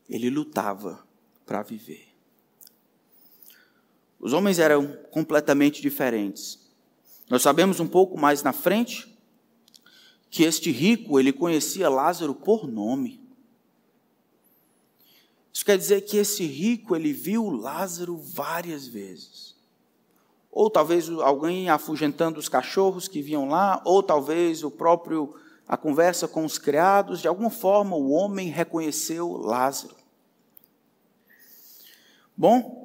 Ele 0.08 0.30
lutava 0.30 1.06
para 1.44 1.62
viver. 1.62 2.09
Os 4.20 4.34
homens 4.34 4.58
eram 4.58 4.86
completamente 5.10 5.80
diferentes. 5.80 6.60
Nós 7.28 7.42
sabemos 7.42 7.80
um 7.80 7.88
pouco 7.88 8.18
mais 8.18 8.42
na 8.42 8.52
frente 8.52 9.08
que 10.30 10.44
este 10.44 10.70
rico, 10.70 11.18
ele 11.18 11.32
conhecia 11.32 11.88
Lázaro 11.88 12.34
por 12.34 12.68
nome. 12.68 13.20
Isso 15.52 15.64
quer 15.64 15.76
dizer 15.76 16.02
que 16.02 16.16
esse 16.16 16.44
rico, 16.44 16.94
ele 16.94 17.12
viu 17.12 17.48
Lázaro 17.50 18.16
várias 18.16 18.86
vezes. 18.86 19.56
Ou 20.52 20.70
talvez 20.70 21.08
alguém 21.08 21.68
afugentando 21.68 22.38
os 22.38 22.48
cachorros 22.48 23.08
que 23.08 23.22
vinham 23.22 23.48
lá, 23.48 23.82
ou 23.84 24.02
talvez 24.02 24.62
o 24.62 24.70
próprio 24.70 25.34
a 25.66 25.76
conversa 25.76 26.26
com 26.26 26.44
os 26.44 26.58
criados, 26.58 27.20
de 27.20 27.28
alguma 27.28 27.50
forma 27.50 27.94
o 27.94 28.10
homem 28.10 28.48
reconheceu 28.48 29.36
Lázaro. 29.36 29.94
Bom, 32.36 32.79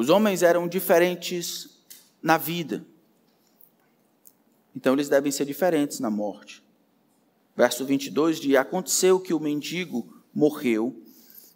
os 0.00 0.08
homens 0.08 0.42
eram 0.42 0.66
diferentes 0.66 1.68
na 2.22 2.38
vida. 2.38 2.82
Então 4.74 4.94
eles 4.94 5.10
devem 5.10 5.30
ser 5.30 5.44
diferentes 5.44 6.00
na 6.00 6.10
morte. 6.10 6.62
Verso 7.54 7.84
22 7.84 8.40
diz: 8.40 8.56
Aconteceu 8.56 9.20
que 9.20 9.34
o 9.34 9.38
mendigo 9.38 10.22
morreu 10.34 10.98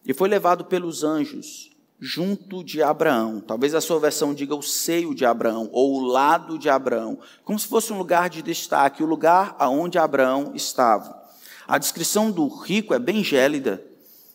e 0.05 0.13
foi 0.13 0.29
levado 0.29 0.67
pelos 0.67 1.03
anjos 1.03 1.71
junto 1.99 2.63
de 2.63 2.83
Abraão. 2.83 3.41
Talvez 3.41 3.75
a 3.75 3.81
sua 3.81 3.99
versão 3.99 4.35
diga 4.35 4.55
o 4.55 4.63
seio 4.63 5.15
de 5.15 5.25
Abraão 5.25 5.71
ou 5.73 5.95
o 5.95 6.05
lado 6.05 6.59
de 6.59 6.69
Abraão, 6.69 7.19
como 7.45 7.59
se 7.59 7.67
fosse 7.67 7.95
um 7.95 7.99
lugar 7.99 8.29
de 8.29 8.43
destaque, 8.43 9.03
o 9.03 9.07
lugar 9.07 9.57
aonde 9.59 9.97
Abraão 9.97 10.53
estava. 10.55 11.19
A 11.67 11.79
descrição 11.79 12.31
do 12.31 12.47
rico 12.47 12.93
é 12.93 12.99
bem 12.99 13.25
gélida. 13.25 13.83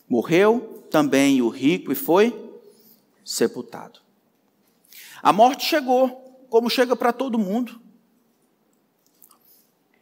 Morreu 0.08 0.84
também 0.90 1.40
o 1.40 1.48
rico 1.48 1.92
e 1.92 1.94
foi 1.94 2.50
sepultado. 3.24 3.99
A 5.22 5.32
morte 5.32 5.64
chegou, 5.64 6.46
como 6.48 6.70
chega 6.70 6.96
para 6.96 7.12
todo 7.12 7.38
mundo. 7.38 7.80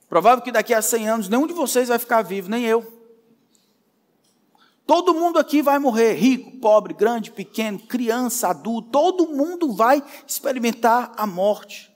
Provável 0.09 0.43
que 0.43 0.53
daqui 0.53 0.73
a 0.73 0.81
100 0.81 1.09
anos 1.09 1.29
nenhum 1.29 1.47
de 1.47 1.53
vocês 1.53 1.89
vai 1.89 1.99
ficar 1.99 2.23
vivo, 2.23 2.49
nem 2.49 2.65
eu. 2.65 2.99
Todo 4.87 5.13
mundo 5.13 5.39
aqui 5.39 5.61
vai 5.61 5.79
morrer, 5.79 6.15
rico, 6.15 6.59
pobre, 6.61 6.95
grande, 6.95 7.31
pequeno, 7.31 7.79
criança, 7.79 8.49
adulto, 8.49 8.89
todo 8.91 9.29
mundo 9.29 9.71
vai 9.75 10.03
experimentar 10.27 11.13
a 11.15 11.27
morte. 11.27 11.95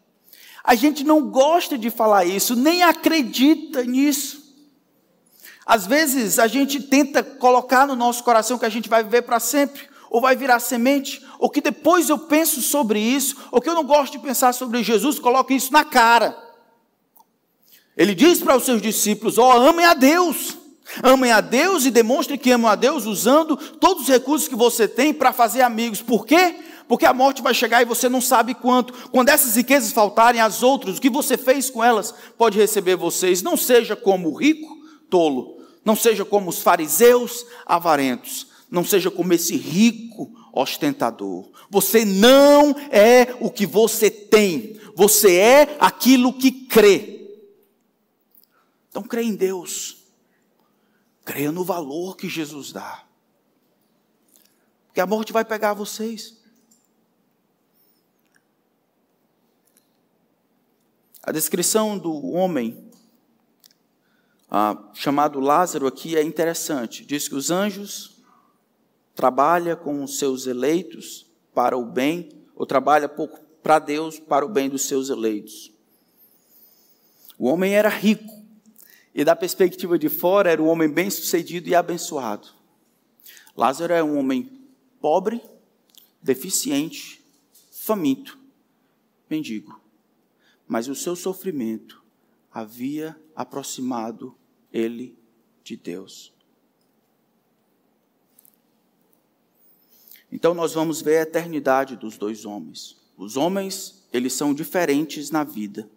A 0.63 0.75
gente 0.75 1.03
não 1.03 1.31
gosta 1.31 1.79
de 1.79 1.89
falar 1.89 2.27
isso, 2.27 2.55
nem 2.55 2.83
acredita 2.83 3.83
nisso. 3.83 4.43
Às 5.65 5.87
vezes 5.87 6.39
a 6.39 6.47
gente 6.47 6.83
tenta 6.83 7.23
colocar 7.23 7.87
no 7.87 7.97
nosso 7.97 8.23
coração 8.23 8.59
que 8.59 8.67
a 8.67 8.69
gente 8.69 8.91
vai 8.91 9.03
viver 9.03 9.23
para 9.23 9.41
sempre, 9.41 9.89
ou 10.13 10.21
vai 10.21 10.37
virar 10.37 10.61
semente, 10.61 11.25
ou 11.39 11.49
que 11.49 11.63
depois 11.63 12.11
eu 12.11 12.19
penso 12.19 12.61
sobre 12.61 13.01
isso, 13.01 13.35
ou 13.51 13.63
que 13.63 13.69
eu 13.69 13.75
não 13.75 13.83
gosto 13.83 14.13
de 14.13 14.19
pensar 14.19 14.53
sobre 14.53 14.83
Jesus, 14.83 15.19
coloco 15.19 15.55
isso 15.55 15.73
na 15.73 15.85
cara. 15.85 16.37
Ele 17.97 18.15
diz 18.15 18.39
para 18.39 18.55
os 18.55 18.65
seus 18.65 18.83
discípulos: 18.83 19.39
ó, 19.39 19.57
oh, 19.57 19.69
amem 19.69 19.87
a 19.87 19.95
Deus. 19.95 20.59
Amem 21.03 21.33
a 21.33 21.41
Deus 21.41 21.87
e 21.87 21.91
demonstrem 21.91 22.39
que 22.39 22.51
amam 22.51 22.71
a 22.71 22.75
Deus 22.75 23.07
usando 23.07 23.57
todos 23.57 24.03
os 24.03 24.09
recursos 24.09 24.47
que 24.47 24.55
você 24.55 24.87
tem 24.87 25.15
para 25.15 25.33
fazer 25.33 25.63
amigos. 25.63 26.03
Por 26.03 26.27
quê? 26.27 26.57
Porque 26.87 27.07
a 27.07 27.15
morte 27.15 27.41
vai 27.41 27.55
chegar 27.55 27.81
e 27.81 27.87
você 27.87 28.07
não 28.11 28.21
sabe 28.21 28.55
quanto. 28.55 29.09
Quando 29.09 29.31
essas 29.31 29.57
riquezas 29.57 29.93
faltarem, 29.93 30.43
as 30.43 30.63
outras, 30.63 30.99
o 30.99 31.01
que 31.01 31.09
você 31.09 31.39
fez 31.39 31.71
com 31.71 31.83
elas, 31.83 32.13
pode 32.37 32.59
receber 32.59 32.97
vocês. 32.97 33.41
Não 33.41 33.57
seja 33.57 33.97
como 33.97 34.29
o 34.29 34.35
rico, 34.35 34.69
tolo. 35.09 35.57
Não 35.83 35.97
seja 35.97 36.23
como 36.23 36.51
os 36.51 36.61
fariseus, 36.61 37.47
avarentos. 37.65 38.52
Não 38.73 38.83
seja 38.83 39.11
como 39.11 39.35
esse 39.35 39.55
rico 39.55 40.33
ostentador. 40.51 41.51
Você 41.69 42.07
não 42.07 42.71
é 42.91 43.37
o 43.39 43.51
que 43.51 43.67
você 43.67 44.11
tem. 44.11 44.81
Você 44.95 45.37
é 45.37 45.77
aquilo 45.79 46.33
que 46.33 46.51
crê. 46.51 47.37
Então 48.89 49.03
crê 49.03 49.25
em 49.25 49.35
Deus. 49.35 49.99
Creia 51.23 51.53
no 51.53 51.63
valor 51.63 52.17
que 52.17 52.31
Jesus 52.31 52.73
dá. 52.73 53.05
Porque 54.87 55.03
a 55.03 55.07
morte 55.07 55.35
vai 55.35 55.45
pegar 55.45 55.75
vocês. 55.75 56.41
A 61.23 61.31
descrição 61.31 61.99
do 61.99 62.29
homem 62.29 62.91
ah, 64.51 64.83
chamado 64.95 65.41
Lázaro 65.41 65.87
aqui 65.87 66.17
é 66.17 66.23
interessante. 66.23 67.05
Diz 67.05 67.29
que 67.29 67.35
os 67.35 67.51
anjos 67.51 68.12
trabalham 69.15 69.77
com 69.77 70.03
os 70.03 70.19
seus 70.19 70.47
eleitos 70.47 71.27
para 71.55 71.77
o 71.77 71.85
bem, 71.85 72.31
ou 72.55 72.67
trabalha 72.67 73.09
para 73.63 73.79
Deus 73.79 74.19
para 74.19 74.45
o 74.45 74.49
bem 74.49 74.69
dos 74.69 74.83
seus 74.83 75.09
eleitos. 75.09 75.73
O 77.39 77.47
homem 77.47 77.75
era 77.75 77.89
rico, 77.89 78.43
e 79.15 79.25
da 79.25 79.37
perspectiva 79.37 79.99
de 79.99 80.09
fora 80.09 80.51
era 80.51 80.63
um 80.63 80.69
homem 80.69 80.89
bem-sucedido 80.89 81.69
e 81.69 81.75
abençoado. 81.75 82.49
Lázaro 83.57 83.93
é 83.93 84.03
um 84.03 84.19
homem 84.19 84.51
pobre, 85.01 85.43
deficiente, 86.23 87.23
faminto, 87.71 88.39
mendigo 89.29 89.83
mas 90.73 90.89
o 90.89 90.95
seu 90.95 91.15
sofrimento 91.15 92.03
havia 92.51 93.15
aproximado 93.37 94.35
ele 94.73 95.15
de 95.63 95.77
Deus. 95.77 96.33
Então 100.33 100.55
nós 100.55 100.73
vamos 100.73 101.03
ver 101.03 101.19
a 101.19 101.23
eternidade 101.23 101.95
dos 101.95 102.17
dois 102.17 102.47
homens. 102.47 102.97
Os 103.19 103.37
homens, 103.37 104.03
eles 104.11 104.33
são 104.33 104.55
diferentes 104.55 105.31
na 105.31 105.45
vida. 105.45 105.89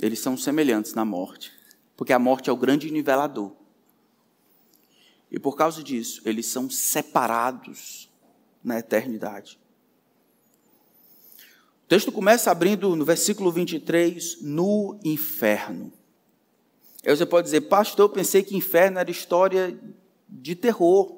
Eles 0.00 0.18
são 0.18 0.36
semelhantes 0.36 0.94
na 0.94 1.04
morte, 1.04 1.52
porque 1.94 2.12
a 2.12 2.18
morte 2.18 2.48
é 2.48 2.52
o 2.52 2.56
grande 2.56 2.90
nivelador. 2.90 3.52
E 5.30 5.38
por 5.38 5.56
causa 5.56 5.82
disso, 5.82 6.22
eles 6.24 6.46
são 6.46 6.70
separados 6.70 8.08
na 8.64 8.78
eternidade. 8.78 9.58
O 11.84 11.88
texto 11.88 12.10
começa 12.10 12.50
abrindo 12.50 12.96
no 12.96 13.04
versículo 13.04 13.52
23, 13.52 14.42
no 14.42 14.98
inferno. 15.04 15.92
Aí 17.04 17.16
você 17.16 17.24
pode 17.24 17.44
dizer, 17.44 17.62
pastor, 17.62 18.06
eu 18.06 18.08
pensei 18.08 18.42
que 18.42 18.56
inferno 18.56 18.98
era 18.98 19.10
história 19.10 19.78
de 20.28 20.56
terror. 20.56 21.15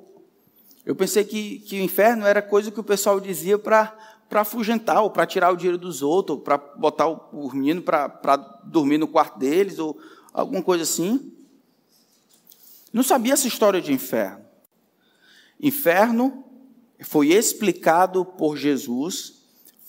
Eu 0.84 0.94
pensei 0.94 1.24
que, 1.24 1.60
que 1.60 1.80
o 1.80 1.82
inferno 1.82 2.26
era 2.26 2.40
coisa 2.40 2.70
que 2.70 2.80
o 2.80 2.84
pessoal 2.84 3.20
dizia 3.20 3.58
para 3.58 3.96
afugentar, 4.32 5.02
ou 5.02 5.10
para 5.10 5.26
tirar 5.26 5.52
o 5.52 5.56
dinheiro 5.56 5.78
dos 5.78 6.02
outros, 6.02 6.40
para 6.42 6.56
botar 6.56 7.08
o, 7.08 7.20
o 7.32 7.54
menino 7.54 7.82
para 7.82 8.36
dormir 8.64 8.98
no 8.98 9.08
quarto 9.08 9.38
deles, 9.38 9.78
ou 9.78 9.98
alguma 10.32 10.62
coisa 10.62 10.84
assim. 10.84 11.32
Não 12.92 13.02
sabia 13.02 13.34
essa 13.34 13.46
história 13.46 13.80
de 13.80 13.92
inferno. 13.92 14.44
Inferno 15.60 16.44
foi 17.00 17.28
explicado 17.28 18.24
por 18.24 18.56
Jesus 18.56 19.38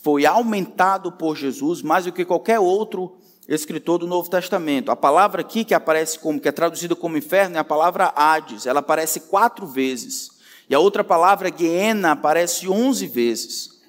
foi 0.02 0.26
aumentado 0.26 1.12
por 1.12 1.36
Jesus 1.36 1.82
mais 1.82 2.06
do 2.06 2.12
que 2.12 2.24
qualquer 2.24 2.60
outro 2.60 3.18
escritor 3.48 4.00
do 4.00 4.08
Novo 4.08 4.30
Testamento. 4.30 4.92
A 4.92 4.96
palavra 4.96 5.42
aqui 5.42 5.66
que 5.66 5.74
aparece 5.74 6.18
como, 6.20 6.40
que 6.40 6.48
é 6.48 6.52
traduzida 6.52 6.96
como 6.96 7.18
inferno, 7.18 7.58
é 7.58 7.60
a 7.60 7.64
palavra 7.64 8.14
Hades. 8.16 8.66
Ela 8.66 8.80
aparece 8.80 9.22
quatro 9.22 9.68
vezes. 9.68 10.39
E 10.70 10.76
a 10.76 10.80
outra 10.80 11.04
palavra, 11.04 11.52
Geena, 11.56 12.12
aparece 12.12 12.70
onze 12.70 13.08
vezes. 13.08 13.82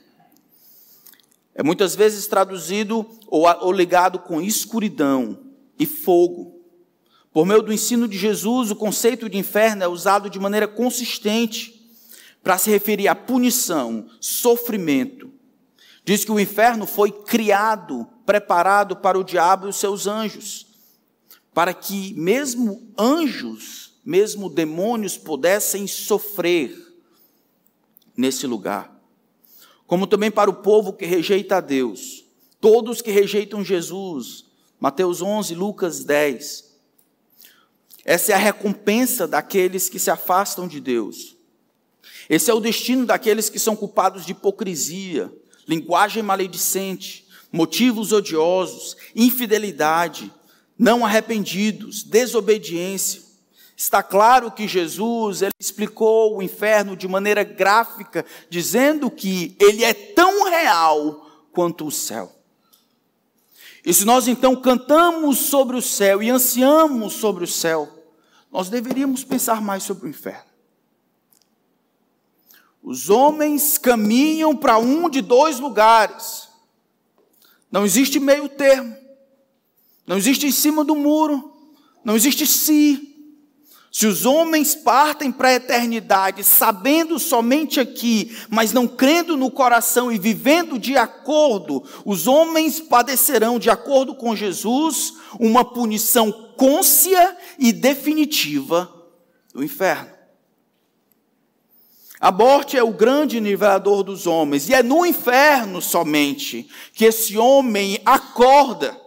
É 1.54 1.62
muitas 1.62 1.94
vezes 1.94 2.26
traduzido 2.26 3.06
ou, 3.26 3.44
ou 3.60 3.70
ligado 3.70 4.18
com 4.18 4.40
escuridão 4.40 5.38
e 5.78 5.84
fogo. 5.84 6.58
Por 7.32 7.44
meio 7.44 7.62
do 7.62 7.72
ensino 7.72 8.08
de 8.08 8.16
Jesus, 8.16 8.70
o 8.70 8.76
conceito 8.76 9.28
de 9.28 9.36
inferno 9.36 9.84
é 9.84 9.88
usado 9.88 10.30
de 10.30 10.38
maneira 10.38 10.66
consistente 10.66 11.78
para 12.42 12.56
se 12.56 12.70
referir 12.70 13.06
à 13.06 13.14
punição, 13.14 14.08
sofrimento, 14.18 15.30
Diz 16.04 16.24
que 16.24 16.32
o 16.32 16.40
inferno 16.40 16.86
foi 16.86 17.12
criado, 17.12 18.06
preparado 18.24 18.96
para 18.96 19.18
o 19.18 19.24
diabo 19.24 19.66
e 19.66 19.70
os 19.70 19.76
seus 19.76 20.06
anjos, 20.06 20.66
para 21.52 21.74
que 21.74 22.14
mesmo 22.14 22.92
anjos, 22.98 23.89
mesmo 24.04 24.48
demônios 24.48 25.16
pudessem 25.16 25.86
sofrer 25.86 26.76
nesse 28.16 28.46
lugar. 28.46 28.98
Como 29.86 30.06
também 30.06 30.30
para 30.30 30.50
o 30.50 30.54
povo 30.54 30.92
que 30.92 31.04
rejeita 31.04 31.56
a 31.56 31.60
Deus, 31.60 32.24
todos 32.60 33.02
que 33.02 33.10
rejeitam 33.10 33.64
Jesus, 33.64 34.46
Mateus 34.78 35.20
11, 35.20 35.54
Lucas 35.54 36.04
10. 36.04 36.70
Essa 38.04 38.32
é 38.32 38.34
a 38.34 38.38
recompensa 38.38 39.26
daqueles 39.26 39.88
que 39.88 39.98
se 39.98 40.10
afastam 40.10 40.66
de 40.66 40.80
Deus. 40.80 41.36
Esse 42.28 42.50
é 42.50 42.54
o 42.54 42.60
destino 42.60 43.04
daqueles 43.04 43.50
que 43.50 43.58
são 43.58 43.74
culpados 43.74 44.24
de 44.24 44.32
hipocrisia, 44.32 45.32
linguagem 45.66 46.22
maledicente, 46.22 47.26
motivos 47.52 48.12
odiosos, 48.12 48.96
infidelidade, 49.14 50.32
não 50.78 51.04
arrependidos, 51.04 52.02
desobediência. 52.02 53.22
Está 53.80 54.02
claro 54.02 54.50
que 54.50 54.68
Jesus 54.68 55.40
ele 55.40 55.54
explicou 55.58 56.36
o 56.36 56.42
inferno 56.42 56.94
de 56.94 57.08
maneira 57.08 57.42
gráfica, 57.42 58.26
dizendo 58.50 59.10
que 59.10 59.56
ele 59.58 59.82
é 59.82 59.94
tão 59.94 60.44
real 60.50 61.26
quanto 61.50 61.86
o 61.86 61.90
céu. 61.90 62.30
E 63.82 63.94
se 63.94 64.04
nós 64.04 64.28
então 64.28 64.54
cantamos 64.54 65.38
sobre 65.38 65.78
o 65.78 65.80
céu 65.80 66.22
e 66.22 66.28
ansiamos 66.28 67.14
sobre 67.14 67.42
o 67.42 67.46
céu, 67.46 67.88
nós 68.52 68.68
deveríamos 68.68 69.24
pensar 69.24 69.62
mais 69.62 69.82
sobre 69.82 70.08
o 70.08 70.10
inferno. 70.10 70.50
Os 72.82 73.08
homens 73.08 73.78
caminham 73.78 74.54
para 74.54 74.76
um 74.76 75.08
de 75.08 75.22
dois 75.22 75.58
lugares. 75.58 76.50
Não 77.72 77.86
existe 77.86 78.20
meio 78.20 78.46
termo. 78.46 78.94
Não 80.06 80.18
existe 80.18 80.46
em 80.46 80.52
cima 80.52 80.84
do 80.84 80.94
muro. 80.94 81.50
Não 82.04 82.14
existe 82.14 82.46
si. 82.46 83.10
Se 83.92 84.07
os 84.07 84.24
homens 84.24 84.76
partem 84.76 85.33
para 85.33 85.48
a 85.48 85.55
eternidade 85.55 86.44
sabendo 86.44 87.18
somente 87.18 87.81
aqui, 87.81 88.37
mas 88.48 88.72
não 88.72 88.87
crendo 88.87 89.37
no 89.37 89.50
coração 89.50 90.12
e 90.12 90.18
vivendo 90.18 90.79
de 90.79 90.96
acordo, 90.96 91.83
os 92.05 92.29
homens 92.29 92.79
padecerão, 92.79 93.59
de 93.59 93.68
acordo 93.68 94.14
com 94.14 94.37
Jesus, 94.37 95.14
uma 95.40 95.64
punição 95.64 96.31
côncia 96.57 97.37
e 97.59 97.72
definitiva 97.72 98.92
do 99.53 99.64
inferno. 99.64 100.20
A 102.20 102.31
morte 102.31 102.76
é 102.76 102.83
o 102.83 102.92
grande 102.92 103.40
nivelador 103.40 104.05
dos 104.05 104.26
homens, 104.26 104.68
e 104.68 104.74
é 104.74 104.83
no 104.83 105.07
inferno 105.07 105.81
somente 105.81 106.68
que 106.92 107.07
esse 107.07 107.37
homem 107.38 107.98
acorda 108.05 108.99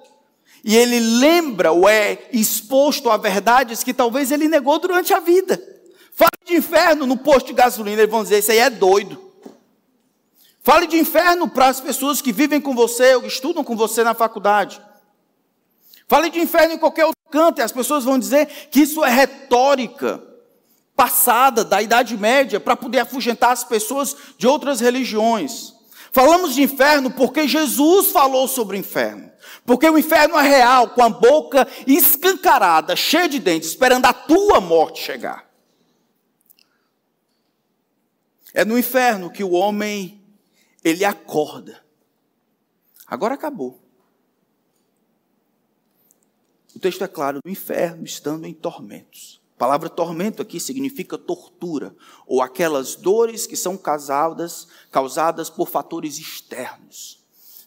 e 0.63 0.78
ele 0.78 0.99
lembra 0.99 1.71
ou 1.71 1.89
é 1.89 2.30
exposto 2.32 3.10
a 3.10 3.17
verdades 3.17 3.84
que 3.84 3.93
talvez 3.93 4.32
ele 4.32 4.47
negou 4.47 4.80
durante 4.80 5.13
a 5.13 5.19
vida. 5.19 5.62
Fale 6.13 6.32
de 6.45 6.56
inferno 6.56 7.06
no 7.06 7.17
posto 7.17 7.47
de 7.47 7.54
gasolina, 7.54 8.02
eles 8.02 8.12
vão 8.12 8.23
dizer: 8.23 8.39
Isso 8.39 8.52
aí 8.52 8.60
é 8.60 8.69
doido. 8.69 9.21
Fale 10.62 10.88
de 10.88 10.97
inferno 10.97 11.49
para 11.49 11.67
as 11.67 11.82
pessoas 11.82 12.21
que 12.21 12.32
vivem 12.32 12.62
com 12.62 12.73
você 12.73 13.15
ou 13.15 13.26
estudam 13.26 13.63
com 13.63 13.76
você 13.76 14.04
na 14.04 14.13
faculdade. 14.13 14.82
Fale 16.08 16.30
de 16.30 16.39
inferno 16.39 16.76
em 16.76 16.78
qualquer 16.78 17.06
outro 17.06 17.19
canto, 17.30 17.60
e 17.60 17.62
as 17.62 17.71
pessoas 17.71 18.06
vão 18.06 18.17
dizer 18.17 18.45
que 18.71 18.82
isso 18.82 19.04
é 19.04 19.10
retórica 19.10 20.23
passada, 20.95 21.65
da 21.65 21.82
Idade 21.82 22.15
Média, 22.15 22.60
para 22.60 22.78
poder 22.78 22.99
afugentar 22.99 23.52
as 23.52 23.63
pessoas 23.63 24.15
de 24.38 24.47
outras 24.47 24.80
religiões. 24.80 25.73
Falamos 26.12 26.54
de 26.54 26.62
inferno 26.62 27.12
porque 27.12 27.47
Jesus 27.47 28.12
falou 28.12 28.47
sobre 28.47 28.78
o 28.78 28.80
inferno. 28.80 29.33
Porque 29.65 29.89
o 29.89 29.97
inferno 29.97 30.38
é 30.38 30.47
real, 30.47 30.89
com 30.89 31.03
a 31.03 31.10
boca 31.10 31.67
escancarada, 31.88 32.95
cheia 32.95 33.29
de 33.29 33.39
dentes, 33.39 33.69
esperando 33.69 34.06
a 34.06 34.13
tua 34.13 34.60
morte 34.60 35.01
chegar. 35.01 35.49
É 38.53 38.63
no 38.63 38.77
inferno 38.77 39.32
que 39.32 39.43
o 39.43 39.51
homem 39.51 40.21
ele 40.84 41.03
acorda. 41.03 41.84
Agora 43.08 43.34
acabou. 43.34 43.82
O 46.75 46.79
texto 46.79 47.03
é 47.03 47.08
claro, 47.08 47.39
no 47.43 47.51
inferno 47.51 48.03
estando 48.03 48.45
em 48.45 48.53
tormentos. 48.53 49.41
A 49.56 49.60
palavra 49.60 49.89
tormento 49.89 50.41
aqui 50.41 50.60
significa 50.60 51.17
tortura, 51.17 51.95
ou 52.27 52.41
aquelas 52.41 52.95
dores 52.95 53.47
que 53.47 53.56
são 53.56 53.77
causadas, 53.77 54.67
causadas 54.91 55.49
por 55.49 55.69
fatores 55.69 56.17
externos. 56.17 57.22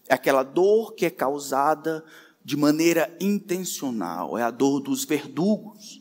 É 0.09 0.15
aquela 0.15 0.43
dor 0.43 0.95
que 0.95 1.07
é 1.07 1.11
causada 1.11 2.05
de 2.45 2.57
maneira 2.57 3.15
intencional, 3.21 4.39
é 4.39 4.43
a 4.43 4.51
dor 4.51 4.81
dos 4.81 5.05
verdugos. 5.05 6.01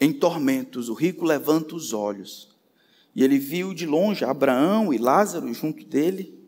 Em 0.00 0.12
tormentos, 0.12 0.88
o 0.88 0.94
rico 0.94 1.24
levanta 1.24 1.74
os 1.74 1.92
olhos 1.92 2.50
e 3.14 3.24
ele 3.24 3.38
viu 3.38 3.74
de 3.74 3.86
longe 3.86 4.24
Abraão 4.24 4.92
e 4.92 4.98
Lázaro 4.98 5.52
junto 5.52 5.84
dele. 5.84 6.38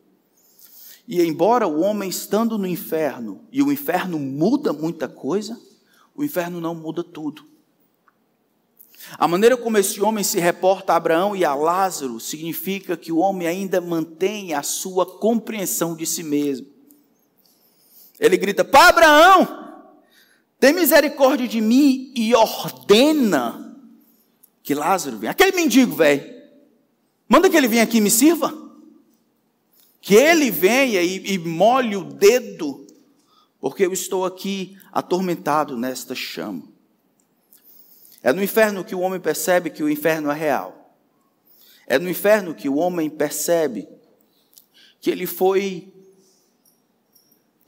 E 1.07 1.21
embora 1.21 1.67
o 1.67 1.81
homem 1.81 2.09
estando 2.09 2.57
no 2.57 2.67
inferno, 2.67 3.41
e 3.51 3.63
o 3.63 3.73
inferno 3.73 4.19
muda 4.19 4.73
muita 4.73 5.09
coisa, 5.09 5.61
o 6.15 6.23
inferno 6.23 6.61
não 6.61 6.75
muda 6.75 7.03
tudo. 7.03 7.45
A 9.19 9.27
maneira 9.29 9.57
como 9.57 9.79
esse 9.79 10.01
homem 10.01 10.23
se 10.25 10.39
reporta 10.39 10.93
a 10.93 10.97
Abraão 10.97 11.35
e 11.35 11.45
a 11.45 11.55
Lázaro 11.55 12.21
significa 12.21 12.97
que 12.97 13.13
o 13.13 13.19
homem 13.19 13.47
ainda 13.47 13.81
mantém 13.81 14.55
a 14.55 14.63
sua 14.63 15.05
compreensão 15.05 15.95
de 15.95 16.07
si 16.07 16.23
mesmo. 16.23 16.67
Ele 18.19 18.37
grita: 18.37 18.65
Pai 18.65 18.89
Abraão, 18.89 19.75
tem 20.59 20.73
misericórdia 20.73 21.49
de 21.49 21.61
mim 21.61 22.13
e 22.17 22.35
ordena 22.35 23.77
que 24.63 24.75
Lázaro 24.75 25.19
venha. 25.19 25.33
Aquele 25.33 25.53
mendigo, 25.53 25.95
velho, 25.95 26.33
manda 27.29 27.51
que 27.51 27.57
ele 27.57 27.69
venha 27.69 27.83
aqui 27.83 27.99
e 27.99 28.01
me 28.01 28.11
sirva. 28.11 28.57
Que 30.01 30.15
ele 30.15 30.51
venha 30.51 31.03
e, 31.03 31.35
e 31.35 31.39
molhe 31.39 31.97
o 31.97 32.05
dedo, 32.05 32.87
porque 33.61 33.85
eu 33.87 33.93
estou 33.93 34.25
aqui 34.25 34.77
atormentado 34.93 35.77
nesta 35.77 36.15
chama. 36.15 36.72
É 38.23 38.33
no 38.33 38.43
inferno 38.43 38.85
que 38.85 38.95
o 38.95 39.01
homem 39.01 39.19
percebe 39.19 39.71
que 39.71 39.83
o 39.83 39.91
inferno 39.91 40.31
é 40.31 40.35
real. 40.35 40.97
É 41.87 41.99
no 41.99 42.09
inferno 42.09 42.55
que 42.55 42.69
o 42.69 42.77
homem 42.77 43.11
percebe 43.11 43.89
que 45.01 45.11
ele 45.11 45.27
foi 45.27 45.93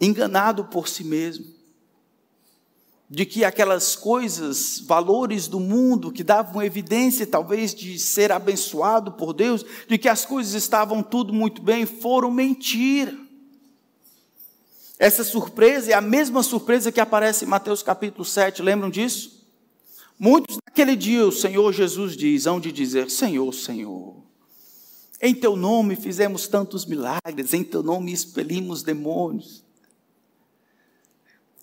enganado 0.01 0.67
por 0.67 0.89
si 0.89 1.03
mesmo. 1.03 1.53
De 3.11 3.27
que 3.27 3.45
aquelas 3.45 3.97
coisas, 3.97 4.79
valores 4.79 5.49
do 5.49 5.59
mundo 5.59 6.13
que 6.13 6.23
davam 6.23 6.63
evidência 6.63 7.27
talvez 7.27 7.75
de 7.75 7.99
ser 7.99 8.31
abençoado 8.31 9.13
por 9.13 9.33
Deus, 9.33 9.65
de 9.89 9.99
que 9.99 10.09
as 10.09 10.25
coisas 10.25 10.55
estavam 10.55 11.03
tudo 11.03 11.33
muito 11.33 11.61
bem, 11.61 11.85
foram 11.85 12.31
mentira. 12.31 13.15
Essa 14.99 15.25
surpresa 15.25 15.91
é 15.91 15.95
a 15.95 16.01
mesma 16.01 16.43
surpresa 16.43 16.93
que 16.93 17.01
aparece 17.01 17.45
em 17.45 17.49
Mateus 17.49 17.83
capítulo 17.83 18.25
7, 18.25 18.63
lembram 18.63 18.89
disso? 18.89 19.44
Muitos 20.19 20.59
naquele 20.65 20.95
dia 20.95 21.27
o 21.27 21.33
Senhor 21.33 21.73
Jesus 21.73 22.17
diz, 22.17 22.47
hão 22.47 22.61
de 22.61 22.71
dizer: 22.71 23.11
Senhor, 23.11 23.53
Senhor, 23.53 24.23
em 25.21 25.35
teu 25.35 25.57
nome 25.57 25.97
fizemos 25.97 26.47
tantos 26.47 26.87
milagres, 26.87 27.53
em 27.53 27.65
teu 27.65 27.83
nome 27.83 28.13
expelimos 28.13 28.83
demônios. 28.83 29.65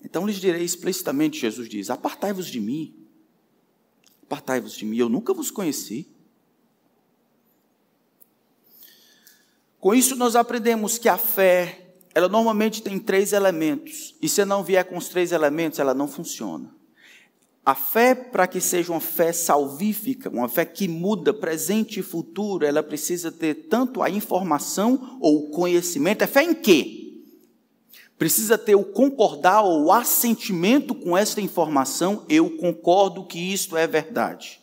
Então 0.04 0.26
lhes 0.26 0.36
direi 0.36 0.64
explicitamente: 0.64 1.40
Jesus 1.40 1.68
diz: 1.68 1.88
Apartai-vos 1.88 2.46
de 2.46 2.60
mim, 2.60 2.94
apartai-vos 4.24 4.74
de 4.74 4.84
mim, 4.84 4.96
eu 4.96 5.08
nunca 5.08 5.32
vos 5.32 5.50
conheci. 5.50 6.08
Com 9.80 9.94
isso, 9.94 10.14
nós 10.14 10.36
aprendemos 10.36 10.96
que 10.96 11.08
a 11.08 11.18
fé, 11.18 11.96
ela 12.14 12.28
normalmente 12.28 12.82
tem 12.82 13.00
três 13.00 13.32
elementos, 13.32 14.14
e 14.22 14.28
se 14.28 14.44
não 14.44 14.62
vier 14.62 14.84
com 14.84 14.96
os 14.96 15.08
três 15.08 15.32
elementos, 15.32 15.78
ela 15.80 15.92
não 15.92 16.06
funciona. 16.06 16.81
A 17.64 17.76
fé, 17.76 18.12
para 18.12 18.48
que 18.48 18.60
seja 18.60 18.90
uma 18.90 19.00
fé 19.00 19.32
salvífica, 19.32 20.28
uma 20.28 20.48
fé 20.48 20.64
que 20.64 20.88
muda 20.88 21.32
presente 21.32 22.00
e 22.00 22.02
futuro, 22.02 22.66
ela 22.66 22.82
precisa 22.82 23.30
ter 23.30 23.68
tanto 23.68 24.02
a 24.02 24.10
informação 24.10 25.18
ou 25.20 25.44
o 25.44 25.50
conhecimento. 25.50 26.22
É 26.22 26.26
fé 26.26 26.42
em 26.42 26.54
quê? 26.54 27.22
Precisa 28.18 28.58
ter 28.58 28.74
o 28.74 28.84
concordar 28.84 29.62
ou 29.62 29.84
o 29.84 29.92
assentimento 29.92 30.92
com 30.92 31.16
esta 31.16 31.40
informação, 31.40 32.24
eu 32.28 32.50
concordo 32.56 33.24
que 33.24 33.38
isto 33.38 33.76
é 33.76 33.86
verdade. 33.86 34.60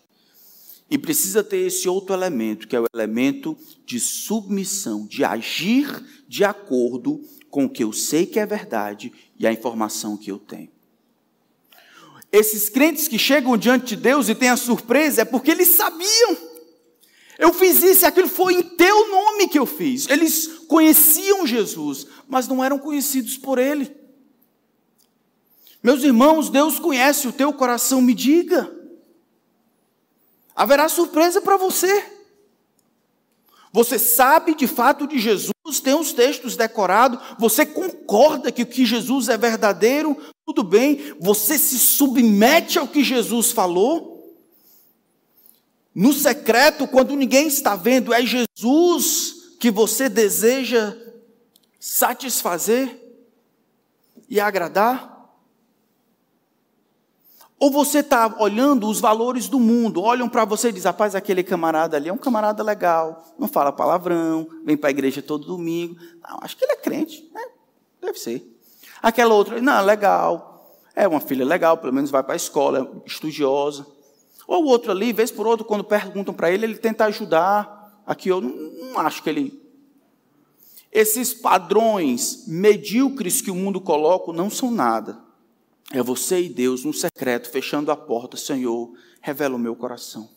E 0.92 0.98
precisa 0.98 1.42
ter 1.42 1.68
esse 1.68 1.88
outro 1.88 2.14
elemento, 2.14 2.68
que 2.68 2.76
é 2.76 2.82
o 2.82 2.86
elemento 2.94 3.56
de 3.86 4.00
submissão, 4.00 5.06
de 5.06 5.24
agir 5.24 6.04
de 6.28 6.44
acordo 6.44 7.22
com 7.50 7.66
o 7.66 7.70
que 7.70 7.84
eu 7.84 7.94
sei 7.94 8.26
que 8.26 8.40
é 8.40 8.46
verdade 8.46 9.12
e 9.38 9.48
a 9.48 9.54
informação 9.54 10.18
que 10.18 10.32
eu 10.32 10.38
tenho. 10.38 10.79
Esses 12.32 12.70
crentes 12.70 13.08
que 13.08 13.18
chegam 13.18 13.58
diante 13.58 13.96
de 13.96 14.02
Deus 14.02 14.30
e 14.30 14.36
têm 14.36 14.50
a 14.50 14.58
surpresa 14.58 15.22
é 15.22 15.26
porque 15.26 15.52
eles 15.52 15.70
sabiam. 15.70 16.38
Eu 17.40 17.54
fiz 17.54 17.82
isso 17.82 18.04
e 18.04 18.08
aquilo 18.08 18.28
foi 18.28 18.54
em 18.54 18.62
teu 18.62 19.10
nome 19.10 19.48
que 19.48 19.58
eu 19.58 19.66
fiz. 19.66 20.08
Eles 20.10 20.48
conheciam 20.68 21.48
Jesus, 21.48 22.06
mas 22.28 22.48
não 22.48 22.64
eram 22.64 22.78
conhecidos 22.78 23.38
por 23.38 23.58
ele. 23.58 23.96
Meus 25.82 26.04
irmãos, 26.04 26.50
Deus 26.50 26.78
conhece 26.78 27.28
o 27.28 27.34
teu 27.34 27.54
coração, 27.54 28.02
me 28.02 28.14
diga. 28.14 28.70
Haverá 30.54 30.90
surpresa 30.90 31.42
para 31.42 31.56
você. 31.56 32.06
Você 33.72 33.98
sabe 33.98 34.56
de 34.56 34.68
fato 34.68 35.08
de 35.08 35.20
Jesus, 35.20 35.54
tem 35.82 35.94
os 35.94 36.12
textos 36.12 36.58
decorados, 36.58 37.20
você 37.38 37.66
concorda 37.66 38.52
que 38.52 38.64
o 38.64 38.68
que 38.68 38.84
Jesus 38.84 39.30
é 39.30 39.38
verdadeiro, 39.38 40.18
tudo 40.50 40.64
bem, 40.64 41.14
você 41.20 41.60
se 41.60 41.78
submete 41.78 42.80
ao 42.80 42.88
que 42.88 43.04
Jesus 43.04 43.52
falou. 43.52 44.36
No 45.94 46.12
secreto, 46.12 46.88
quando 46.88 47.16
ninguém 47.16 47.46
está 47.46 47.76
vendo, 47.76 48.12
é 48.12 48.26
Jesus 48.26 49.58
que 49.60 49.70
você 49.70 50.10
deseja 50.10 50.98
satisfazer 51.80 53.00
e 54.28 54.40
agradar? 54.40 55.30
Ou 57.60 57.70
você 57.70 58.00
está 58.00 58.36
olhando 58.40 58.88
os 58.88 59.00
valores 59.00 59.48
do 59.48 59.60
mundo, 59.60 60.02
olham 60.02 60.28
para 60.28 60.46
você 60.46 60.70
e 60.70 60.72
dizem, 60.72 60.90
rapaz, 60.90 61.14
aquele 61.14 61.44
camarada 61.44 61.96
ali 61.96 62.10
é 62.10 62.14
um 62.14 62.18
camarada 62.18 62.64
legal, 62.64 63.36
não 63.38 63.48
fala 63.48 63.72
palavrão, 63.72 64.50
vem 64.66 64.76
para 64.76 64.90
a 64.90 64.92
igreja 64.92 65.22
todo 65.22 65.46
domingo. 65.46 65.96
Não, 66.28 66.40
acho 66.42 66.58
que 66.58 66.66
ele 66.66 66.72
é 66.72 66.78
crente, 66.78 67.30
né? 67.32 67.46
Deve 68.02 68.18
ser. 68.18 68.49
Aquela 69.02 69.34
outra, 69.34 69.62
não, 69.62 69.84
legal. 69.84 70.78
É 70.96 71.08
uma 71.08 71.20
filha 71.20 71.46
legal, 71.46 71.78
pelo 71.78 71.94
menos 71.94 72.12
vai 72.12 72.24
para 72.24 72.34
a 72.34 72.36
escola, 72.36 72.80
é 72.80 73.08
estudiosa. 73.08 73.86
Ou 74.48 74.64
o 74.64 74.68
outro 74.68 74.92
ali, 74.92 75.14
vez 75.14 75.32
por 75.32 75.48
outro, 75.48 75.66
quando 75.66 75.84
perguntam 75.84 76.34
para 76.34 76.52
ele, 76.52 76.66
ele 76.66 76.78
tenta 76.78 77.06
ajudar. 77.06 78.02
Aqui 78.06 78.30
eu 78.30 78.42
não, 78.42 78.50
não 78.50 79.00
acho 79.00 79.22
que 79.22 79.30
ele. 79.30 79.62
Esses 80.92 81.34
padrões 81.34 82.46
medíocres 82.48 83.42
que 83.42 83.52
o 83.52 83.56
mundo 83.56 83.80
coloca 83.80 84.34
não 84.34 84.50
são 84.50 84.72
nada. 84.72 85.20
É 85.92 86.04
você 86.04 86.42
e 86.42 86.50
Deus 86.50 86.84
no 86.84 86.94
secreto, 86.94 87.50
fechando 87.50 87.92
a 87.92 87.96
porta, 87.96 88.38
Senhor, 88.38 88.92
revela 89.22 89.56
o 89.56 89.60
meu 89.60 89.76
coração. 89.76 90.30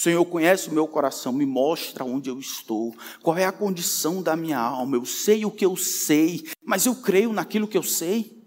Senhor 0.00 0.24
conhece 0.24 0.70
o 0.70 0.72
meu 0.72 0.88
coração, 0.88 1.30
me 1.30 1.44
mostra 1.44 2.06
onde 2.06 2.30
eu 2.30 2.40
estou, 2.40 2.96
qual 3.22 3.36
é 3.36 3.44
a 3.44 3.52
condição 3.52 4.22
da 4.22 4.34
minha 4.34 4.58
alma. 4.58 4.96
Eu 4.96 5.04
sei 5.04 5.44
o 5.44 5.50
que 5.50 5.62
eu 5.62 5.76
sei, 5.76 6.48
mas 6.64 6.86
eu 6.86 6.94
creio 6.94 7.34
naquilo 7.34 7.68
que 7.68 7.76
eu 7.76 7.82
sei. 7.82 8.42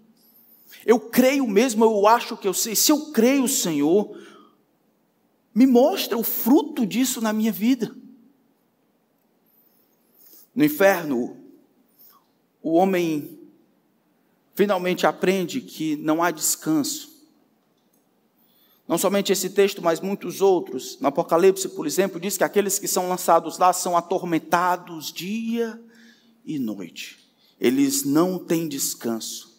Eu 0.84 0.98
creio 0.98 1.46
mesmo, 1.46 1.84
eu 1.84 2.08
acho 2.08 2.36
que 2.36 2.48
eu 2.48 2.52
sei. 2.52 2.74
Se 2.74 2.90
eu 2.90 3.12
creio, 3.12 3.46
Senhor, 3.46 4.20
me 5.54 5.64
mostra 5.64 6.18
o 6.18 6.24
fruto 6.24 6.84
disso 6.84 7.20
na 7.20 7.32
minha 7.32 7.52
vida. 7.52 7.94
No 10.52 10.64
inferno, 10.64 11.36
o 12.60 12.72
homem 12.72 13.38
finalmente 14.56 15.06
aprende 15.06 15.60
que 15.60 15.94
não 15.98 16.20
há 16.20 16.32
descanso 16.32 17.13
não 18.86 18.98
somente 18.98 19.32
esse 19.32 19.50
texto, 19.50 19.80
mas 19.80 20.00
muitos 20.00 20.42
outros. 20.42 20.98
No 21.00 21.08
Apocalipse, 21.08 21.68
por 21.70 21.86
exemplo, 21.86 22.20
diz 22.20 22.36
que 22.36 22.44
aqueles 22.44 22.78
que 22.78 22.86
são 22.86 23.08
lançados 23.08 23.58
lá 23.58 23.72
são 23.72 23.96
atormentados 23.96 25.10
dia 25.10 25.80
e 26.44 26.58
noite. 26.58 27.18
Eles 27.58 28.04
não 28.04 28.38
têm 28.38 28.68
descanso. 28.68 29.54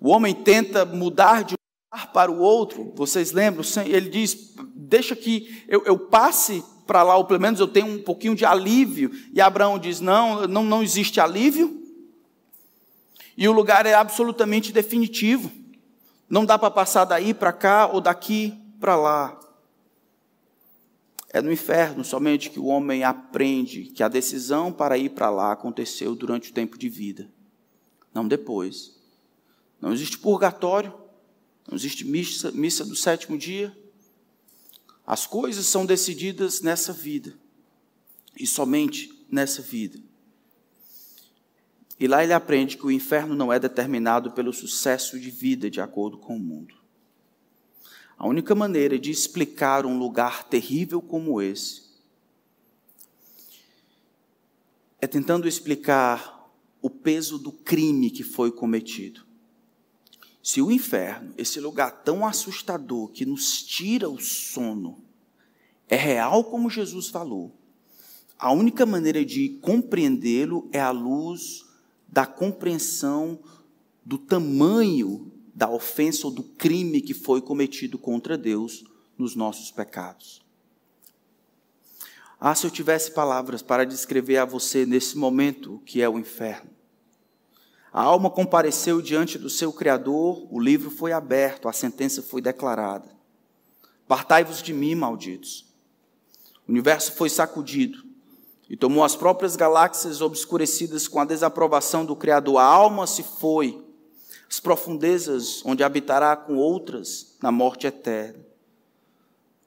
O 0.00 0.08
homem 0.08 0.34
tenta 0.34 0.86
mudar 0.86 1.44
de 1.44 1.54
um 1.54 1.94
lugar 1.94 2.12
para 2.12 2.32
o 2.32 2.38
outro. 2.38 2.92
Vocês 2.96 3.30
lembram? 3.30 3.62
Ele 3.84 4.08
diz: 4.08 4.54
Deixa 4.74 5.14
que 5.14 5.62
eu, 5.68 5.84
eu 5.84 5.98
passe 5.98 6.64
para 6.86 7.02
lá, 7.02 7.16
ou 7.16 7.26
pelo 7.26 7.40
menos 7.40 7.60
eu 7.60 7.68
tenho 7.68 7.86
um 7.86 8.02
pouquinho 8.02 8.34
de 8.34 8.46
alívio. 8.46 9.10
E 9.34 9.40
Abraão 9.40 9.78
diz: 9.78 10.00
Não, 10.00 10.46
não, 10.46 10.64
não 10.64 10.82
existe 10.82 11.20
alívio. 11.20 11.82
E 13.36 13.46
o 13.46 13.52
lugar 13.52 13.84
é 13.84 13.94
absolutamente 13.94 14.72
definitivo. 14.72 15.50
Não 16.32 16.46
dá 16.46 16.58
para 16.58 16.70
passar 16.70 17.04
daí 17.04 17.34
para 17.34 17.52
cá 17.52 17.86
ou 17.86 18.00
daqui 18.00 18.58
para 18.80 18.96
lá. 18.96 19.38
É 21.28 21.42
no 21.42 21.52
inferno 21.52 22.02
somente 22.02 22.48
que 22.48 22.58
o 22.58 22.64
homem 22.64 23.04
aprende 23.04 23.84
que 23.84 24.02
a 24.02 24.08
decisão 24.08 24.72
para 24.72 24.96
ir 24.96 25.10
para 25.10 25.28
lá 25.28 25.52
aconteceu 25.52 26.14
durante 26.14 26.50
o 26.50 26.54
tempo 26.54 26.78
de 26.78 26.88
vida, 26.88 27.30
não 28.14 28.26
depois. 28.26 28.98
Não 29.78 29.92
existe 29.92 30.16
purgatório, 30.16 30.94
não 31.68 31.76
existe 31.76 32.02
missa, 32.02 32.50
missa 32.50 32.82
do 32.82 32.96
sétimo 32.96 33.36
dia. 33.36 33.76
As 35.06 35.26
coisas 35.26 35.66
são 35.66 35.84
decididas 35.84 36.62
nessa 36.62 36.94
vida, 36.94 37.34
e 38.34 38.46
somente 38.46 39.22
nessa 39.30 39.60
vida. 39.60 39.98
E 41.98 42.06
lá 42.06 42.22
ele 42.24 42.32
aprende 42.32 42.76
que 42.76 42.86
o 42.86 42.90
inferno 42.90 43.34
não 43.34 43.52
é 43.52 43.58
determinado 43.58 44.32
pelo 44.32 44.52
sucesso 44.52 45.18
de 45.18 45.30
vida 45.30 45.70
de 45.70 45.80
acordo 45.80 46.18
com 46.18 46.36
o 46.36 46.40
mundo. 46.40 46.74
A 48.16 48.26
única 48.26 48.54
maneira 48.54 48.98
de 48.98 49.10
explicar 49.10 49.84
um 49.84 49.98
lugar 49.98 50.44
terrível 50.44 51.00
como 51.02 51.40
esse 51.40 51.82
é 55.00 55.06
tentando 55.06 55.48
explicar 55.48 56.48
o 56.80 56.88
peso 56.88 57.38
do 57.38 57.50
crime 57.50 58.10
que 58.10 58.22
foi 58.22 58.52
cometido. 58.52 59.24
Se 60.42 60.62
o 60.62 60.70
inferno, 60.70 61.34
esse 61.36 61.60
lugar 61.60 62.02
tão 62.02 62.26
assustador 62.26 63.08
que 63.08 63.26
nos 63.26 63.62
tira 63.62 64.08
o 64.08 64.20
sono, 64.20 65.02
é 65.88 65.96
real 65.96 66.44
como 66.44 66.70
Jesus 66.70 67.08
falou, 67.08 67.52
a 68.38 68.52
única 68.52 68.84
maneira 68.84 69.24
de 69.24 69.50
compreendê-lo 69.60 70.68
é 70.72 70.80
à 70.80 70.90
luz 70.90 71.64
da 72.12 72.26
compreensão 72.26 73.40
do 74.04 74.18
tamanho 74.18 75.32
da 75.54 75.70
ofensa 75.70 76.26
ou 76.26 76.32
do 76.32 76.42
crime 76.42 77.00
que 77.00 77.14
foi 77.14 77.40
cometido 77.40 77.98
contra 77.98 78.36
Deus 78.36 78.84
nos 79.16 79.34
nossos 79.34 79.70
pecados. 79.70 80.42
Ah, 82.38 82.54
se 82.54 82.66
eu 82.66 82.70
tivesse 82.70 83.12
palavras 83.12 83.62
para 83.62 83.86
descrever 83.86 84.36
a 84.36 84.44
você 84.44 84.84
nesse 84.84 85.16
momento 85.16 85.76
o 85.76 85.78
que 85.78 86.02
é 86.02 86.08
o 86.08 86.18
inferno. 86.18 86.70
A 87.90 88.02
alma 88.02 88.28
compareceu 88.28 89.00
diante 89.00 89.38
do 89.38 89.48
seu 89.48 89.72
Criador, 89.72 90.46
o 90.50 90.60
livro 90.60 90.90
foi 90.90 91.12
aberto, 91.12 91.68
a 91.68 91.72
sentença 91.72 92.22
foi 92.22 92.42
declarada. 92.42 93.08
Partai-vos 94.06 94.62
de 94.62 94.72
mim, 94.72 94.94
malditos. 94.94 95.66
O 96.66 96.72
universo 96.72 97.12
foi 97.12 97.30
sacudido 97.30 98.11
e 98.72 98.76
tomou 98.76 99.04
as 99.04 99.14
próprias 99.14 99.54
galáxias 99.54 100.22
obscurecidas 100.22 101.06
com 101.06 101.20
a 101.20 101.26
desaprovação 101.26 102.06
do 102.06 102.16
Criador. 102.16 102.56
A 102.56 102.64
alma 102.64 103.06
se 103.06 103.22
foi, 103.22 103.84
as 104.48 104.58
profundezas 104.58 105.60
onde 105.66 105.84
habitará 105.84 106.34
com 106.34 106.56
outras 106.56 107.36
na 107.42 107.52
morte 107.52 107.86
eterna. 107.86 108.42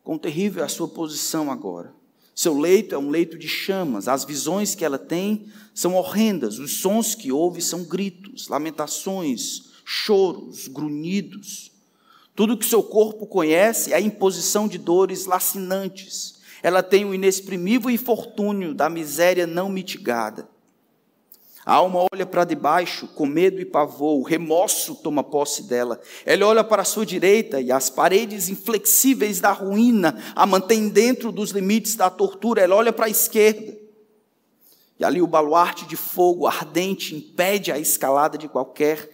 Quão 0.04 0.18
terrível 0.18 0.64
é 0.64 0.66
a 0.66 0.70
sua 0.70 0.88
posição 0.88 1.52
agora. 1.52 1.94
Seu 2.34 2.58
leito 2.58 2.96
é 2.96 2.98
um 2.98 3.12
leito 3.12 3.38
de 3.38 3.48
chamas, 3.48 4.08
as 4.08 4.26
visões 4.26 4.74
que 4.74 4.84
ela 4.84 4.98
tem 4.98 5.46
são 5.72 5.94
horrendas, 5.94 6.58
os 6.58 6.78
sons 6.78 7.14
que 7.14 7.32
ouve 7.32 7.62
são 7.62 7.84
gritos, 7.84 8.48
lamentações, 8.48 9.66
choros, 9.86 10.68
grunhidos. 10.68 11.72
Tudo 12.36 12.58
que 12.58 12.66
seu 12.66 12.82
corpo 12.82 13.28
conhece 13.28 13.94
é 13.94 13.98
a 13.98 14.02
imposição 14.02 14.68
de 14.68 14.80
dores 14.80 15.28
lacinantes. 15.28 16.35
Ela 16.66 16.82
tem 16.82 17.06
o 17.06 17.14
inexprimível 17.14 17.92
infortúnio 17.92 18.74
da 18.74 18.90
miséria 18.90 19.46
não 19.46 19.70
mitigada. 19.70 20.50
A 21.64 21.76
alma 21.76 22.08
olha 22.12 22.26
para 22.26 22.44
debaixo 22.44 23.08
com 23.10 23.28
medo 23.28 23.62
e 23.62 23.66
pavor, 23.66 24.20
o 24.20 24.24
remorso 24.24 24.96
toma 24.96 25.24
posse 25.24 25.62
dela. 25.62 26.02
Ela 26.26 26.48
olha 26.48 26.64
para 26.64 26.82
a 26.82 26.86
sua 26.86 27.06
direita 27.06 27.62
e 27.62 27.72
as 27.72 27.92
paredes 27.92 28.50
inflexíveis 28.50 29.40
da 29.40 29.52
ruína 29.52 30.18
a 30.36 30.44
mantém 30.48 30.90
dentro 30.90 31.32
dos 31.32 31.52
limites 31.52 31.96
da 31.96 32.10
tortura. 32.10 32.64
Ela 32.64 32.76
olha 32.76 32.92
para 32.92 33.06
a 33.06 33.10
esquerda 33.10 33.78
e 35.00 35.06
ali 35.06 35.22
o 35.22 35.28
baluarte 35.28 35.86
de 35.86 35.96
fogo 35.96 36.48
ardente 36.48 37.14
impede 37.14 37.72
a 37.72 37.78
escalada 37.78 38.40
de 38.40 38.48
qualquer 38.48 39.08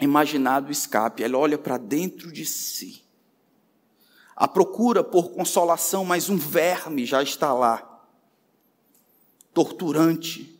imaginado 0.00 0.72
escape. 0.72 1.22
Ela 1.22 1.36
olha 1.36 1.58
para 1.58 1.76
dentro 1.76 2.32
de 2.32 2.46
si. 2.46 3.05
A 4.36 4.46
procura 4.46 5.02
por 5.02 5.30
consolação, 5.30 6.04
mas 6.04 6.28
um 6.28 6.36
verme 6.36 7.06
já 7.06 7.22
está 7.22 7.54
lá, 7.54 8.02
torturante 9.54 10.56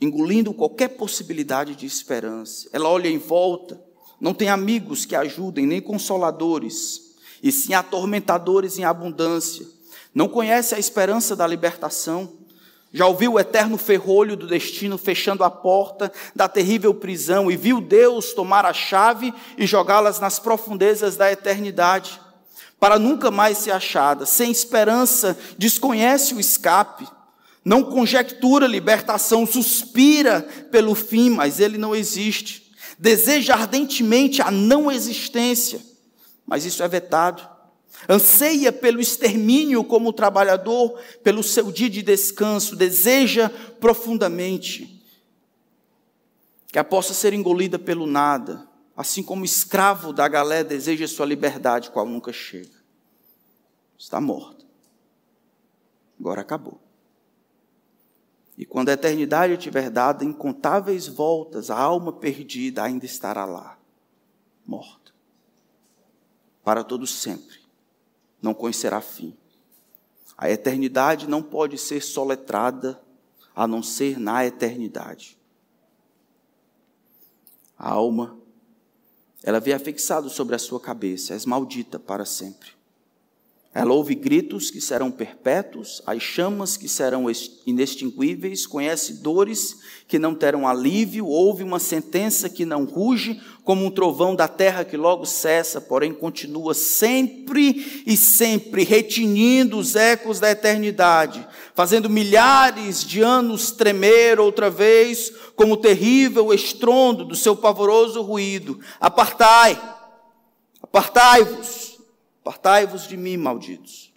engolindo 0.00 0.54
qualquer 0.54 0.88
possibilidade 0.88 1.74
de 1.74 1.86
esperança. 1.86 2.68
Ela 2.72 2.88
olha 2.88 3.08
em 3.08 3.18
volta, 3.18 3.80
não 4.20 4.32
tem 4.32 4.48
amigos 4.48 5.04
que 5.04 5.16
ajudem, 5.16 5.66
nem 5.66 5.80
consoladores, 5.80 7.16
e 7.42 7.50
sim 7.50 7.74
atormentadores 7.74 8.78
em 8.78 8.84
abundância. 8.84 9.66
Não 10.14 10.28
conhece 10.28 10.74
a 10.74 10.78
esperança 10.78 11.36
da 11.36 11.46
libertação. 11.46 12.32
Já 12.92 13.06
ouviu 13.06 13.34
o 13.34 13.40
eterno 13.40 13.76
ferrolho 13.76 14.36
do 14.36 14.46
destino 14.46 14.96
fechando 14.96 15.44
a 15.44 15.50
porta 15.50 16.10
da 16.34 16.48
terrível 16.48 16.94
prisão 16.94 17.50
e 17.50 17.56
viu 17.56 17.80
Deus 17.80 18.32
tomar 18.32 18.64
a 18.64 18.72
chave 18.72 19.32
e 19.58 19.66
jogá-las 19.66 20.18
nas 20.18 20.38
profundezas 20.38 21.16
da 21.16 21.30
eternidade, 21.30 22.18
para 22.78 22.98
nunca 22.98 23.30
mais 23.30 23.58
ser 23.58 23.72
achada. 23.72 24.26
Sem 24.26 24.50
esperança, 24.50 25.36
desconhece 25.56 26.34
o 26.34 26.40
escape 26.40 27.08
não 27.68 27.82
conjectura 27.82 28.66
libertação, 28.66 29.46
suspira 29.46 30.40
pelo 30.70 30.94
fim, 30.94 31.28
mas 31.28 31.60
ele 31.60 31.76
não 31.76 31.94
existe. 31.94 32.72
Deseja 32.98 33.54
ardentemente 33.54 34.40
a 34.40 34.50
não 34.50 34.90
existência, 34.90 35.80
mas 36.46 36.64
isso 36.64 36.82
é 36.82 36.88
vetado. 36.88 37.46
Anseia 38.08 38.72
pelo 38.72 39.00
extermínio 39.00 39.84
como 39.84 40.12
trabalhador, 40.12 40.98
pelo 41.22 41.42
seu 41.42 41.70
dia 41.70 41.90
de 41.90 42.00
descanso, 42.00 42.74
deseja 42.74 43.50
profundamente 43.80 45.02
que 46.72 46.78
a 46.78 46.84
possa 46.84 47.14
ser 47.14 47.32
engolida 47.32 47.78
pelo 47.78 48.06
nada, 48.06 48.67
assim 48.98 49.22
como 49.22 49.42
o 49.42 49.44
escravo 49.44 50.12
da 50.12 50.26
galé 50.26 50.64
deseja 50.64 51.06
sua 51.06 51.24
liberdade, 51.24 51.88
qual 51.88 52.04
nunca 52.04 52.32
chega. 52.32 52.82
Está 53.96 54.20
morta. 54.20 54.66
Agora 56.18 56.40
acabou. 56.40 56.80
E 58.56 58.66
quando 58.66 58.88
a 58.88 58.94
eternidade 58.94 59.56
tiver 59.56 59.88
dado 59.88 60.24
incontáveis 60.24 61.06
voltas, 61.06 61.70
a 61.70 61.78
alma 61.78 62.12
perdida 62.12 62.82
ainda 62.82 63.06
estará 63.06 63.44
lá, 63.44 63.78
morta. 64.66 65.12
Para 66.64 66.82
todo 66.82 67.06
sempre. 67.06 67.60
Não 68.42 68.52
conhecerá 68.52 69.00
fim. 69.00 69.32
A 70.36 70.50
eternidade 70.50 71.28
não 71.28 71.40
pode 71.40 71.78
ser 71.78 72.02
soletrada 72.02 73.00
a 73.54 73.64
não 73.64 73.80
ser 73.80 74.18
na 74.18 74.44
eternidade. 74.44 75.38
A 77.78 77.90
alma, 77.90 78.36
ela 79.48 79.60
vê 79.60 79.72
afixado 79.72 80.28
sobre 80.28 80.54
a 80.54 80.58
sua 80.58 80.78
cabeça, 80.78 81.32
és 81.32 81.46
maldita 81.46 81.98
para 81.98 82.26
sempre. 82.26 82.77
Ela 83.74 83.92
ouve 83.92 84.14
gritos 84.14 84.70
que 84.70 84.80
serão 84.80 85.10
perpétuos, 85.10 86.02
as 86.06 86.22
chamas 86.22 86.76
que 86.76 86.88
serão 86.88 87.26
inextinguíveis, 87.66 88.66
conhece 88.66 89.22
dores 89.22 89.76
que 90.08 90.18
não 90.18 90.34
terão 90.34 90.66
alívio, 90.66 91.26
ouve 91.26 91.62
uma 91.62 91.78
sentença 91.78 92.48
que 92.48 92.64
não 92.64 92.86
ruge, 92.86 93.38
como 93.62 93.84
um 93.84 93.90
trovão 93.90 94.34
da 94.34 94.48
terra 94.48 94.86
que 94.86 94.96
logo 94.96 95.26
cessa, 95.26 95.82
porém 95.82 96.14
continua 96.14 96.72
sempre 96.72 98.02
e 98.06 98.16
sempre 98.16 98.84
retinindo 98.84 99.78
os 99.78 99.94
ecos 99.94 100.40
da 100.40 100.50
eternidade, 100.50 101.46
fazendo 101.74 102.08
milhares 102.08 103.04
de 103.04 103.20
anos 103.20 103.70
tremer 103.70 104.40
outra 104.40 104.70
vez, 104.70 105.30
como 105.54 105.74
o 105.74 105.76
terrível 105.76 106.54
estrondo 106.54 107.22
do 107.22 107.36
seu 107.36 107.54
pavoroso 107.54 108.22
ruído. 108.22 108.80
Apartai, 108.98 109.78
apartai-vos 110.82 111.87
Apartai-vos 112.48 113.06
de 113.06 113.14
mim, 113.14 113.36
malditos. 113.36 114.10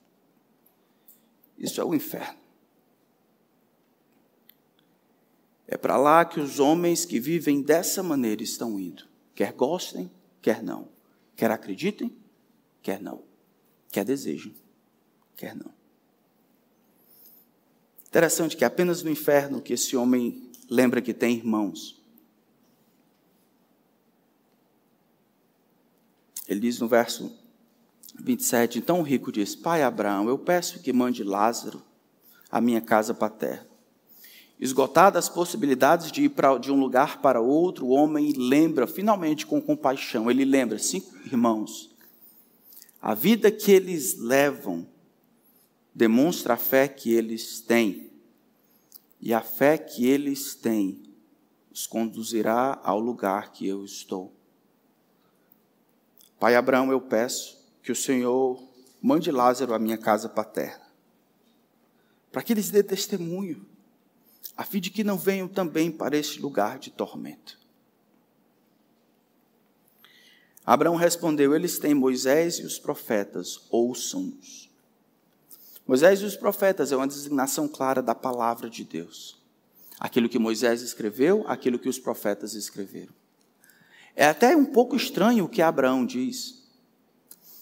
Isso 1.58 1.82
é 1.82 1.84
o 1.84 1.94
inferno. 1.94 2.40
É 5.68 5.76
para 5.76 5.98
lá 5.98 6.24
que 6.24 6.40
os 6.40 6.58
homens 6.58 7.04
que 7.04 7.20
vivem 7.20 7.62
dessa 7.62 8.02
maneira 8.02 8.42
estão 8.42 8.80
indo. 8.80 9.06
Quer 9.36 9.52
gostem, 9.52 10.10
quer 10.42 10.64
não. 10.64 10.88
Quer 11.36 11.52
acreditem, 11.52 12.16
quer 12.82 13.02
não. 13.02 13.22
Quer 13.92 14.06
desejem, 14.06 14.56
quer 15.36 15.54
não. 15.54 15.74
Interessante 18.08 18.56
que 18.56 18.64
é 18.64 18.68
apenas 18.68 19.04
no 19.04 19.10
inferno 19.10 19.62
que 19.62 19.74
esse 19.74 19.98
homem 19.98 20.50
lembra 20.70 21.02
que 21.02 21.14
tem 21.14 21.36
irmãos. 21.36 22.02
Ele 26.48 26.62
diz 26.62 26.80
no 26.80 26.88
verso 26.88 27.41
27. 28.22 28.80
Então 28.80 29.00
o 29.00 29.04
rico 29.04 29.32
diz: 29.32 29.56
Pai 29.56 29.84
Abraão, 29.84 30.30
eu 30.30 30.38
peço 30.38 30.80
que 30.80 30.94
mande 30.94 31.24
Lázaro 31.24 31.82
à 32.50 32.62
minha 32.62 32.82
casa 32.82 33.14
paterna. 33.14 33.68
Esgotadas 34.60 35.26
as 35.26 35.30
possibilidades 35.30 36.12
de 36.12 36.26
ir 36.26 36.30
pra, 36.30 36.58
de 36.60 36.72
um 36.72 36.80
lugar 36.80 37.20
para 37.20 37.42
outro, 37.42 37.88
o 37.88 37.90
homem 37.90 38.32
lembra, 38.34 38.86
finalmente 38.86 39.46
com 39.46 39.60
compaixão, 39.60 40.30
ele 40.30 40.46
lembra, 40.46 40.78
cinco 40.78 41.18
irmãos, 41.26 41.90
a 43.02 43.16
vida 43.16 43.50
que 43.50 43.72
eles 43.72 44.20
levam 44.20 44.88
demonstra 45.96 46.54
a 46.54 46.58
fé 46.58 46.88
que 46.88 47.12
eles 47.12 47.60
têm, 47.60 48.12
e 49.20 49.34
a 49.34 49.42
fé 49.42 49.80
que 49.80 50.06
eles 50.06 50.54
têm 50.54 51.02
os 51.72 51.88
conduzirá 51.88 52.80
ao 52.84 53.00
lugar 53.00 53.52
que 53.52 53.68
eu 53.68 53.84
estou. 53.84 54.32
Pai 56.40 56.56
Abraão, 56.56 56.92
eu 56.92 57.02
peço 57.02 57.61
que 57.82 57.92
o 57.92 57.96
Senhor 57.96 58.62
mande 59.02 59.32
Lázaro 59.32 59.74
à 59.74 59.80
minha 59.80 59.98
casa 59.98 60.30
paterna, 60.30 60.86
para 62.32 62.44
que 62.44 62.54
eles 62.54 62.70
dê 62.70 62.84
testemunho, 62.84 63.66
a 64.56 64.64
fim 64.64 64.80
de 64.80 64.90
que 64.90 65.04
não 65.04 65.18
venham 65.18 65.48
também 65.48 65.92
para 65.92 66.18
este 66.18 66.40
lugar 66.40 66.78
de 66.78 66.92
tormento. 66.92 67.60
Abraão 70.66 70.96
respondeu: 70.96 71.56
Eles 71.56 71.80
têm 71.80 71.94
Moisés 71.94 72.60
e 72.60 72.64
os 72.64 72.78
profetas, 72.78 73.62
ouçam-nos. 73.70 74.70
Moisés 75.88 76.22
e 76.22 76.26
os 76.26 76.36
profetas 76.36 76.92
é 76.92 76.96
uma 76.96 77.08
designação 77.08 77.68
clara 77.68 78.02
da 78.02 78.14
palavra 78.14 78.70
de 78.70 78.84
Deus. 78.84 79.42
Aquilo 80.00 80.30
que 80.30 80.40
Moisés 80.40 80.82
escreveu, 80.82 81.44
aquilo 81.48 81.80
que 81.80 81.90
os 81.90 82.00
profetas 82.00 82.54
escreveram. 82.54 83.14
É 84.16 84.26
até 84.26 84.56
um 84.56 84.66
pouco 84.66 84.96
estranho 84.96 85.46
o 85.46 85.50
que 85.50 85.62
Abraão 85.62 86.06
diz. 86.06 86.61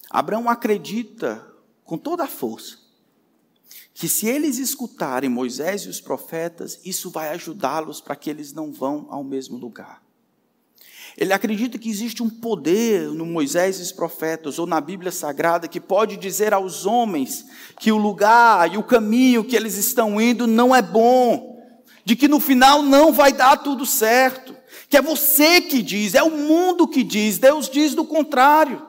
Abraão 0.09 0.49
acredita 0.49 1.45
com 1.83 1.97
toda 1.97 2.23
a 2.23 2.27
força 2.27 2.89
que 3.99 4.07
se 4.07 4.27
eles 4.27 4.57
escutarem 4.59 5.29
Moisés 5.29 5.81
e 5.81 5.89
os 5.89 5.99
profetas, 5.99 6.79
isso 6.85 7.09
vai 7.09 7.31
ajudá-los 7.31 7.99
para 7.99 8.15
que 8.15 8.29
eles 8.29 8.53
não 8.53 8.71
vão 8.71 9.07
ao 9.09 9.25
mesmo 9.25 9.57
lugar. 9.57 10.01
Ele 11.17 11.33
acredita 11.33 11.77
que 11.77 11.89
existe 11.89 12.23
um 12.23 12.29
poder 12.29 13.09
no 13.09 13.25
Moisés 13.25 13.77
e 13.77 13.81
os 13.81 13.91
profetas, 13.91 14.57
ou 14.57 14.65
na 14.65 14.79
Bíblia 14.79 15.11
Sagrada, 15.11 15.67
que 15.67 15.81
pode 15.81 16.15
dizer 16.15 16.53
aos 16.53 16.85
homens 16.85 17.45
que 17.77 17.91
o 17.91 17.97
lugar 17.97 18.73
e 18.73 18.77
o 18.77 18.83
caminho 18.83 19.43
que 19.43 19.53
eles 19.53 19.75
estão 19.75 20.21
indo 20.21 20.47
não 20.47 20.73
é 20.73 20.81
bom, 20.81 21.61
de 22.05 22.15
que 22.15 22.29
no 22.29 22.39
final 22.39 22.81
não 22.81 23.11
vai 23.11 23.33
dar 23.33 23.57
tudo 23.57 23.85
certo, 23.85 24.55
que 24.87 24.95
é 24.95 25.01
você 25.01 25.59
que 25.59 25.81
diz, 25.81 26.15
é 26.15 26.23
o 26.23 26.31
mundo 26.31 26.87
que 26.87 27.03
diz, 27.03 27.37
Deus 27.37 27.69
diz 27.69 27.93
do 27.93 28.05
contrário. 28.05 28.88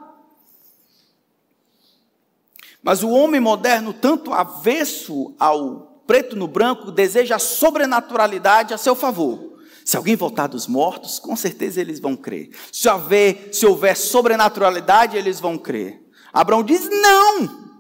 Mas 2.83 3.03
o 3.03 3.11
homem 3.11 3.41
moderno, 3.41 3.93
tanto 3.93 4.33
avesso 4.33 5.35
ao 5.39 6.03
preto 6.07 6.35
no 6.35 6.49
branco, 6.49 6.91
deseja 6.91 7.37
a 7.37 7.39
sobrenaturalidade 7.39 8.75
a 8.75 8.79
seu 8.79 8.95
favor. 8.95 9.59
Se 9.85 9.97
alguém 9.97 10.17
voltar 10.17 10.47
dos 10.47 10.67
mortos, 10.67 11.19
com 11.19 11.35
certeza 11.37 11.81
eles 11.81 12.01
vão 12.01 12.17
crer. 12.17 12.51
Se 12.73 12.89
houver, 12.89 13.49
se 13.53 13.67
houver 13.67 13.97
sobrenaturalidade, 13.97 15.17
eles 15.17 15.41
vão 15.41 15.59
crer. 15.59 16.03
Abraão 16.33 16.63
diz: 16.63 16.89
não. 16.89 17.71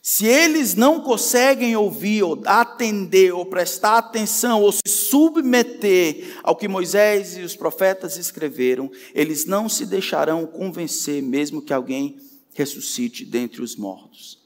Se 0.00 0.26
eles 0.26 0.74
não 0.74 1.00
conseguem 1.00 1.74
ouvir, 1.76 2.22
ou 2.22 2.42
atender, 2.44 3.32
ou 3.32 3.46
prestar 3.46 3.96
atenção, 3.96 4.60
ou 4.60 4.70
se 4.70 4.82
submeter 4.86 6.38
ao 6.42 6.54
que 6.54 6.68
Moisés 6.68 7.38
e 7.38 7.40
os 7.40 7.56
profetas 7.56 8.18
escreveram, 8.18 8.90
eles 9.14 9.46
não 9.46 9.66
se 9.66 9.86
deixarão 9.86 10.44
convencer, 10.46 11.22
mesmo 11.22 11.62
que 11.62 11.72
alguém 11.72 12.18
ressuscite 12.54 13.24
dentre 13.24 13.60
os 13.60 13.76
mortos. 13.76 14.42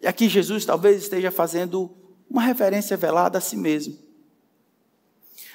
E 0.00 0.06
aqui 0.06 0.28
Jesus 0.28 0.64
talvez 0.64 1.02
esteja 1.02 1.30
fazendo 1.30 1.94
uma 2.28 2.42
referência 2.42 2.96
velada 2.96 3.38
a 3.38 3.40
si 3.40 3.56
mesmo. 3.56 3.96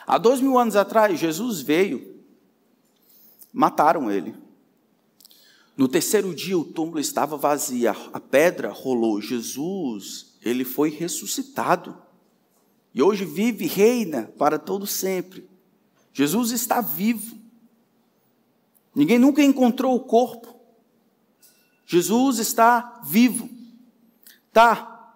Há 0.08 0.18
dois 0.18 0.40
mil 0.40 0.58
anos 0.58 0.76
atrás, 0.76 1.20
Jesus 1.20 1.62
veio, 1.62 2.16
mataram 3.52 4.10
ele. 4.10 4.34
No 5.76 5.88
terceiro 5.88 6.34
dia, 6.34 6.58
o 6.58 6.66
túmulo 6.66 7.00
estava 7.00 7.38
vazio, 7.38 7.90
a 7.90 8.20
pedra 8.20 8.70
rolou. 8.70 9.22
Jesus, 9.22 10.36
ele 10.42 10.64
foi 10.64 10.90
ressuscitado. 10.90 11.98
E 12.94 13.02
hoje 13.02 13.26
vive 13.26 13.66
e 13.66 13.68
reina 13.68 14.32
para 14.38 14.60
todo 14.60 14.86
sempre. 14.86 15.50
Jesus 16.14 16.52
está 16.52 16.82
vivo. 16.82 17.38
Ninguém 18.94 19.18
nunca 19.18 19.42
encontrou 19.42 19.96
o 19.96 20.02
corpo. 20.02 20.61
Jesus 21.92 22.40
está 22.40 23.02
vivo. 23.04 23.50
Tá. 24.54 25.14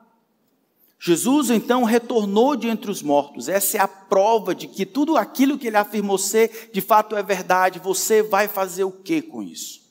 Jesus 0.99 1.49
então 1.49 1.85
retornou 1.85 2.53
de 2.53 2.67
entre 2.67 2.91
os 2.91 3.01
mortos. 3.01 3.47
Essa 3.47 3.77
é 3.77 3.79
a 3.79 3.87
prova 3.87 4.53
de 4.53 4.67
que 4.67 4.85
tudo 4.85 5.15
aquilo 5.15 5.57
que 5.57 5.67
ele 5.67 5.77
afirmou 5.77 6.17
ser, 6.17 6.69
de 6.73 6.81
fato 6.81 7.15
é 7.15 7.23
verdade. 7.23 7.79
Você 7.79 8.21
vai 8.21 8.49
fazer 8.49 8.83
o 8.83 8.91
que 8.91 9.21
com 9.21 9.41
isso? 9.41 9.89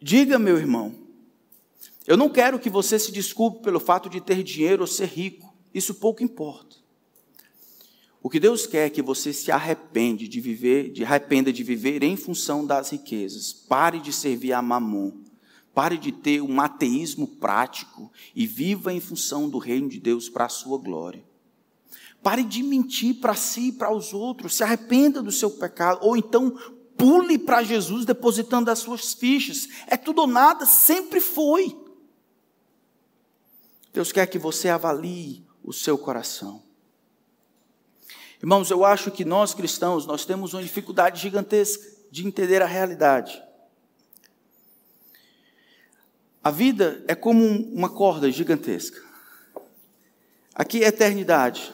Diga, 0.00 0.38
meu 0.38 0.56
irmão, 0.56 0.94
eu 2.06 2.16
não 2.16 2.28
quero 2.28 2.56
que 2.56 2.70
você 2.70 3.00
se 3.00 3.10
desculpe 3.10 3.64
pelo 3.64 3.80
fato 3.80 4.08
de 4.08 4.20
ter 4.20 4.44
dinheiro 4.44 4.82
ou 4.82 4.86
ser 4.86 5.06
rico. 5.06 5.52
Isso 5.74 5.96
pouco 5.96 6.22
importa. 6.22 6.76
O 8.22 8.28
que 8.28 8.38
Deus 8.38 8.66
quer 8.66 8.86
é 8.86 8.90
que 8.90 9.00
você 9.00 9.32
se 9.32 9.50
arrepende 9.50 10.28
de 10.28 10.40
viver, 10.40 10.90
de 10.92 11.04
arrependa 11.04 11.50
de 11.52 11.62
viver 11.62 12.02
em 12.02 12.16
função 12.16 12.66
das 12.66 12.90
riquezas. 12.90 13.52
Pare 13.52 13.98
de 13.98 14.12
servir 14.12 14.52
a 14.52 14.60
mamon. 14.60 15.12
Pare 15.72 15.96
de 15.96 16.12
ter 16.12 16.42
um 16.42 16.60
ateísmo 16.60 17.26
prático 17.26 18.12
e 18.34 18.46
viva 18.46 18.92
em 18.92 19.00
função 19.00 19.48
do 19.48 19.56
reino 19.56 19.88
de 19.88 19.98
Deus 19.98 20.28
para 20.28 20.44
a 20.44 20.50
sua 20.50 20.76
glória. 20.76 21.24
Pare 22.22 22.42
de 22.42 22.62
mentir 22.62 23.14
para 23.20 23.34
si 23.34 23.68
e 23.68 23.72
para 23.72 23.90
os 23.90 24.12
outros. 24.12 24.54
Se 24.54 24.62
arrependa 24.62 25.22
do 25.22 25.32
seu 25.32 25.50
pecado. 25.50 26.00
Ou 26.02 26.14
então 26.14 26.50
pule 26.98 27.38
para 27.38 27.62
Jesus 27.62 28.04
depositando 28.04 28.70
as 28.70 28.80
suas 28.80 29.14
fichas. 29.14 29.66
É 29.86 29.96
tudo 29.96 30.20
ou 30.20 30.26
nada, 30.26 30.66
sempre 30.66 31.20
foi. 31.20 31.74
Deus 33.94 34.12
quer 34.12 34.26
que 34.26 34.38
você 34.38 34.68
avalie 34.68 35.42
o 35.64 35.72
seu 35.72 35.96
coração. 35.96 36.69
Irmãos, 38.42 38.70
eu 38.70 38.86
acho 38.86 39.10
que 39.10 39.22
nós 39.22 39.52
cristãos, 39.52 40.06
nós 40.06 40.24
temos 40.24 40.54
uma 40.54 40.62
dificuldade 40.62 41.20
gigantesca 41.20 41.86
de 42.10 42.26
entender 42.26 42.62
a 42.62 42.66
realidade. 42.66 43.42
A 46.42 46.50
vida 46.50 47.04
é 47.06 47.14
como 47.14 47.44
uma 47.44 47.90
corda 47.90 48.30
gigantesca. 48.30 48.98
Aqui 50.54 50.82
é 50.82 50.86
eternidade. 50.86 51.70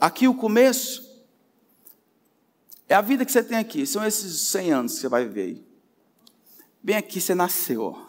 Aqui 0.00 0.26
o 0.26 0.34
começo 0.34 1.22
é 2.88 2.94
a 2.94 3.02
vida 3.02 3.26
que 3.26 3.30
você 3.30 3.44
tem 3.44 3.58
aqui. 3.58 3.86
São 3.86 4.02
esses 4.06 4.40
100 4.48 4.72
anos 4.72 4.94
que 4.94 5.00
você 5.00 5.08
vai 5.08 5.26
viver 5.26 5.42
aí. 5.42 5.66
Bem 6.82 6.96
aqui 6.96 7.20
você 7.20 7.34
nasceu. 7.34 8.06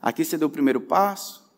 Aqui 0.00 0.26
você 0.26 0.36
deu 0.36 0.48
o 0.48 0.50
primeiro 0.50 0.80
passo. 0.82 1.50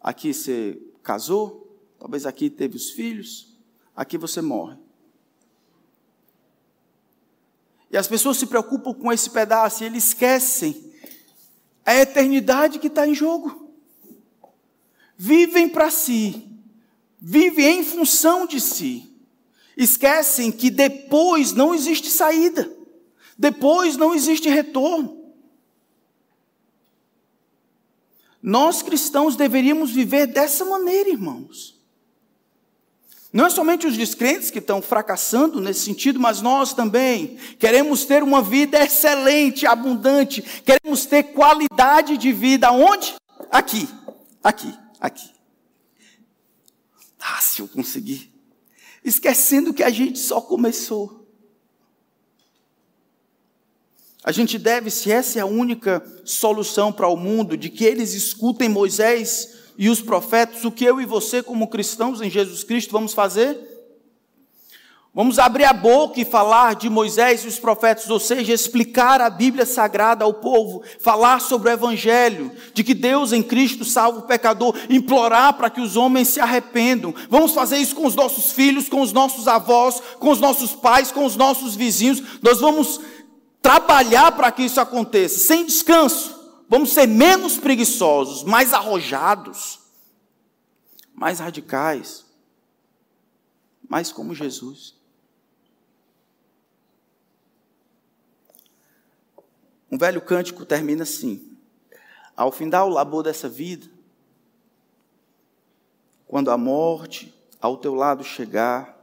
Aqui 0.00 0.32
você 0.32 0.80
casou. 1.02 1.76
Talvez 1.98 2.24
aqui 2.24 2.48
teve 2.48 2.76
os 2.76 2.90
filhos 2.90 3.47
aqui 3.98 4.16
você 4.16 4.40
morre. 4.40 4.76
E 7.90 7.96
as 7.96 8.06
pessoas 8.06 8.36
se 8.36 8.46
preocupam 8.46 8.94
com 8.94 9.12
esse 9.12 9.28
pedaço 9.28 9.82
e 9.82 9.86
eles 9.86 10.04
esquecem 10.04 10.92
a 11.84 11.96
eternidade 11.96 12.78
que 12.78 12.86
está 12.86 13.08
em 13.08 13.14
jogo. 13.14 13.72
Vivem 15.16 15.68
para 15.68 15.90
si, 15.90 16.48
vivem 17.18 17.80
em 17.80 17.84
função 17.84 18.46
de 18.46 18.60
si. 18.60 19.12
Esquecem 19.76 20.52
que 20.52 20.70
depois 20.70 21.52
não 21.52 21.74
existe 21.74 22.08
saída, 22.08 22.70
depois 23.36 23.96
não 23.96 24.14
existe 24.14 24.48
retorno. 24.48 25.32
Nós 28.40 28.80
cristãos 28.80 29.34
deveríamos 29.34 29.90
viver 29.90 30.28
dessa 30.28 30.64
maneira, 30.64 31.10
irmãos. 31.10 31.77
Não 33.32 33.46
é 33.46 33.50
somente 33.50 33.86
os 33.86 33.96
descrentes 33.96 34.50
que 34.50 34.58
estão 34.58 34.80
fracassando 34.80 35.60
nesse 35.60 35.80
sentido, 35.80 36.18
mas 36.18 36.40
nós 36.40 36.72
também 36.72 37.36
queremos 37.58 38.06
ter 38.06 38.22
uma 38.22 38.40
vida 38.40 38.82
excelente, 38.82 39.66
abundante, 39.66 40.42
queremos 40.64 41.04
ter 41.04 41.24
qualidade 41.24 42.16
de 42.16 42.32
vida. 42.32 42.72
Onde? 42.72 43.14
Aqui, 43.50 43.86
aqui, 44.42 44.74
aqui. 44.98 45.30
Ah, 47.20 47.40
se 47.40 47.60
eu 47.60 47.68
conseguir. 47.68 48.32
Esquecendo 49.04 49.74
que 49.74 49.82
a 49.82 49.90
gente 49.90 50.18
só 50.18 50.40
começou. 50.40 51.28
A 54.24 54.32
gente 54.32 54.58
deve, 54.58 54.90
se 54.90 55.12
essa 55.12 55.38
é 55.38 55.42
a 55.42 55.46
única 55.46 56.02
solução 56.24 56.92
para 56.92 57.08
o 57.08 57.16
mundo, 57.16 57.56
de 57.56 57.68
que 57.68 57.84
eles 57.84 58.14
escutem 58.14 58.68
Moisés 58.68 59.57
e 59.78 59.88
os 59.88 60.02
profetas, 60.02 60.64
o 60.64 60.72
que 60.72 60.84
eu 60.84 61.00
e 61.00 61.06
você, 61.06 61.40
como 61.40 61.68
cristãos 61.68 62.20
em 62.20 62.28
Jesus 62.28 62.64
Cristo, 62.64 62.90
vamos 62.90 63.14
fazer? 63.14 63.56
Vamos 65.14 65.38
abrir 65.38 65.64
a 65.64 65.72
boca 65.72 66.20
e 66.20 66.24
falar 66.24 66.74
de 66.74 66.90
Moisés 66.90 67.44
e 67.44 67.48
os 67.48 67.58
profetas, 67.58 68.10
ou 68.10 68.20
seja, 68.20 68.52
explicar 68.52 69.20
a 69.20 69.30
Bíblia 69.30 69.64
Sagrada 69.64 70.24
ao 70.24 70.34
povo, 70.34 70.82
falar 71.00 71.40
sobre 71.40 71.70
o 71.70 71.72
Evangelho, 71.72 72.52
de 72.74 72.84
que 72.84 72.92
Deus 72.92 73.32
em 73.32 73.42
Cristo 73.42 73.84
salva 73.84 74.18
o 74.18 74.22
pecador, 74.22 74.76
implorar 74.90 75.54
para 75.54 75.70
que 75.70 75.80
os 75.80 75.96
homens 75.96 76.28
se 76.28 76.40
arrependam. 76.40 77.14
Vamos 77.30 77.52
fazer 77.52 77.78
isso 77.78 77.94
com 77.94 78.06
os 78.06 78.14
nossos 78.14 78.52
filhos, 78.52 78.88
com 78.88 79.00
os 79.00 79.12
nossos 79.12 79.48
avós, 79.48 80.02
com 80.18 80.30
os 80.30 80.40
nossos 80.40 80.72
pais, 80.72 81.10
com 81.10 81.24
os 81.24 81.36
nossos 81.36 81.74
vizinhos. 81.74 82.22
Nós 82.42 82.60
vamos 82.60 83.00
trabalhar 83.62 84.32
para 84.32 84.52
que 84.52 84.62
isso 84.62 84.80
aconteça, 84.80 85.38
sem 85.38 85.64
descanso. 85.64 86.37
Vamos 86.68 86.90
ser 86.92 87.06
menos 87.06 87.56
preguiçosos, 87.56 88.44
mais 88.44 88.74
arrojados, 88.74 89.80
mais 91.14 91.40
radicais, 91.40 92.26
mais 93.88 94.12
como 94.12 94.34
Jesus. 94.34 94.94
Um 99.90 99.96
velho 99.96 100.20
cântico 100.20 100.66
termina 100.66 101.04
assim: 101.04 101.56
Ao 102.36 102.52
findar 102.52 102.84
o 102.84 102.90
labor 102.90 103.22
dessa 103.22 103.48
vida, 103.48 103.90
quando 106.26 106.50
a 106.50 106.58
morte 106.58 107.34
ao 107.58 107.78
teu 107.78 107.94
lado 107.94 108.22
chegar, 108.22 108.94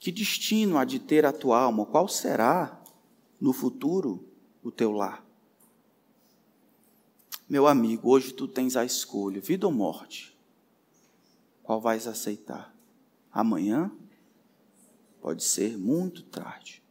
que 0.00 0.10
destino 0.10 0.78
há 0.78 0.86
de 0.86 0.98
ter 0.98 1.26
a 1.26 1.32
tua 1.32 1.60
alma? 1.60 1.84
Qual 1.84 2.08
será 2.08 2.82
no 3.38 3.52
futuro 3.52 4.26
o 4.62 4.72
teu 4.72 4.90
lar? 4.90 5.31
Meu 7.52 7.66
amigo, 7.66 8.08
hoje 8.08 8.32
tu 8.32 8.48
tens 8.48 8.76
a 8.76 8.82
escolha, 8.82 9.38
vida 9.38 9.66
ou 9.66 9.72
morte. 9.74 10.34
Qual 11.62 11.82
vais 11.82 12.06
aceitar? 12.06 12.74
Amanhã? 13.30 13.92
Pode 15.20 15.44
ser 15.44 15.76
muito 15.76 16.22
tarde. 16.22 16.82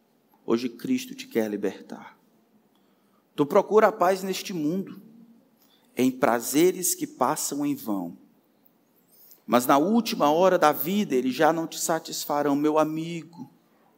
Hoje 0.45 0.70
Cristo 0.70 1.16
te 1.16 1.28
quer 1.28 1.49
libertar. 1.49 2.16
Tu 3.36 3.43
procura 3.43 3.88
a 3.88 3.91
paz 3.91 4.22
neste 4.22 4.53
mundo, 4.53 5.01
em 5.97 6.12
prazeres 6.12 6.93
que 6.93 7.07
passam 7.07 7.66
em 7.66 7.74
vão. 7.74 8.16
Mas 9.47 9.66
na 9.66 9.80
última 9.80 10.32
hora 10.32 10.59
da 10.59 10.72
vida, 10.72 11.16
eles 11.16 11.34
já 11.34 11.51
não 11.51 11.66
te 11.66 11.80
satisfarão, 11.80 12.55
meu 12.55 12.78
amigo. 12.78 13.49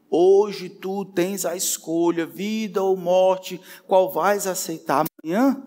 Hoje 0.10 0.70
tu 0.70 1.04
tens 1.04 1.44
a 1.44 1.58
escolha, 1.58 2.26
vida 2.26 2.82
ou 2.82 2.96
morte, 2.96 3.60
qual 3.86 4.10
vais 4.10 4.48
aceitar 4.48 5.04
amanhã? 5.22 5.62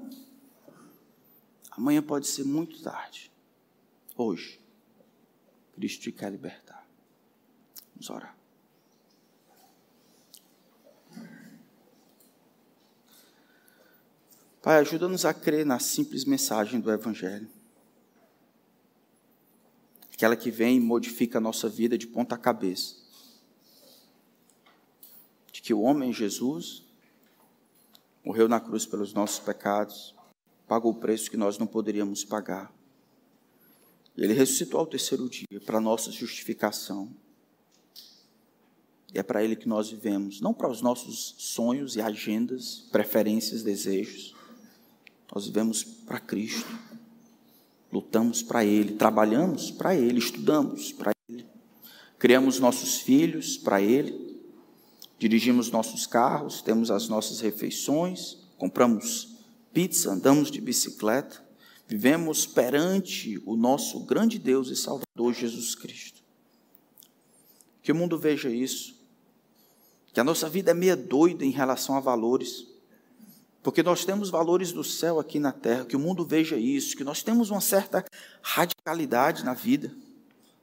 Amanhã 1.76 2.02
pode 2.02 2.26
ser 2.26 2.44
muito 2.44 2.82
tarde. 2.82 3.30
Hoje, 4.16 4.58
Cristo 5.74 6.02
te 6.02 6.12
quer 6.12 6.30
libertar. 6.30 6.86
Vamos 7.94 8.08
orar. 8.08 8.36
Pai, 14.62 14.78
ajuda-nos 14.78 15.24
a 15.24 15.32
crer 15.32 15.64
na 15.64 15.78
simples 15.78 16.24
mensagem 16.24 16.80
do 16.80 16.90
Evangelho. 16.90 17.48
Aquela 20.12 20.34
que 20.34 20.50
vem 20.50 20.78
e 20.78 20.80
modifica 20.80 21.38
a 21.38 21.40
nossa 21.40 21.68
vida 21.68 21.96
de 21.96 22.06
ponta 22.06 22.38
cabeça. 22.38 22.96
De 25.52 25.60
que 25.62 25.74
o 25.74 25.82
homem 25.82 26.12
Jesus 26.12 26.82
morreu 28.24 28.48
na 28.48 28.58
cruz 28.58 28.84
pelos 28.84 29.12
nossos 29.12 29.38
pecados, 29.38 30.15
pagou 30.66 30.92
o 30.92 30.96
preço 30.96 31.30
que 31.30 31.36
nós 31.36 31.58
não 31.58 31.66
poderíamos 31.66 32.24
pagar. 32.24 32.72
Ele 34.16 34.32
ressuscitou 34.32 34.80
ao 34.80 34.86
terceiro 34.86 35.28
dia 35.28 35.60
para 35.64 35.80
nossa 35.80 36.10
justificação. 36.10 37.10
E 39.14 39.18
é 39.18 39.22
para 39.22 39.44
ele 39.44 39.56
que 39.56 39.68
nós 39.68 39.90
vivemos, 39.90 40.40
não 40.40 40.52
para 40.52 40.68
os 40.68 40.80
nossos 40.80 41.34
sonhos 41.38 41.96
e 41.96 42.00
agendas, 42.00 42.86
preferências, 42.90 43.62
desejos, 43.62 44.34
nós 45.32 45.46
vivemos 45.46 45.84
para 45.84 46.18
Cristo. 46.18 46.66
Lutamos 47.92 48.42
para 48.42 48.64
Ele, 48.64 48.94
trabalhamos 48.94 49.70
para 49.70 49.94
Ele, 49.94 50.18
estudamos 50.18 50.92
para 50.92 51.12
Ele. 51.28 51.46
Criamos 52.18 52.58
nossos 52.58 53.00
filhos 53.00 53.56
para 53.56 53.80
Ele. 53.80 54.36
Dirigimos 55.18 55.70
nossos 55.70 56.06
carros, 56.06 56.60
temos 56.60 56.90
as 56.90 57.08
nossas 57.08 57.40
refeições, 57.40 58.36
compramos 58.58 59.35
pizza, 59.76 60.10
andamos 60.10 60.50
de 60.50 60.58
bicicleta. 60.58 61.44
Vivemos 61.86 62.46
perante 62.46 63.38
o 63.44 63.54
nosso 63.54 64.00
grande 64.06 64.38
Deus 64.38 64.70
e 64.70 64.74
Salvador 64.74 65.34
Jesus 65.34 65.74
Cristo. 65.74 66.22
Que 67.82 67.92
o 67.92 67.94
mundo 67.94 68.18
veja 68.18 68.48
isso. 68.48 68.98
Que 70.14 70.18
a 70.18 70.24
nossa 70.24 70.48
vida 70.48 70.70
é 70.70 70.74
meia 70.74 70.96
doida 70.96 71.44
em 71.44 71.50
relação 71.50 71.94
a 71.94 72.00
valores 72.00 72.74
porque 73.62 73.82
nós 73.82 74.04
temos 74.04 74.30
valores 74.30 74.70
do 74.70 74.84
céu 74.84 75.18
aqui 75.18 75.40
na 75.40 75.50
terra, 75.50 75.84
que 75.84 75.96
o 75.96 75.98
mundo 75.98 76.24
veja 76.24 76.56
isso, 76.56 76.96
que 76.96 77.02
nós 77.02 77.24
temos 77.24 77.50
uma 77.50 77.60
certa 77.60 78.04
radicalidade 78.40 79.44
na 79.44 79.54
vida. 79.54 79.92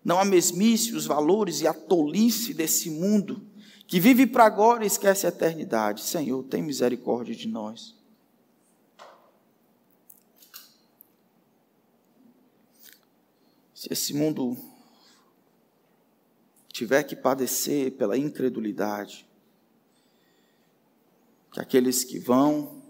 Não 0.06 0.18
a 0.22 0.24
mesmice, 0.24 0.96
os 0.96 1.06
valores 1.06 1.60
e 1.60 1.68
a 1.68 1.74
tolice 1.74 2.54
desse 2.54 2.90
mundo, 2.90 3.46
que 3.86 4.00
vive 4.00 4.26
para 4.26 4.46
agora 4.46 4.86
e 4.86 4.88
esquece 4.88 5.26
a 5.26 5.30
eternidade. 5.30 6.02
Senhor, 6.02 6.44
tem 6.44 6.62
misericórdia 6.62 7.36
de 7.36 7.50
nós. 7.50 7.94
Se 13.84 13.92
esse 13.92 14.14
mundo 14.14 14.56
tiver 16.72 17.04
que 17.04 17.18
padecer 17.18 17.92
pela 17.92 18.18
incredulidade, 18.18 19.28
que 21.52 21.60
aqueles 21.60 22.06
que 22.06 22.18
vão 22.18 22.82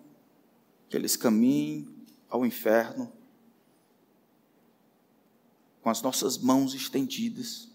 que 0.87 0.95
eles 0.95 1.15
caminhem 1.15 1.89
ao 2.29 2.45
inferno 2.45 3.11
com 5.81 5.89
as 5.89 6.03
nossas 6.03 6.37
mãos 6.37 6.75
estendidas 6.75 7.71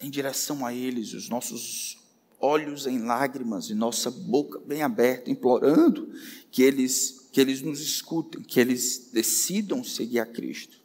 em 0.00 0.10
direção 0.10 0.66
a 0.66 0.74
eles, 0.74 1.14
os 1.14 1.28
nossos 1.28 1.98
olhos 2.40 2.84
em 2.88 2.98
lágrimas 2.98 3.70
e 3.70 3.76
nossa 3.76 4.10
boca 4.10 4.58
bem 4.58 4.82
aberta, 4.82 5.30
implorando 5.30 6.12
que 6.50 6.62
eles, 6.62 7.28
que 7.30 7.40
eles 7.40 7.62
nos 7.62 7.80
escutem, 7.80 8.42
que 8.42 8.58
eles 8.58 9.10
decidam 9.12 9.84
seguir 9.84 10.18
a 10.18 10.26
Cristo, 10.26 10.81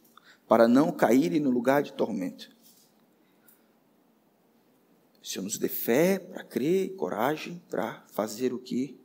para 0.48 0.66
não 0.66 0.90
caírem 0.90 1.38
no 1.38 1.50
lugar 1.50 1.82
de 1.82 1.92
tormento. 1.92 2.50
Senhor 5.28 5.44
nos 5.44 5.58
dê 5.58 5.68
fé 5.68 6.18
para 6.18 6.42
crer, 6.42 6.96
coragem 6.96 7.62
para 7.68 8.02
fazer 8.12 8.54
o 8.54 8.58
que 8.58 8.98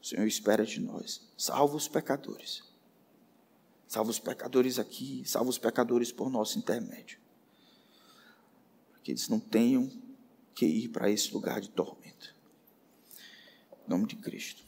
o 0.00 0.06
Senhor 0.06 0.24
espera 0.24 0.64
de 0.64 0.80
nós. 0.80 1.28
Salva 1.36 1.74
os 1.74 1.88
pecadores. 1.88 2.62
Salva 3.88 4.10
os 4.10 4.20
pecadores 4.20 4.78
aqui, 4.78 5.24
salva 5.26 5.50
os 5.50 5.58
pecadores 5.58 6.12
por 6.12 6.30
nosso 6.30 6.56
intermédio. 6.56 7.18
Para 8.92 9.00
que 9.00 9.10
eles 9.10 9.28
não 9.28 9.40
tenham 9.40 9.90
que 10.54 10.66
ir 10.66 10.88
para 10.90 11.10
esse 11.10 11.34
lugar 11.34 11.60
de 11.60 11.68
tormento. 11.70 12.32
Em 13.84 13.90
nome 13.90 14.06
de 14.06 14.14
Cristo. 14.14 14.64